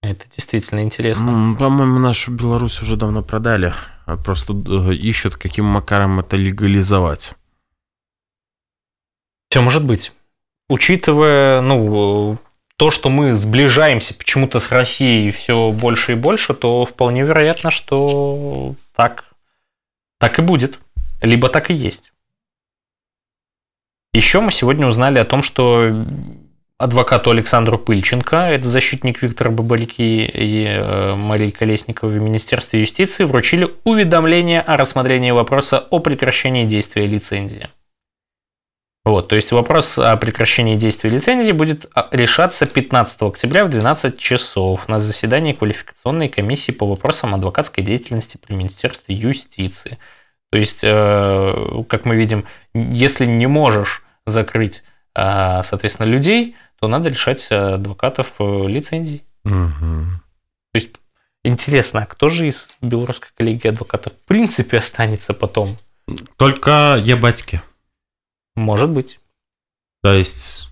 Это 0.00 0.24
действительно 0.34 0.80
интересно. 0.80 1.54
По-моему, 1.58 1.98
нашу 1.98 2.30
Беларусь 2.30 2.80
уже 2.80 2.96
давно 2.96 3.22
продали. 3.22 3.74
А 4.06 4.16
просто 4.16 4.54
э, 4.54 4.94
ищут, 4.94 5.36
каким 5.36 5.66
макаром 5.66 6.20
это 6.20 6.36
легализовать. 6.36 7.34
Все 9.50 9.60
может 9.60 9.84
быть. 9.84 10.12
Учитывая, 10.70 11.60
ну, 11.60 12.38
то, 12.78 12.90
что 12.90 13.10
мы 13.10 13.34
сближаемся 13.34 14.14
почему-то 14.14 14.58
с 14.58 14.72
Россией 14.72 15.32
все 15.32 15.70
больше 15.70 16.12
и 16.12 16.16
больше, 16.16 16.54
то 16.54 16.86
вполне 16.86 17.24
вероятно, 17.24 17.70
что 17.70 18.74
так, 18.96 19.26
так 20.18 20.38
и 20.38 20.40
будет. 20.40 20.78
Либо 21.24 21.48
так 21.48 21.70
и 21.70 21.74
есть. 21.74 22.12
Еще 24.12 24.40
мы 24.40 24.52
сегодня 24.52 24.86
узнали 24.86 25.18
о 25.18 25.24
том, 25.24 25.42
что 25.42 26.04
адвокату 26.78 27.30
Александру 27.30 27.78
Пыльченко, 27.78 28.36
это 28.36 28.68
защитник 28.68 29.22
Виктора 29.22 29.50
Бабалики 29.50 30.02
и 30.02 30.66
э, 30.66 31.14
Марии 31.14 31.50
Колесниковой 31.50 32.18
в 32.18 32.22
Министерстве 32.22 32.80
юстиции, 32.80 33.24
вручили 33.24 33.70
уведомление 33.84 34.60
о 34.60 34.76
рассмотрении 34.76 35.30
вопроса 35.30 35.78
о 35.78 35.98
прекращении 35.98 36.64
действия 36.64 37.06
лицензии. 37.06 37.68
Вот, 39.04 39.28
то 39.28 39.36
есть 39.36 39.52
вопрос 39.52 39.98
о 39.98 40.16
прекращении 40.16 40.76
действия 40.76 41.10
лицензии 41.10 41.52
будет 41.52 41.86
а, 41.94 42.08
решаться 42.10 42.66
15 42.66 43.22
октября 43.22 43.66
в 43.66 43.70
12 43.70 44.18
часов 44.18 44.88
на 44.88 44.98
заседании 44.98 45.52
квалификационной 45.52 46.28
комиссии 46.28 46.72
по 46.72 46.86
вопросам 46.86 47.34
адвокатской 47.34 47.84
деятельности 47.84 48.38
при 48.38 48.54
Министерстве 48.54 49.14
юстиции. 49.14 49.98
То 50.54 50.58
есть, 50.58 50.84
э, 50.84 51.82
как 51.88 52.04
мы 52.04 52.14
видим, 52.14 52.44
если 52.74 53.26
не 53.26 53.48
можешь 53.48 54.04
закрыть, 54.24 54.84
э, 55.16 55.62
соответственно, 55.64 56.06
людей, 56.06 56.54
то 56.78 56.86
надо 56.86 57.08
лишать 57.08 57.50
адвокатов 57.50 58.34
э, 58.38 58.68
лицензий. 58.68 59.24
Угу. 59.44 59.50
То 59.50 60.74
есть, 60.74 60.90
интересно, 61.42 62.02
а 62.02 62.06
кто 62.06 62.28
же 62.28 62.46
из 62.46 62.72
белорусской 62.80 63.30
коллегии 63.36 63.66
адвокатов 63.66 64.12
в 64.12 64.28
принципе 64.28 64.78
останется 64.78 65.34
потом? 65.34 65.76
Только 66.36 67.02
я 67.02 67.16
батьки. 67.16 67.60
Может 68.54 68.90
быть. 68.90 69.18
То 70.04 70.12
есть 70.12 70.68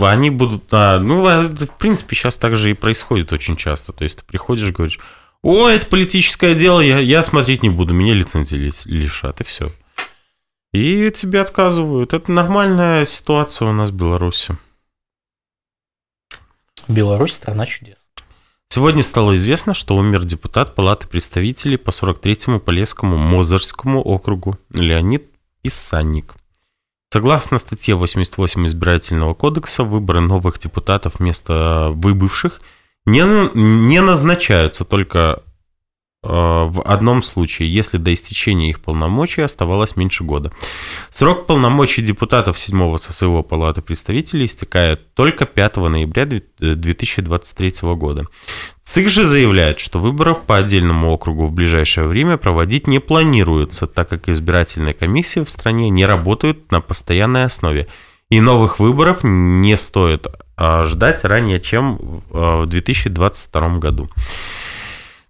они 0.00 0.30
будут, 0.30 0.62
а, 0.70 1.00
ну, 1.00 1.24
в 1.24 1.76
принципе, 1.76 2.14
сейчас 2.14 2.36
так 2.36 2.54
же 2.54 2.70
и 2.70 2.74
происходит 2.74 3.32
очень 3.32 3.56
часто. 3.56 3.92
То 3.92 4.04
есть 4.04 4.18
ты 4.18 4.24
приходишь, 4.24 4.70
говоришь, 4.70 5.00
о, 5.42 5.68
это 5.68 5.86
политическое 5.86 6.54
дело, 6.54 6.80
я, 6.80 6.98
я 6.98 7.22
смотреть 7.22 7.62
не 7.62 7.70
буду, 7.70 7.94
меня 7.94 8.14
лицензии 8.14 8.72
лишат, 8.86 9.40
и 9.40 9.44
все. 9.44 9.70
И 10.72 11.10
тебе 11.10 11.40
отказывают. 11.40 12.12
Это 12.12 12.30
нормальная 12.30 13.06
ситуация 13.06 13.68
у 13.68 13.72
нас 13.72 13.90
в 13.90 13.94
Беларуси. 13.94 14.56
Беларусь– 16.88 17.32
страна 17.34 17.66
чудес. 17.66 17.96
Сегодня 18.70 19.02
стало 19.02 19.34
известно, 19.36 19.72
что 19.72 19.96
умер 19.96 20.24
депутат 20.24 20.74
Палаты 20.74 21.06
представителей 21.06 21.78
по 21.78 21.90
43-му 21.90 22.60
Полесскому 22.60 23.16
Мозырскому 23.16 24.02
округу 24.02 24.58
Леонид 24.72 25.24
Писанник. 25.62 26.34
Согласно 27.10 27.58
статье 27.58 27.94
88 27.94 28.66
избирательного 28.66 29.32
кодекса, 29.32 29.84
выборы 29.84 30.20
новых 30.20 30.58
депутатов 30.58 31.18
вместо 31.18 31.90
выбывших 31.94 32.60
не, 33.08 33.50
не 33.54 34.00
назначаются 34.00 34.84
только 34.84 35.42
э, 36.22 36.28
в 36.28 36.82
одном 36.82 37.22
случае, 37.22 37.72
если 37.72 37.96
до 37.96 38.12
истечения 38.12 38.70
их 38.70 38.80
полномочий 38.80 39.40
оставалось 39.40 39.96
меньше 39.96 40.24
года. 40.24 40.52
Срок 41.10 41.46
полномочий 41.46 42.02
депутатов 42.02 42.58
7 42.58 42.96
ССО 42.98 43.42
Палаты 43.42 43.82
представителей 43.82 44.46
истекает 44.46 45.14
только 45.14 45.46
5 45.46 45.76
ноября 45.76 46.26
2023 46.26 47.72
года. 47.94 48.26
ЦИК 48.84 49.08
же 49.08 49.24
заявляет, 49.24 49.80
что 49.80 49.98
выборов 49.98 50.42
по 50.42 50.56
отдельному 50.56 51.10
округу 51.10 51.46
в 51.46 51.52
ближайшее 51.52 52.06
время 52.06 52.36
проводить 52.36 52.86
не 52.86 53.00
планируется, 53.00 53.86
так 53.86 54.08
как 54.08 54.28
избирательные 54.28 54.94
комиссии 54.94 55.40
в 55.40 55.50
стране 55.50 55.90
не 55.90 56.06
работают 56.06 56.70
на 56.72 56.80
постоянной 56.80 57.44
основе. 57.44 57.86
И 58.30 58.40
новых 58.40 58.78
выборов 58.78 59.20
не 59.22 59.76
стоит 59.76 60.26
ждать 60.58 61.24
ранее, 61.24 61.60
чем 61.60 61.98
в 62.30 62.66
2022 62.66 63.66
а, 63.66 63.78
году. 63.78 64.10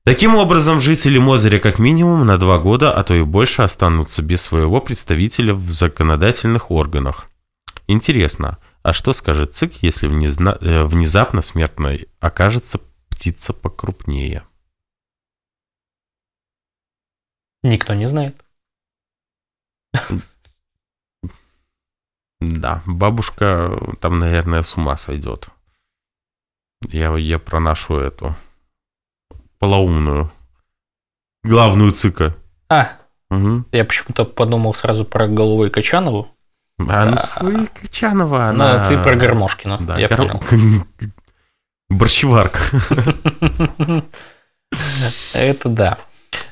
Таким 0.04 0.36
образом, 0.36 0.80
жители 0.80 1.18
Мозыря 1.18 1.58
как 1.58 1.78
минимум 1.78 2.24
на 2.24 2.38
два 2.38 2.58
года, 2.58 2.92
а 2.92 3.04
то 3.04 3.14
и 3.14 3.22
больше 3.22 3.62
останутся 3.62 4.22
без 4.22 4.40
своего 4.40 4.80
представителя 4.80 5.52
в 5.52 5.70
законодательных 5.70 6.70
органах. 6.70 7.28
Интересно, 7.86 8.58
а 8.82 8.94
что 8.94 9.12
скажет 9.12 9.54
ЦИК, 9.54 9.82
если 9.82 10.06
э, 10.06 10.84
внезапно 10.84 11.42
смертной 11.42 12.08
окажется 12.20 12.80
птица 13.10 13.52
покрупнее? 13.52 14.44
Никто 17.62 17.92
не 17.92 18.06
знает. 18.06 18.36
Да, 22.40 22.82
бабушка 22.86 23.78
там, 24.00 24.18
наверное, 24.18 24.62
с 24.62 24.76
ума 24.76 24.96
сойдет. 24.96 25.48
Я, 26.88 27.16
я 27.16 27.38
про 27.38 27.58
нашу 27.58 27.96
эту 27.96 28.36
полоумную 29.58 30.30
главную 31.42 31.92
цика. 31.92 32.36
А, 32.68 32.92
угу. 33.30 33.64
я 33.72 33.84
почему-то 33.84 34.24
подумал 34.24 34.74
сразу 34.74 35.04
про 35.04 35.26
Головой 35.26 35.70
Качанову. 35.70 36.28
А, 36.78 37.06
ну, 37.06 37.16
а, 37.16 37.66
Качанова, 37.80 38.52
ну, 38.52 38.64
она... 38.64 38.82
Ну, 38.82 38.88
ты 38.88 39.02
про 39.02 39.16
Гармошкина, 39.16 39.78
да, 39.80 39.98
я 39.98 40.06
гар... 40.06 40.18
понял. 40.18 40.86
Борщеварка. 41.88 42.60
Это 45.32 45.68
да. 45.68 45.98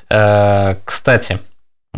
Э, 0.09 0.75
кстати, 0.83 1.33
э, 1.33 1.39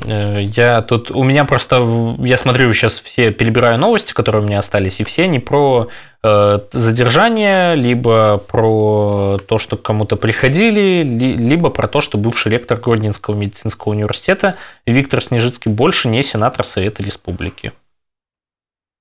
я 0.05 0.81
тут, 0.81 1.11
у 1.11 1.23
меня 1.23 1.45
просто, 1.45 2.15
я 2.19 2.37
смотрю 2.37 2.71
сейчас 2.73 2.99
все, 2.99 3.31
перебираю 3.31 3.77
новости, 3.77 4.13
которые 4.13 4.43
у 4.43 4.45
меня 4.45 4.59
остались, 4.59 4.99
и 4.99 5.03
все 5.03 5.23
они 5.23 5.39
про 5.39 5.89
э, 6.23 6.59
задержание, 6.71 7.75
либо 7.75 8.37
про 8.37 9.37
то, 9.47 9.57
что 9.57 9.77
к 9.77 9.81
кому-то 9.81 10.15
приходили, 10.15 11.03
либо 11.03 11.69
про 11.69 11.87
то, 11.87 12.01
что 12.01 12.17
бывший 12.17 12.51
ректор 12.51 12.77
Гродненского 12.79 13.35
медицинского 13.35 13.93
университета 13.93 14.55
Виктор 14.85 15.23
Снежицкий 15.23 15.71
больше 15.71 16.07
не 16.07 16.23
сенатор 16.23 16.63
Совета 16.63 17.03
Республики. 17.03 17.71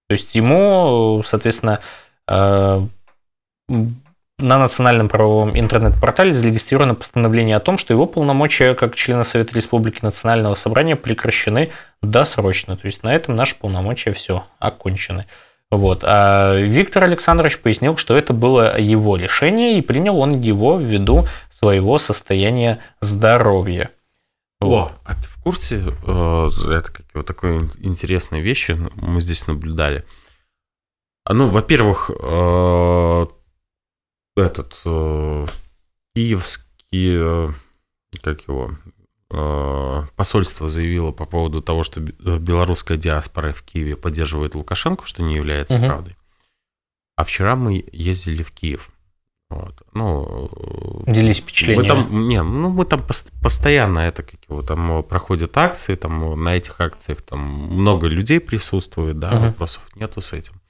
То 0.08 0.12
есть 0.14 0.34
ему, 0.34 1.22
соответственно, 1.24 1.80
на 4.38 4.58
национальном 4.58 5.08
правовом 5.08 5.58
интернет-портале 5.58 6.32
зарегистрировано 6.32 6.94
постановление 6.94 7.56
о 7.56 7.60
том, 7.60 7.76
что 7.76 7.92
его 7.92 8.06
полномочия 8.06 8.74
как 8.74 8.94
члена 8.94 9.24
Совета 9.24 9.54
Республики 9.54 9.98
Национального 10.02 10.54
собрания 10.54 10.96
прекращены 10.96 11.70
досрочно. 12.02 12.76
То 12.76 12.86
есть 12.86 13.02
на 13.02 13.14
этом 13.14 13.34
наши 13.34 13.56
полномочия 13.56 14.12
все 14.12 14.44
окончены. 14.58 15.26
Вот. 15.70 16.02
А 16.02 16.56
Виктор 16.56 17.04
Александрович 17.04 17.58
пояснил, 17.58 17.96
что 17.96 18.16
это 18.16 18.32
было 18.32 18.78
его 18.80 19.16
решение, 19.16 19.78
и 19.78 19.82
принял 19.82 20.18
он 20.18 20.40
его 20.40 20.78
ввиду 20.78 21.26
своего 21.50 21.98
состояния 21.98 22.78
здоровья. 23.00 23.90
О, 24.60 24.90
а 25.04 25.14
ты 25.14 25.22
в 25.22 25.42
курсе, 25.42 25.76
э, 26.06 26.48
это 26.70 26.90
как 26.90 27.06
вот 27.14 27.26
такой 27.26 27.58
интересной 27.78 28.40
вещи 28.40 28.76
мы 28.96 29.20
здесь 29.20 29.46
наблюдали. 29.46 30.04
А, 31.24 31.34
ну, 31.34 31.46
во-первых, 31.46 32.10
э, 32.10 33.26
этот 34.38 34.80
э, 34.84 35.46
киевский, 36.14 37.54
как 38.22 38.48
его, 38.48 38.72
посольство 40.16 40.68
заявило 40.68 41.12
по 41.12 41.26
поводу 41.26 41.60
того, 41.60 41.82
что 41.82 42.00
белорусская 42.00 42.96
диаспора 42.96 43.52
в 43.52 43.62
Киеве 43.62 43.94
поддерживает 43.94 44.54
Лукашенко, 44.54 45.06
что 45.06 45.22
не 45.22 45.36
является 45.36 45.76
угу. 45.76 45.84
правдой. 45.86 46.16
А 47.16 47.24
вчера 47.24 47.54
мы 47.54 47.84
ездили 47.92 48.42
в 48.42 48.52
Киев. 48.52 48.90
Вот. 49.50 49.82
Ну, 49.94 51.04
Делись 51.06 51.38
впечатлениями. 51.38 51.82
Мы 51.82 51.88
там, 51.88 52.28
не, 52.28 52.42
ну, 52.42 52.68
мы 52.68 52.84
там 52.84 53.04
постоянно 53.42 54.00
это 54.00 54.22
как 54.22 54.38
его 54.48 54.62
там 54.62 55.02
проходят 55.02 55.56
акции, 55.56 55.94
там 55.94 56.42
на 56.42 56.56
этих 56.56 56.80
акциях 56.80 57.22
там 57.22 57.40
много 57.40 58.08
людей 58.08 58.40
присутствует, 58.40 59.18
да, 59.18 59.32
uh 59.32 59.46
вопросов 59.46 59.88
нету 59.96 60.20
с 60.20 60.32
этим. 60.32 60.60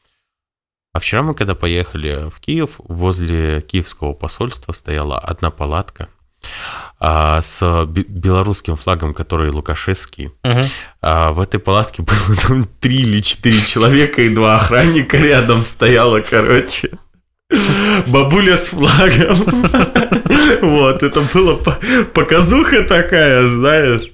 А 0.92 1.00
вчера 1.00 1.22
мы 1.22 1.34
когда 1.34 1.54
поехали 1.54 2.28
в 2.30 2.40
Киев, 2.40 2.76
возле 2.78 3.60
киевского 3.60 4.14
посольства 4.14 4.72
стояла 4.72 5.18
одна 5.18 5.50
палатка 5.50 6.08
а, 7.00 7.40
с 7.42 7.84
белорусским 7.86 8.76
флагом, 8.76 9.14
который 9.14 9.50
лукашевский. 9.50 10.26
Угу. 10.44 10.60
А, 11.02 11.32
в 11.32 11.40
этой 11.40 11.60
палатке 11.60 12.02
было 12.26 12.36
там 12.36 12.68
три 12.80 13.02
или 13.02 13.20
четыре 13.20 13.60
человека 13.60 14.22
и 14.22 14.34
два 14.34 14.56
охранника 14.56 15.16
рядом 15.18 15.64
стояло, 15.64 16.20
короче. 16.20 16.90
Бабуля 18.06 18.56
с 18.56 18.68
флагом. 18.68 19.36
Вот, 20.60 21.02
это 21.02 21.20
было 21.32 21.56
показуха 22.14 22.82
такая, 22.82 23.46
знаешь. 23.46 24.10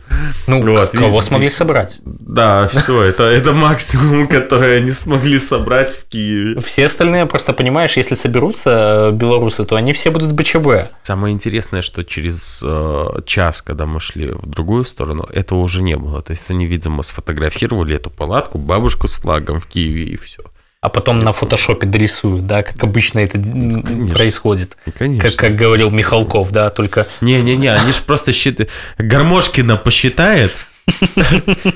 Ну, 0.47 0.63
вот, 0.63 0.93
кого 0.93 1.21
смогли 1.21 1.51
собрать? 1.51 1.99
Да, 2.05 2.69
все, 2.69 3.03
это, 3.03 3.25
это 3.25 3.53
максимум, 3.53 4.29
который 4.29 4.79
они 4.79 4.93
смогли 4.93 5.39
собрать 5.39 5.91
в 5.91 6.09
Киеве. 6.09 6.61
Все 6.61 6.87
остальные, 6.87 7.27
просто 7.27 7.53
понимаешь, 7.53 7.97
если 7.97 8.15
соберутся 8.15 9.11
э, 9.11 9.13
белорусы, 9.13 9.65
то 9.65 9.77
они 9.77 9.93
все 9.93 10.11
будут 10.11 10.29
с 10.29 10.33
БЧБ. 10.33 10.93
Самое 11.03 11.33
интересное, 11.33 11.83
что 11.83 12.05
через 12.05 12.61
э, 12.63 13.07
час, 13.27 13.63
когда 13.63 13.87
мы 13.87 14.01
шли 14.01 14.33
в 14.33 14.47
другую 14.47 14.85
сторону, 14.85 15.27
этого 15.33 15.61
уже 15.61 15.83
не 15.83 15.97
было. 15.97 16.23
То 16.23 16.33
есть 16.33 16.51
они, 16.51 16.67
видимо, 16.67 17.03
сфотографировали 17.03 17.97
эту 17.97 18.11
палатку, 18.11 18.59
бабушку 18.59 19.09
с 19.09 19.15
флагом 19.15 19.61
в 19.61 19.67
Киеве 19.67 20.05
и 20.05 20.17
все 20.17 20.43
а 20.85 20.91
потом 20.91 21.21
на 21.21 21.33
фотошопе 21.33 21.87
дорисуют, 21.87 22.47
да, 22.47 22.63
как 22.63 22.85
обычно 22.85 23.21
это 23.21 23.39
Конечно. 23.39 24.15
происходит. 24.15 24.77
Конечно. 24.99 25.31
Как, 25.31 25.39
как 25.39 25.57
говорил 25.57 25.89
Михалков, 25.89 26.51
да, 26.53 26.69
только... 26.69 27.07
Не-не-не, 27.23 27.73
они 27.73 27.91
же 27.91 28.03
просто 28.03 28.35
считают... 28.35 28.71
Гармошкина 28.99 29.79
посчитает, 29.79 30.53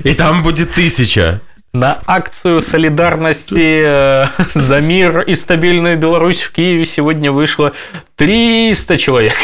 и 0.04 0.12
там 0.12 0.42
будет 0.42 0.74
тысяча. 0.74 1.40
На 1.72 2.02
акцию 2.06 2.60
солидарности 2.60 3.82
э, 3.82 4.26
за 4.52 4.80
мир 4.82 5.22
и 5.22 5.34
стабильную 5.34 5.96
Беларусь 5.96 6.42
в 6.42 6.52
Киеве 6.52 6.84
сегодня 6.84 7.32
вышло 7.32 7.72
300 8.16 8.98
человек. 8.98 9.36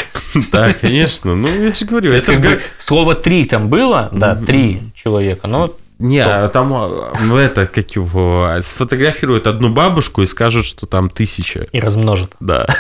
Да, 0.53 0.75
конечно. 0.75 1.35
Ну, 1.35 1.49
я 1.49 1.73
же 1.73 1.87
говорю. 1.87 2.13
Это 2.13 2.33
как 2.33 2.41
бы 2.43 2.61
слово 2.79 3.15
«три» 3.15 3.47
там 3.47 3.69
было, 3.69 4.11
да, 4.13 4.35
три 4.35 4.83
человека, 4.95 5.47
но 5.47 5.75
не, 5.99 6.23
что? 6.23 6.49
там, 6.49 6.71
ну 6.71 7.37
это, 7.37 7.67
как 7.67 7.93
его, 7.93 8.49
сфотографируют 8.63 9.47
одну 9.47 9.71
бабушку 9.71 10.23
и 10.23 10.27
скажут, 10.27 10.67
что 10.67 10.87
там 10.87 11.09
тысяча. 11.09 11.69
И 11.73 11.81
размножат. 11.81 12.33
Да. 12.41 12.67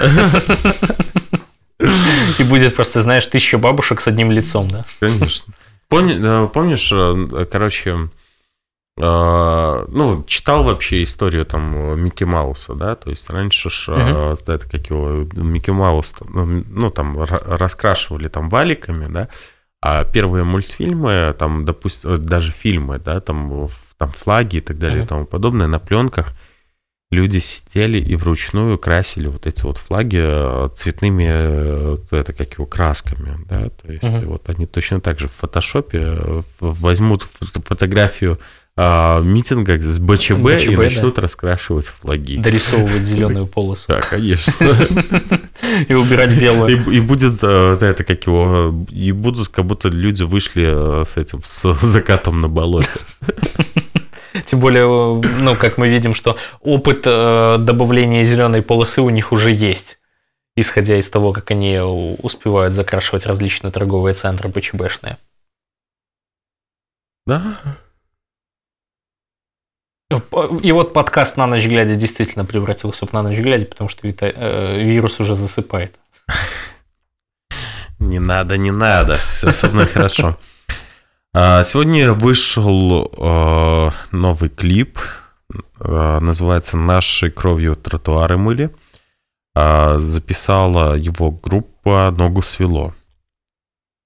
И 2.38 2.44
будет 2.44 2.76
просто, 2.76 3.02
знаешь, 3.02 3.26
тысяча 3.26 3.58
бабушек 3.58 4.00
с 4.00 4.08
одним 4.08 4.30
лицом, 4.30 4.70
да? 4.70 4.84
Конечно. 5.00 5.52
Помнишь, 5.88 6.90
э, 6.92 7.46
короче, 7.50 8.08
э, 8.96 9.84
ну, 9.88 10.24
читал 10.26 10.64
вообще 10.64 11.02
историю 11.02 11.44
там 11.44 12.00
Микки 12.00 12.24
Мауса, 12.24 12.74
да, 12.74 12.94
то 12.94 13.10
есть 13.10 13.28
раньше 13.28 13.70
ж, 13.70 13.88
uh 13.88 14.40
это 14.46 14.68
как 14.68 14.88
его, 14.88 15.26
Микки 15.34 15.70
Маус, 15.70 16.14
ну, 16.28 16.64
ну, 16.68 16.90
там 16.90 17.20
раскрашивали 17.20 18.28
там 18.28 18.48
валиками, 18.48 19.06
да, 19.12 19.28
а 19.86 20.02
первые 20.04 20.44
мультфильмы, 20.44 21.36
там, 21.38 21.66
допустим, 21.66 22.24
даже 22.24 22.52
фильмы, 22.52 22.98
да, 22.98 23.20
там, 23.20 23.68
там 23.98 24.12
флаги 24.12 24.56
и 24.56 24.60
так 24.62 24.78
далее 24.78 25.02
mm-hmm. 25.02 25.04
и 25.04 25.08
тому 25.08 25.26
подобное, 25.26 25.66
на 25.66 25.78
пленках 25.78 26.32
люди 27.10 27.36
сидели 27.36 27.98
и 27.98 28.16
вручную 28.16 28.78
красили 28.78 29.26
вот 29.26 29.46
эти 29.46 29.62
вот 29.62 29.76
флаги 29.76 30.20
э, 30.22 30.70
цветными, 30.74 31.28
э, 31.28 31.96
это 32.12 32.32
как 32.32 32.54
его, 32.54 32.64
красками, 32.64 33.38
да, 33.46 33.68
то 33.68 33.92
есть 33.92 34.04
mm-hmm. 34.04 34.24
вот 34.24 34.48
они 34.48 34.64
точно 34.64 35.02
так 35.02 35.20
же 35.20 35.28
в 35.28 35.32
фотошопе 35.32 35.98
э, 36.02 36.42
возьмут 36.60 37.24
фотографию 37.66 38.38
а, 38.76 39.20
митинга 39.20 39.78
с 39.78 40.00
БЧБ, 40.00 40.38
БЧБ 40.38 40.70
и 40.70 40.76
начнут 40.76 41.14
да. 41.14 41.22
раскрашивать 41.22 41.86
флаги. 41.86 42.38
Дорисовывать 42.38 43.02
зеленую 43.04 43.46
полосу. 43.46 43.84
Да, 43.88 44.00
конечно. 44.00 44.66
И 45.88 45.94
убирать 45.94 46.38
белую. 46.38 46.90
И 46.90 47.00
будет 47.00 47.42
это 47.44 48.04
как 48.04 48.26
его, 48.26 48.74
и 48.90 49.12
будут 49.12 49.48
как 49.48 49.64
будто 49.64 49.88
люди 49.88 50.24
вышли 50.24 50.64
э, 50.66 51.04
с 51.04 51.16
этим, 51.16 51.42
с 51.44 51.72
закатом 51.82 52.40
на 52.40 52.48
болоте. 52.48 53.00
Тем 54.44 54.58
более, 54.58 54.86
ну, 54.86 55.56
как 55.56 55.78
мы 55.78 55.88
видим, 55.88 56.14
что 56.14 56.36
опыт 56.60 57.02
э, 57.04 57.58
добавления 57.60 58.24
зеленой 58.24 58.62
полосы 58.62 59.00
у 59.00 59.10
них 59.10 59.32
уже 59.32 59.52
есть, 59.52 60.00
исходя 60.56 60.98
из 60.98 61.08
того, 61.08 61.32
как 61.32 61.52
они 61.52 61.78
успевают 61.78 62.74
закрашивать 62.74 63.26
различные 63.26 63.70
торговые 63.70 64.14
центры 64.14 64.48
БЧБшные. 64.48 65.16
Да, 67.26 67.58
и 70.62 70.72
вот 70.72 70.92
подкаст 70.92 71.36
«На 71.36 71.46
ночь 71.46 71.66
глядя» 71.66 71.94
действительно 71.94 72.44
превратился 72.44 73.06
в 73.06 73.12
«На 73.12 73.22
ночь 73.22 73.38
глядя», 73.38 73.66
потому 73.66 73.88
что 73.88 74.06
э, 74.06 74.82
вирус 74.82 75.20
уже 75.20 75.34
засыпает. 75.34 75.94
Не 77.98 78.18
надо, 78.18 78.58
не 78.58 78.72
надо. 78.72 79.16
Все 79.16 79.52
со 79.52 79.68
мной 79.68 79.86
хорошо. 79.86 80.36
А, 81.32 81.64
сегодня 81.64 82.12
вышел 82.12 83.10
э, 83.16 83.90
новый 84.10 84.50
клип. 84.50 84.98
Э, 85.80 86.18
называется 86.20 86.76
«Нашей 86.76 87.30
кровью 87.30 87.76
тротуары 87.76 88.36
мыли». 88.36 88.70
А, 89.54 89.98
записала 89.98 90.94
его 90.96 91.30
группа 91.30 92.14
«Ногу 92.16 92.42
свело». 92.42 92.94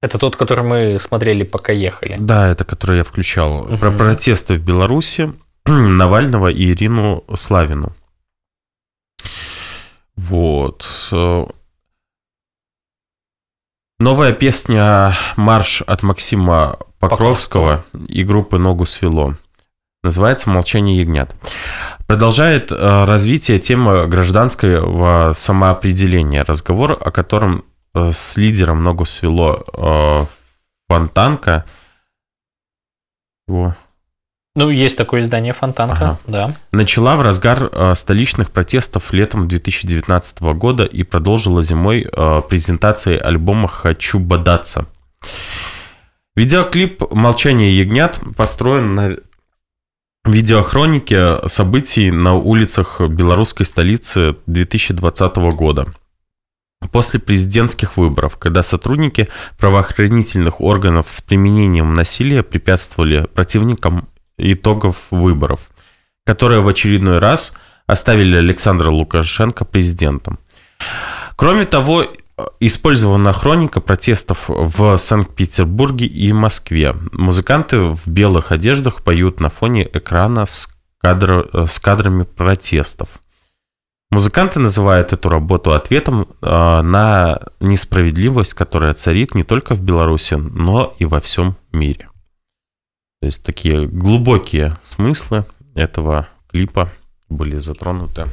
Это 0.01 0.19
тот, 0.19 0.37
который 0.37 0.65
мы 0.65 0.99
смотрели, 0.99 1.43
пока 1.43 1.73
ехали. 1.73 2.17
Да, 2.21 2.49
это 2.49 2.65
который 2.65 2.99
я 2.99 3.05
включал. 3.05 3.63
Угу. 3.63 3.79
Про 3.79 3.91
протесты 3.91 4.55
в 4.55 4.65
Беларуси. 4.65 5.33
Навального 5.97 6.49
и 6.49 6.71
Ирину 6.73 7.25
Славину. 7.35 7.93
Вот. 10.17 11.13
Новая 13.99 14.33
песня 14.33 15.15
«Марш» 15.37 15.83
от 15.83 16.03
Максима 16.03 16.79
Покровского, 16.99 17.85
Покровского. 17.85 18.07
и 18.09 18.25
группы 18.25 18.59
«Ногу 18.59 18.87
свело». 18.87 19.35
Называется 20.03 20.49
«Молчание 20.49 21.01
ягнят». 21.01 21.35
Продолжает 22.07 22.73
э, 22.73 23.05
развитие 23.05 23.59
темы 23.59 24.07
гражданского 24.07 25.35
самоопределения. 25.35 26.45
Разговор, 26.45 26.93
о 26.93 27.11
котором 27.11 27.65
э, 27.95 28.13
с 28.13 28.39
лидером 28.39 28.83
«Ногу 28.83 29.05
свело» 29.05 29.65
э, 29.77 30.27
Фонтанка. 30.89 31.67
Его 33.47 33.75
ну, 34.59 34.71
есть 34.71 34.97
такое 34.97 35.21
издание 35.21 35.53
Фонтанка, 35.53 35.97
ага. 35.97 36.19
да. 36.27 36.55
Начала 36.73 37.17
в 37.17 37.21
разгар 37.21 37.69
э, 37.71 37.95
столичных 37.95 38.51
протестов 38.51 39.13
летом 39.13 39.47
2019 39.47 40.41
года 40.41 40.85
и 40.85 41.05
продолжила 41.05 41.63
зимой 41.63 42.05
э, 42.11 42.43
презентацией 42.49 43.19
альбома 43.19 43.69
«Хочу 43.69 44.19
бодаться». 44.19 44.87
Видеоклип 46.35 47.13
«Молчание 47.13 47.79
ягнят» 47.79 48.19
построен 48.37 48.97
на 48.97 49.17
видеохронике 50.25 51.39
событий 51.47 52.11
на 52.11 52.35
улицах 52.35 53.01
белорусской 53.01 53.65
столицы 53.65 54.35
2020 54.47 55.37
года. 55.55 55.87
После 56.91 57.21
президентских 57.21 57.97
выборов, 57.97 58.39
когда 58.39 58.65
сотрудники 58.65 59.29
правоохранительных 59.57 60.61
органов 60.61 61.11
с 61.11 61.21
применением 61.21 61.95
насилия 61.95 62.43
препятствовали 62.43 63.27
противникам 63.33 64.09
итогов 64.39 64.97
выборов, 65.11 65.69
которые 66.25 66.61
в 66.61 66.69
очередной 66.69 67.19
раз 67.19 67.57
оставили 67.87 68.37
Александра 68.37 68.91
Лукашенко 68.91 69.65
президентом. 69.65 70.39
Кроме 71.37 71.65
того, 71.65 72.07
использована 72.61 73.33
хроника 73.33 73.81
протестов 73.81 74.45
в 74.49 74.97
Санкт-Петербурге 74.99 76.07
и 76.07 76.33
Москве. 76.33 76.95
Музыканты 77.13 77.79
в 77.79 78.07
белых 78.07 78.53
одеждах 78.53 79.03
поют 79.03 79.41
на 79.41 79.49
фоне 79.49 79.89
экрана 79.93 80.47
с, 80.47 80.69
кадр... 81.01 81.49
с 81.69 81.79
кадрами 81.79 82.25
протестов. 82.25 83.09
Музыканты 84.11 84.59
называют 84.59 85.13
эту 85.13 85.29
работу 85.29 85.75
ответом 85.75 86.29
э, 86.41 86.81
на 86.83 87.41
несправедливость, 87.61 88.55
которая 88.55 88.95
царит 88.95 89.35
не 89.35 89.45
только 89.45 89.75
в 89.75 89.83
Беларуси, 89.83 90.35
но 90.35 90.95
и 90.99 91.05
во 91.05 91.21
всем 91.21 91.57
мире. 91.73 92.09
То 93.21 93.27
есть 93.27 93.43
такие 93.43 93.87
глубокие 93.87 94.75
смыслы 94.83 95.45
этого 95.75 96.29
клипа 96.51 96.93
были 97.29 97.57
затронуты. 97.57 98.27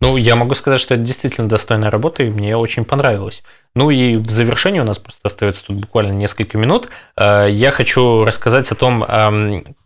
Ну, 0.00 0.16
я 0.16 0.34
могу 0.34 0.54
сказать, 0.54 0.80
что 0.80 0.94
это 0.94 1.04
действительно 1.04 1.48
достойная 1.48 1.88
работа, 1.88 2.24
и 2.24 2.28
мне 2.28 2.56
очень 2.56 2.84
понравилось. 2.84 3.44
Ну 3.76 3.88
и 3.90 4.16
в 4.16 4.28
завершении 4.30 4.80
у 4.80 4.84
нас 4.84 4.98
просто 4.98 5.20
остается 5.22 5.64
тут 5.64 5.76
буквально 5.76 6.10
несколько 6.10 6.58
минут. 6.58 6.88
Э, 7.16 7.46
я 7.48 7.70
хочу 7.70 8.24
рассказать 8.24 8.70
о 8.72 8.74
том, 8.74 9.04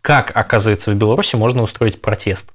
как, 0.01 0.31
оказывается, 0.35 0.89
в 0.89 0.95
Беларуси 0.95 1.35
можно 1.35 1.61
устроить 1.61 2.01
протест. 2.01 2.51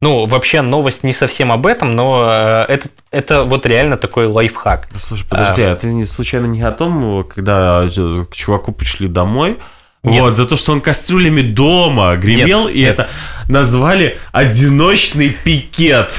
Ну, 0.00 0.26
вообще 0.26 0.60
новость 0.60 1.02
не 1.02 1.12
совсем 1.12 1.50
об 1.50 1.66
этом, 1.66 1.96
но 1.96 2.28
э, 2.28 2.64
это, 2.68 2.88
это 3.10 3.42
вот 3.42 3.66
реально 3.66 3.96
такой 3.96 4.26
лайфхак. 4.26 4.88
Слушай, 4.96 5.26
подожди, 5.28 5.62
а, 5.62 5.72
а 5.72 5.76
ты 5.76 6.06
случайно 6.06 6.46
не 6.46 6.62
о 6.62 6.70
том, 6.70 7.24
когда 7.24 7.88
к 7.88 8.34
чуваку 8.36 8.70
пришли 8.70 9.08
домой, 9.08 9.58
нет. 10.04 10.22
Вот, 10.22 10.36
за 10.36 10.46
то, 10.46 10.56
что 10.56 10.72
он 10.72 10.80
кастрюлями 10.80 11.42
дома 11.42 12.16
гремел, 12.16 12.66
нет, 12.66 12.76
и 12.76 12.80
нет. 12.80 12.92
это 12.92 13.08
назвали 13.48 14.18
одиночный 14.32 15.30
пикет. 15.30 16.14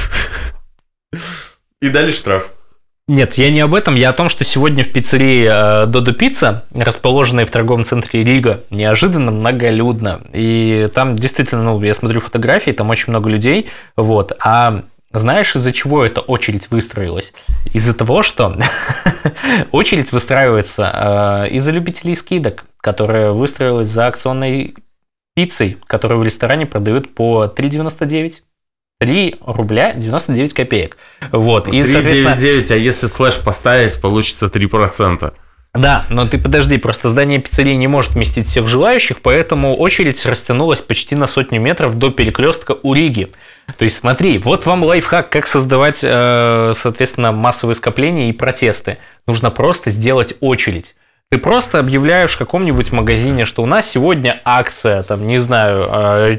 И 1.81 1.89
дали 1.89 2.11
штраф. 2.11 2.49
Нет, 3.07 3.36
я 3.36 3.51
не 3.51 3.59
об 3.59 3.75
этом, 3.75 3.93
я 3.93 4.09
о 4.09 4.13
том, 4.13 4.29
что 4.29 4.43
сегодня 4.43 4.83
в 4.83 4.91
пиццерии 4.91 5.47
э, 5.47 5.86
Додо 5.86 6.11
Пицца, 6.11 6.65
расположенной 6.73 7.45
в 7.45 7.51
торговом 7.51 7.83
центре 7.83 8.23
Рига, 8.23 8.61
неожиданно 8.71 9.29
многолюдно. 9.29 10.21
И 10.33 10.89
там 10.91 11.15
действительно, 11.15 11.61
ну, 11.61 11.83
я 11.83 11.93
смотрю 11.93 12.19
фотографии, 12.19 12.71
там 12.71 12.89
очень 12.89 13.09
много 13.09 13.29
людей, 13.29 13.69
вот. 13.95 14.31
А 14.39 14.81
знаешь, 15.20 15.55
из-за 15.55 15.72
чего 15.74 16.05
эта 16.05 16.22
очередь 16.22 16.70
выстроилась? 16.72 17.34
Из-за 17.74 17.93
того, 17.93 18.24
что 18.24 18.57
очередь 19.72 20.11
выстраивается 20.11 21.45
э, 21.47 21.55
из-за 21.55 21.72
любителей 21.72 22.16
скидок, 22.16 22.66
которая 22.82 23.32
выстроилась 23.32 23.88
за 23.88 24.07
акционной 24.07 24.76
пиццей, 25.36 25.78
которую 25.88 26.20
в 26.20 26.24
ресторане 26.24 26.66
продают 26.66 27.13
по 27.13 27.45
3,99. 27.45 28.41
3 28.99 29.36
рубля 29.45 29.93
99 29.93 30.53
копеек. 30.53 30.97
Вот. 31.32 31.68
3,99, 31.68 32.72
а 32.72 32.76
если 32.76 33.07
слэш 33.07 33.38
поставить, 33.39 33.99
получится 33.99 34.45
3%. 34.45 35.34
Да, 35.76 36.05
но 36.09 36.26
ты 36.26 36.38
подожди, 36.38 36.78
просто 36.78 37.09
здание 37.09 37.39
пиццерии 37.39 37.73
не 37.73 37.88
может 37.88 38.13
вместить 38.13 38.47
всех 38.47 38.67
желающих, 38.67 39.21
поэтому 39.21 39.76
очередь 39.76 40.26
растянулась 40.26 40.80
почти 40.80 41.15
на 41.15 41.28
сотню 41.28 41.59
метров 41.59 41.95
до 41.95 42.11
перекрестка 42.11 42.78
у 42.82 42.93
Риги. 42.93 43.28
То 43.78 43.84
есть 43.84 43.97
смотри, 43.97 44.38
вот 44.38 44.65
вам 44.65 44.84
лайфхак, 44.84 45.30
как 45.30 45.47
создавать, 45.47 45.99
э, 46.01 46.71
соответственно, 46.73 47.34
массовые 47.34 47.76
скопления 47.76 48.30
и 48.30 48.34
протесты. 48.34 48.97
Нужно 49.28 49.51
просто 49.51 49.91
сделать 49.91 50.36
очередь. 50.39 50.95
Ты 51.30 51.39
просто 51.39 51.80
объявляешь 51.80 52.32
в 52.32 52.38
каком-нибудь 52.38 52.93
магазине, 52.93 53.45
что 53.45 53.61
у 53.61 53.65
нас 53.65 53.89
сегодня 53.89 54.39
акция, 54.45 55.03
там, 55.03 55.28
не 55.28 55.39
знаю, 55.39 55.89
э, 55.91 56.38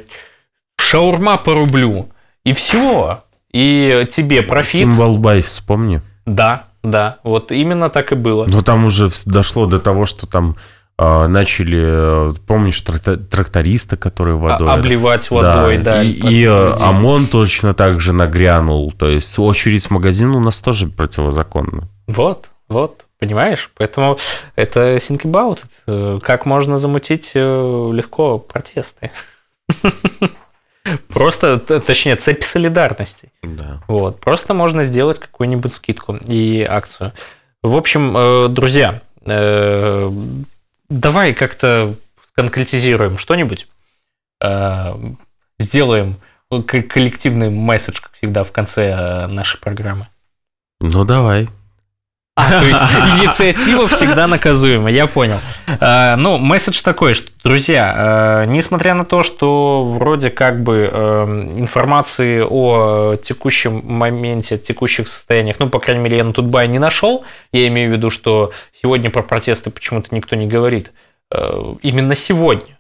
шаурма 0.79 1.37
по 1.37 1.53
рублю. 1.53 2.09
И 2.45 2.55
все. 2.55 3.23
И 3.53 4.07
тебе 4.11 4.43
профит. 4.43 4.81
Символ 4.81 5.19
бай, 5.19 5.43
вспомни. 5.43 6.01
Да, 6.25 6.66
да, 6.91 7.19
вот 7.25 7.53
именно 7.53 7.91
так 7.91 8.13
и 8.13 8.15
было. 8.15 8.47
Но 8.49 8.63
там 8.63 8.85
уже 8.85 9.11
дошло 9.25 9.67
до 9.67 9.79
того, 9.79 10.07
что 10.07 10.27
там 10.27 10.57
э, 10.99 11.27
начали, 11.27 12.33
помнишь, 12.47 12.81
тракториста, 12.81 13.97
который 13.97 14.35
водой... 14.35 14.73
Обливать 14.73 15.31
водой, 15.31 15.79
да. 15.79 15.97
да 15.97 16.03
и 16.03 16.11
и 16.11 16.45
э, 16.45 16.75
ОМОН 16.79 17.27
точно 17.27 17.75
так 17.75 18.01
же 18.01 18.13
нагрянул. 18.13 18.93
То 18.93 19.09
есть 19.09 19.39
очередь 19.39 19.87
в 19.87 19.91
магазин 19.91 20.31
у 20.31 20.41
нас 20.41 20.61
тоже 20.61 20.87
противозаконна. 20.87 21.89
Вот, 22.07 22.51
вот, 22.69 23.07
понимаешь? 23.19 23.71
Поэтому 23.77 24.19
это 24.55 24.97
think 24.97 25.23
about 25.23 25.59
it. 25.87 26.21
Как 26.21 26.47
можно 26.47 26.79
замутить 26.79 27.33
э, 27.35 27.91
легко 27.93 28.39
протесты. 28.39 29.11
Просто, 31.09 31.59
точнее, 31.59 32.17
цепь 32.17 32.45
солидарности. 32.45 33.31
Да. 33.43 33.83
Вот. 33.89 34.21
Просто 34.21 34.55
можно 34.55 34.85
сделать 34.85 35.19
какую-нибудь 35.19 35.75
скидку 35.75 36.17
и 36.17 36.63
акцию. 36.63 37.13
В 37.63 37.77
общем, 37.77 38.17
э, 38.17 38.49
друзья, 38.49 39.03
э, 39.25 40.11
давай 40.89 41.35
как-то 41.35 41.95
конкретизируем 42.35 43.19
что-нибудь. 43.19 43.67
Э, 44.45 44.95
сделаем 45.59 46.17
коллективный 46.49 47.51
месседж, 47.51 48.01
как 48.01 48.13
всегда, 48.13 48.45
в 48.45 48.53
конце 48.53 49.27
нашей 49.27 49.59
программы. 49.59 50.07
Ну, 50.81 51.05
давай. 51.05 51.49
А, 52.39 52.61
то 52.61 52.67
есть 52.67 52.79
инициатива 53.19 53.89
всегда 53.97 54.27
наказуема, 54.27 54.91
я 54.91 55.07
понял. 55.07 55.39
А, 55.81 56.17
ну, 56.17 56.37
месседж 56.37 56.83
такой, 56.83 57.15
что, 57.15 57.31
друзья, 57.43 57.95
а, 57.97 58.45
несмотря 58.45 58.93
на 58.93 59.07
то, 59.07 59.23
что 59.23 59.83
вроде 59.83 60.29
как 60.29 60.63
бы 60.63 60.91
а, 60.93 61.25
информации 61.57 62.45
о 62.47 63.17
текущем 63.17 63.81
моменте, 63.85 64.59
текущих 64.59 65.09
состояниях, 65.09 65.57
ну, 65.61 65.71
по 65.71 65.81
крайней 65.81 66.03
мере, 66.03 66.19
я 66.19 66.25
на 66.25 66.35
Тутбай 66.35 66.69
не 66.69 66.79
нашел, 66.79 67.25
я 67.53 67.69
имею 67.69 67.89
в 67.89 67.95
виду, 67.95 68.11
что 68.11 68.53
сегодня 68.71 69.11
про 69.11 69.23
протесты 69.23 69.71
почему-то 69.71 70.15
никто 70.15 70.37
не 70.37 70.47
говорит. 70.47 70.93
Именно 71.83 72.15
сегодня 72.15 72.77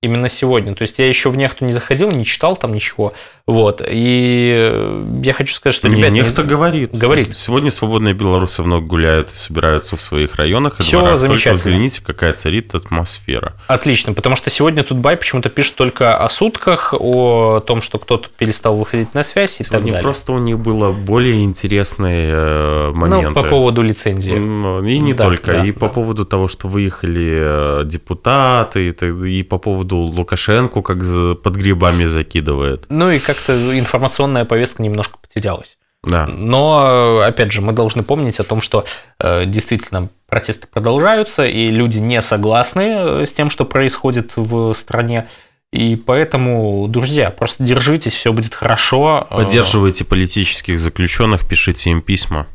именно 0.00 0.28
сегодня. 0.28 0.74
То 0.74 0.82
есть 0.82 0.98
я 0.98 1.08
еще 1.08 1.30
в 1.30 1.36
нехту 1.36 1.64
не 1.64 1.72
заходил, 1.72 2.10
не 2.10 2.24
читал 2.24 2.56
там 2.56 2.72
ничего. 2.72 3.14
Вот. 3.48 3.82
И 3.84 5.02
я 5.22 5.32
хочу 5.32 5.54
сказать, 5.54 5.74
что, 5.74 5.88
ребята... 5.88 6.12
Нехто 6.12 6.42
говорит. 6.42 6.90
Говорит. 6.92 7.34
Сегодня 7.34 7.70
свободные 7.70 8.12
белорусы 8.12 8.62
много 8.62 8.84
гуляют 8.84 9.32
и 9.32 9.36
собираются 9.36 9.96
в 9.96 10.02
своих 10.02 10.36
районах. 10.36 10.78
И 10.78 10.82
Все 10.82 10.98
дворах. 10.98 11.18
замечательно. 11.18 11.54
Только 11.54 11.68
взгляните, 11.68 12.02
какая 12.04 12.34
царит 12.34 12.74
атмосфера. 12.74 13.54
Отлично, 13.66 14.12
потому 14.12 14.36
что 14.36 14.50
сегодня 14.50 14.84
Тутбай 14.84 15.16
почему-то 15.16 15.48
пишет 15.48 15.76
только 15.76 16.14
о 16.14 16.28
сутках, 16.28 16.92
о 16.92 17.60
том, 17.60 17.80
что 17.80 17.98
кто-то 17.98 18.28
перестал 18.36 18.76
выходить 18.76 19.14
на 19.14 19.22
связь 19.22 19.60
и 19.60 19.64
сегодня 19.64 19.78
так 19.78 19.92
далее. 19.92 20.02
просто 20.02 20.32
у 20.32 20.38
них 20.38 20.58
было 20.58 20.92
более 20.92 21.42
интересные 21.42 22.30
э, 22.30 22.90
моменты. 22.92 23.28
Ну, 23.30 23.34
по 23.34 23.44
поводу 23.44 23.80
лицензии. 23.80 24.34
И 24.34 24.98
не 24.98 25.14
да, 25.14 25.24
только. 25.24 25.52
Да, 25.52 25.64
и 25.64 25.72
да. 25.72 25.78
по 25.78 25.88
поводу 25.88 26.26
того, 26.26 26.48
что 26.48 26.68
выехали 26.68 27.80
э, 27.80 27.84
депутаты, 27.86 28.90
и 28.90 29.42
по 29.42 29.56
поводу 29.56 29.96
Лукашенко 29.96 30.82
как 30.82 30.98
под 31.42 31.56
грибами 31.56 32.04
закидывает. 32.04 32.84
Ну 32.90 33.10
и 33.10 33.18
как-то 33.38 33.78
информационная 33.78 34.44
повестка 34.44 34.82
немножко 34.82 35.18
потерялась. 35.18 35.78
Да. 36.04 36.26
Но, 36.26 37.22
опять 37.22 37.52
же, 37.52 37.60
мы 37.60 37.72
должны 37.72 38.02
помнить 38.02 38.38
о 38.40 38.44
том, 38.44 38.60
что 38.60 38.84
э, 39.18 39.44
действительно 39.46 40.08
протесты 40.28 40.66
продолжаются, 40.66 41.44
и 41.46 41.70
люди 41.70 41.98
не 41.98 42.22
согласны 42.22 42.82
э, 42.82 43.26
с 43.26 43.32
тем, 43.32 43.50
что 43.50 43.64
происходит 43.64 44.32
в 44.36 44.72
стране. 44.74 45.26
И 45.72 45.96
поэтому, 45.96 46.86
друзья, 46.88 47.30
просто 47.30 47.64
держитесь, 47.64 48.14
все 48.14 48.32
будет 48.32 48.54
хорошо. 48.54 49.26
Поддерживайте 49.28 50.04
политических 50.04 50.78
заключенных, 50.78 51.46
пишите 51.46 51.90
им 51.90 52.00
письма. 52.00 52.46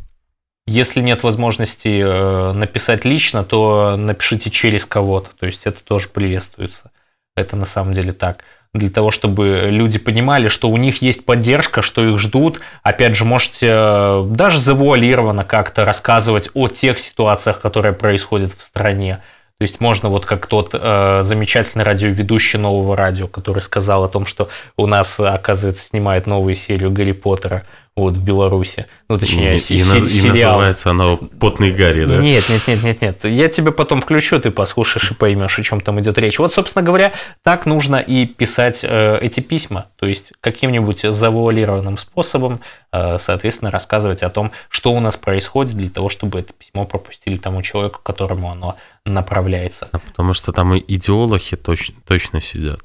Если 0.65 1.01
нет 1.01 1.23
возможности 1.23 2.01
э, 2.01 2.53
написать 2.53 3.03
лично, 3.03 3.43
то 3.43 3.97
напишите 3.97 4.49
через 4.49 4.85
кого-то. 4.85 5.29
То 5.37 5.45
есть 5.45 5.65
это 5.65 5.83
тоже 5.83 6.07
приветствуется. 6.07 6.91
Это 7.35 7.57
на 7.57 7.65
самом 7.65 7.93
деле 7.93 8.13
так. 8.13 8.45
Для 8.73 8.89
того, 8.89 9.11
чтобы 9.11 9.67
люди 9.69 9.99
понимали, 9.99 10.47
что 10.47 10.69
у 10.69 10.77
них 10.77 11.03
есть 11.03 11.25
поддержка, 11.25 11.83
что 11.83 12.03
их 12.03 12.17
ждут. 12.17 12.59
Опять 12.81 13.15
же, 13.15 13.23
можете 13.23 13.67
э, 13.69 14.25
даже 14.31 14.57
завуалированно 14.57 15.43
как-то 15.43 15.85
рассказывать 15.85 16.49
о 16.55 16.67
тех 16.67 16.97
ситуациях, 16.97 17.61
которые 17.61 17.93
происходят 17.93 18.51
в 18.51 18.61
стране. 18.63 19.19
То 19.59 19.63
есть 19.63 19.79
можно 19.79 20.09
вот 20.09 20.25
как 20.25 20.47
тот 20.47 20.71
э, 20.73 21.19
замечательный 21.21 21.85
радиоведущий 21.85 22.57
нового 22.57 22.97
радио, 22.97 23.27
который 23.27 23.61
сказал 23.61 24.03
о 24.03 24.09
том, 24.09 24.25
что 24.25 24.49
у 24.75 24.87
нас, 24.87 25.19
оказывается, 25.19 25.85
снимает 25.85 26.25
новую 26.25 26.55
серию 26.55 26.91
Гарри 26.91 27.11
Поттера 27.11 27.63
вот 27.95 28.13
в 28.13 28.23
Беларуси. 28.23 28.87
Ну, 29.07 29.19
точнее, 29.19 29.55
и, 29.55 29.73
и, 29.73 29.77
и 29.77 30.27
называется 30.27 30.89
оно 30.89 31.17
«Потный 31.17 31.71
Гарри», 31.71 32.05
да? 32.05 32.17
Нет, 32.17 32.43
нет, 32.49 32.67
нет, 32.67 32.83
нет, 32.83 33.01
нет. 33.01 33.25
Я 33.25 33.47
тебе 33.49 33.71
потом 33.71 34.01
включу, 34.01 34.39
ты 34.39 34.49
послушаешь 34.49 35.11
и 35.11 35.13
поймешь, 35.13 35.59
о 35.59 35.63
чем 35.63 35.79
там 35.79 35.99
идет 36.01 36.17
речь. 36.17 36.39
Вот, 36.39 36.53
собственно 36.53 36.83
говоря, 36.83 37.13
так 37.43 37.67
нужно 37.67 37.97
и 37.97 38.25
писать 38.25 38.83
э, 38.83 39.19
эти 39.21 39.41
письма. 39.41 39.87
То 39.97 40.07
есть 40.07 40.33
каким-нибудь 40.41 41.01
завуалированным 41.01 41.99
способом, 41.99 42.61
э, 42.91 43.17
соответственно, 43.19 43.69
рассказывать 43.69 44.23
о 44.23 44.29
том, 44.29 44.51
что 44.69 44.91
у 44.91 44.99
нас 44.99 45.15
происходит, 45.15 45.75
для 45.75 45.89
того, 45.89 46.09
чтобы 46.09 46.39
это 46.39 46.51
письмо 46.53 46.85
пропустили 46.85 47.37
тому 47.37 47.61
человеку, 47.61 47.99
которому 48.01 48.49
оно 48.49 48.75
направляется. 49.05 49.89
А 49.91 49.99
потому 49.99 50.33
что 50.33 50.51
там 50.51 50.73
и 50.73 50.83
идеологи 50.95 51.55
точно, 51.55 51.93
точно 52.07 52.41
сидят. 52.41 52.79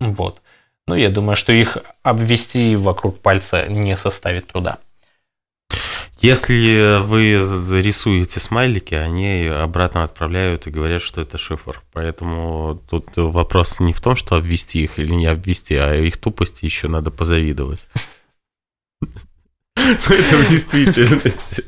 Вот. 0.00 0.40
Ну, 0.88 0.94
я 0.94 1.10
думаю, 1.10 1.36
что 1.36 1.52
их 1.52 1.76
обвести 2.02 2.74
вокруг 2.74 3.20
пальца 3.20 3.66
не 3.68 3.94
составит 3.94 4.46
труда. 4.46 4.78
Если 6.20 6.98
вы 7.02 7.34
рисуете 7.80 8.40
смайлики, 8.40 8.94
они 8.94 9.46
обратно 9.46 10.02
отправляют 10.02 10.66
и 10.66 10.70
говорят, 10.70 11.02
что 11.02 11.20
это 11.20 11.36
шифр. 11.38 11.82
Поэтому 11.92 12.82
тут 12.90 13.10
вопрос 13.16 13.78
не 13.80 13.92
в 13.92 14.00
том, 14.00 14.16
что 14.16 14.34
обвести 14.34 14.82
их 14.82 14.98
или 14.98 15.12
не 15.12 15.26
обвести, 15.26 15.76
а 15.76 15.94
их 15.94 16.16
тупости 16.16 16.64
еще 16.64 16.88
надо 16.88 17.10
позавидовать. 17.10 17.86
Это 19.76 20.36
в 20.36 20.48
действительности. 20.48 21.64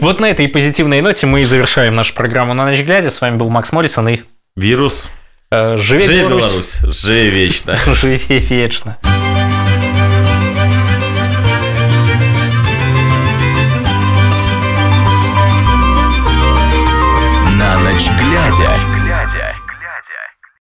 Вот 0.00 0.18
на 0.18 0.28
этой 0.28 0.48
позитивной 0.48 1.00
ноте 1.00 1.26
мы 1.26 1.42
и 1.42 1.44
завершаем 1.44 1.94
нашу 1.94 2.14
программу 2.14 2.52
«На 2.52 2.66
ночь 2.66 2.82
глядя». 2.82 3.10
С 3.10 3.20
вами 3.20 3.36
был 3.36 3.48
Макс 3.48 3.72
Моррисон 3.72 4.08
и... 4.08 4.20
Вирус. 4.56 5.08
Живи 5.52 6.06
Беларусь. 6.06 6.44
Беларусь. 6.44 6.78
Живи 7.02 7.30
вечно. 7.30 7.76
Живи 8.00 8.38
вечно. 8.38 8.96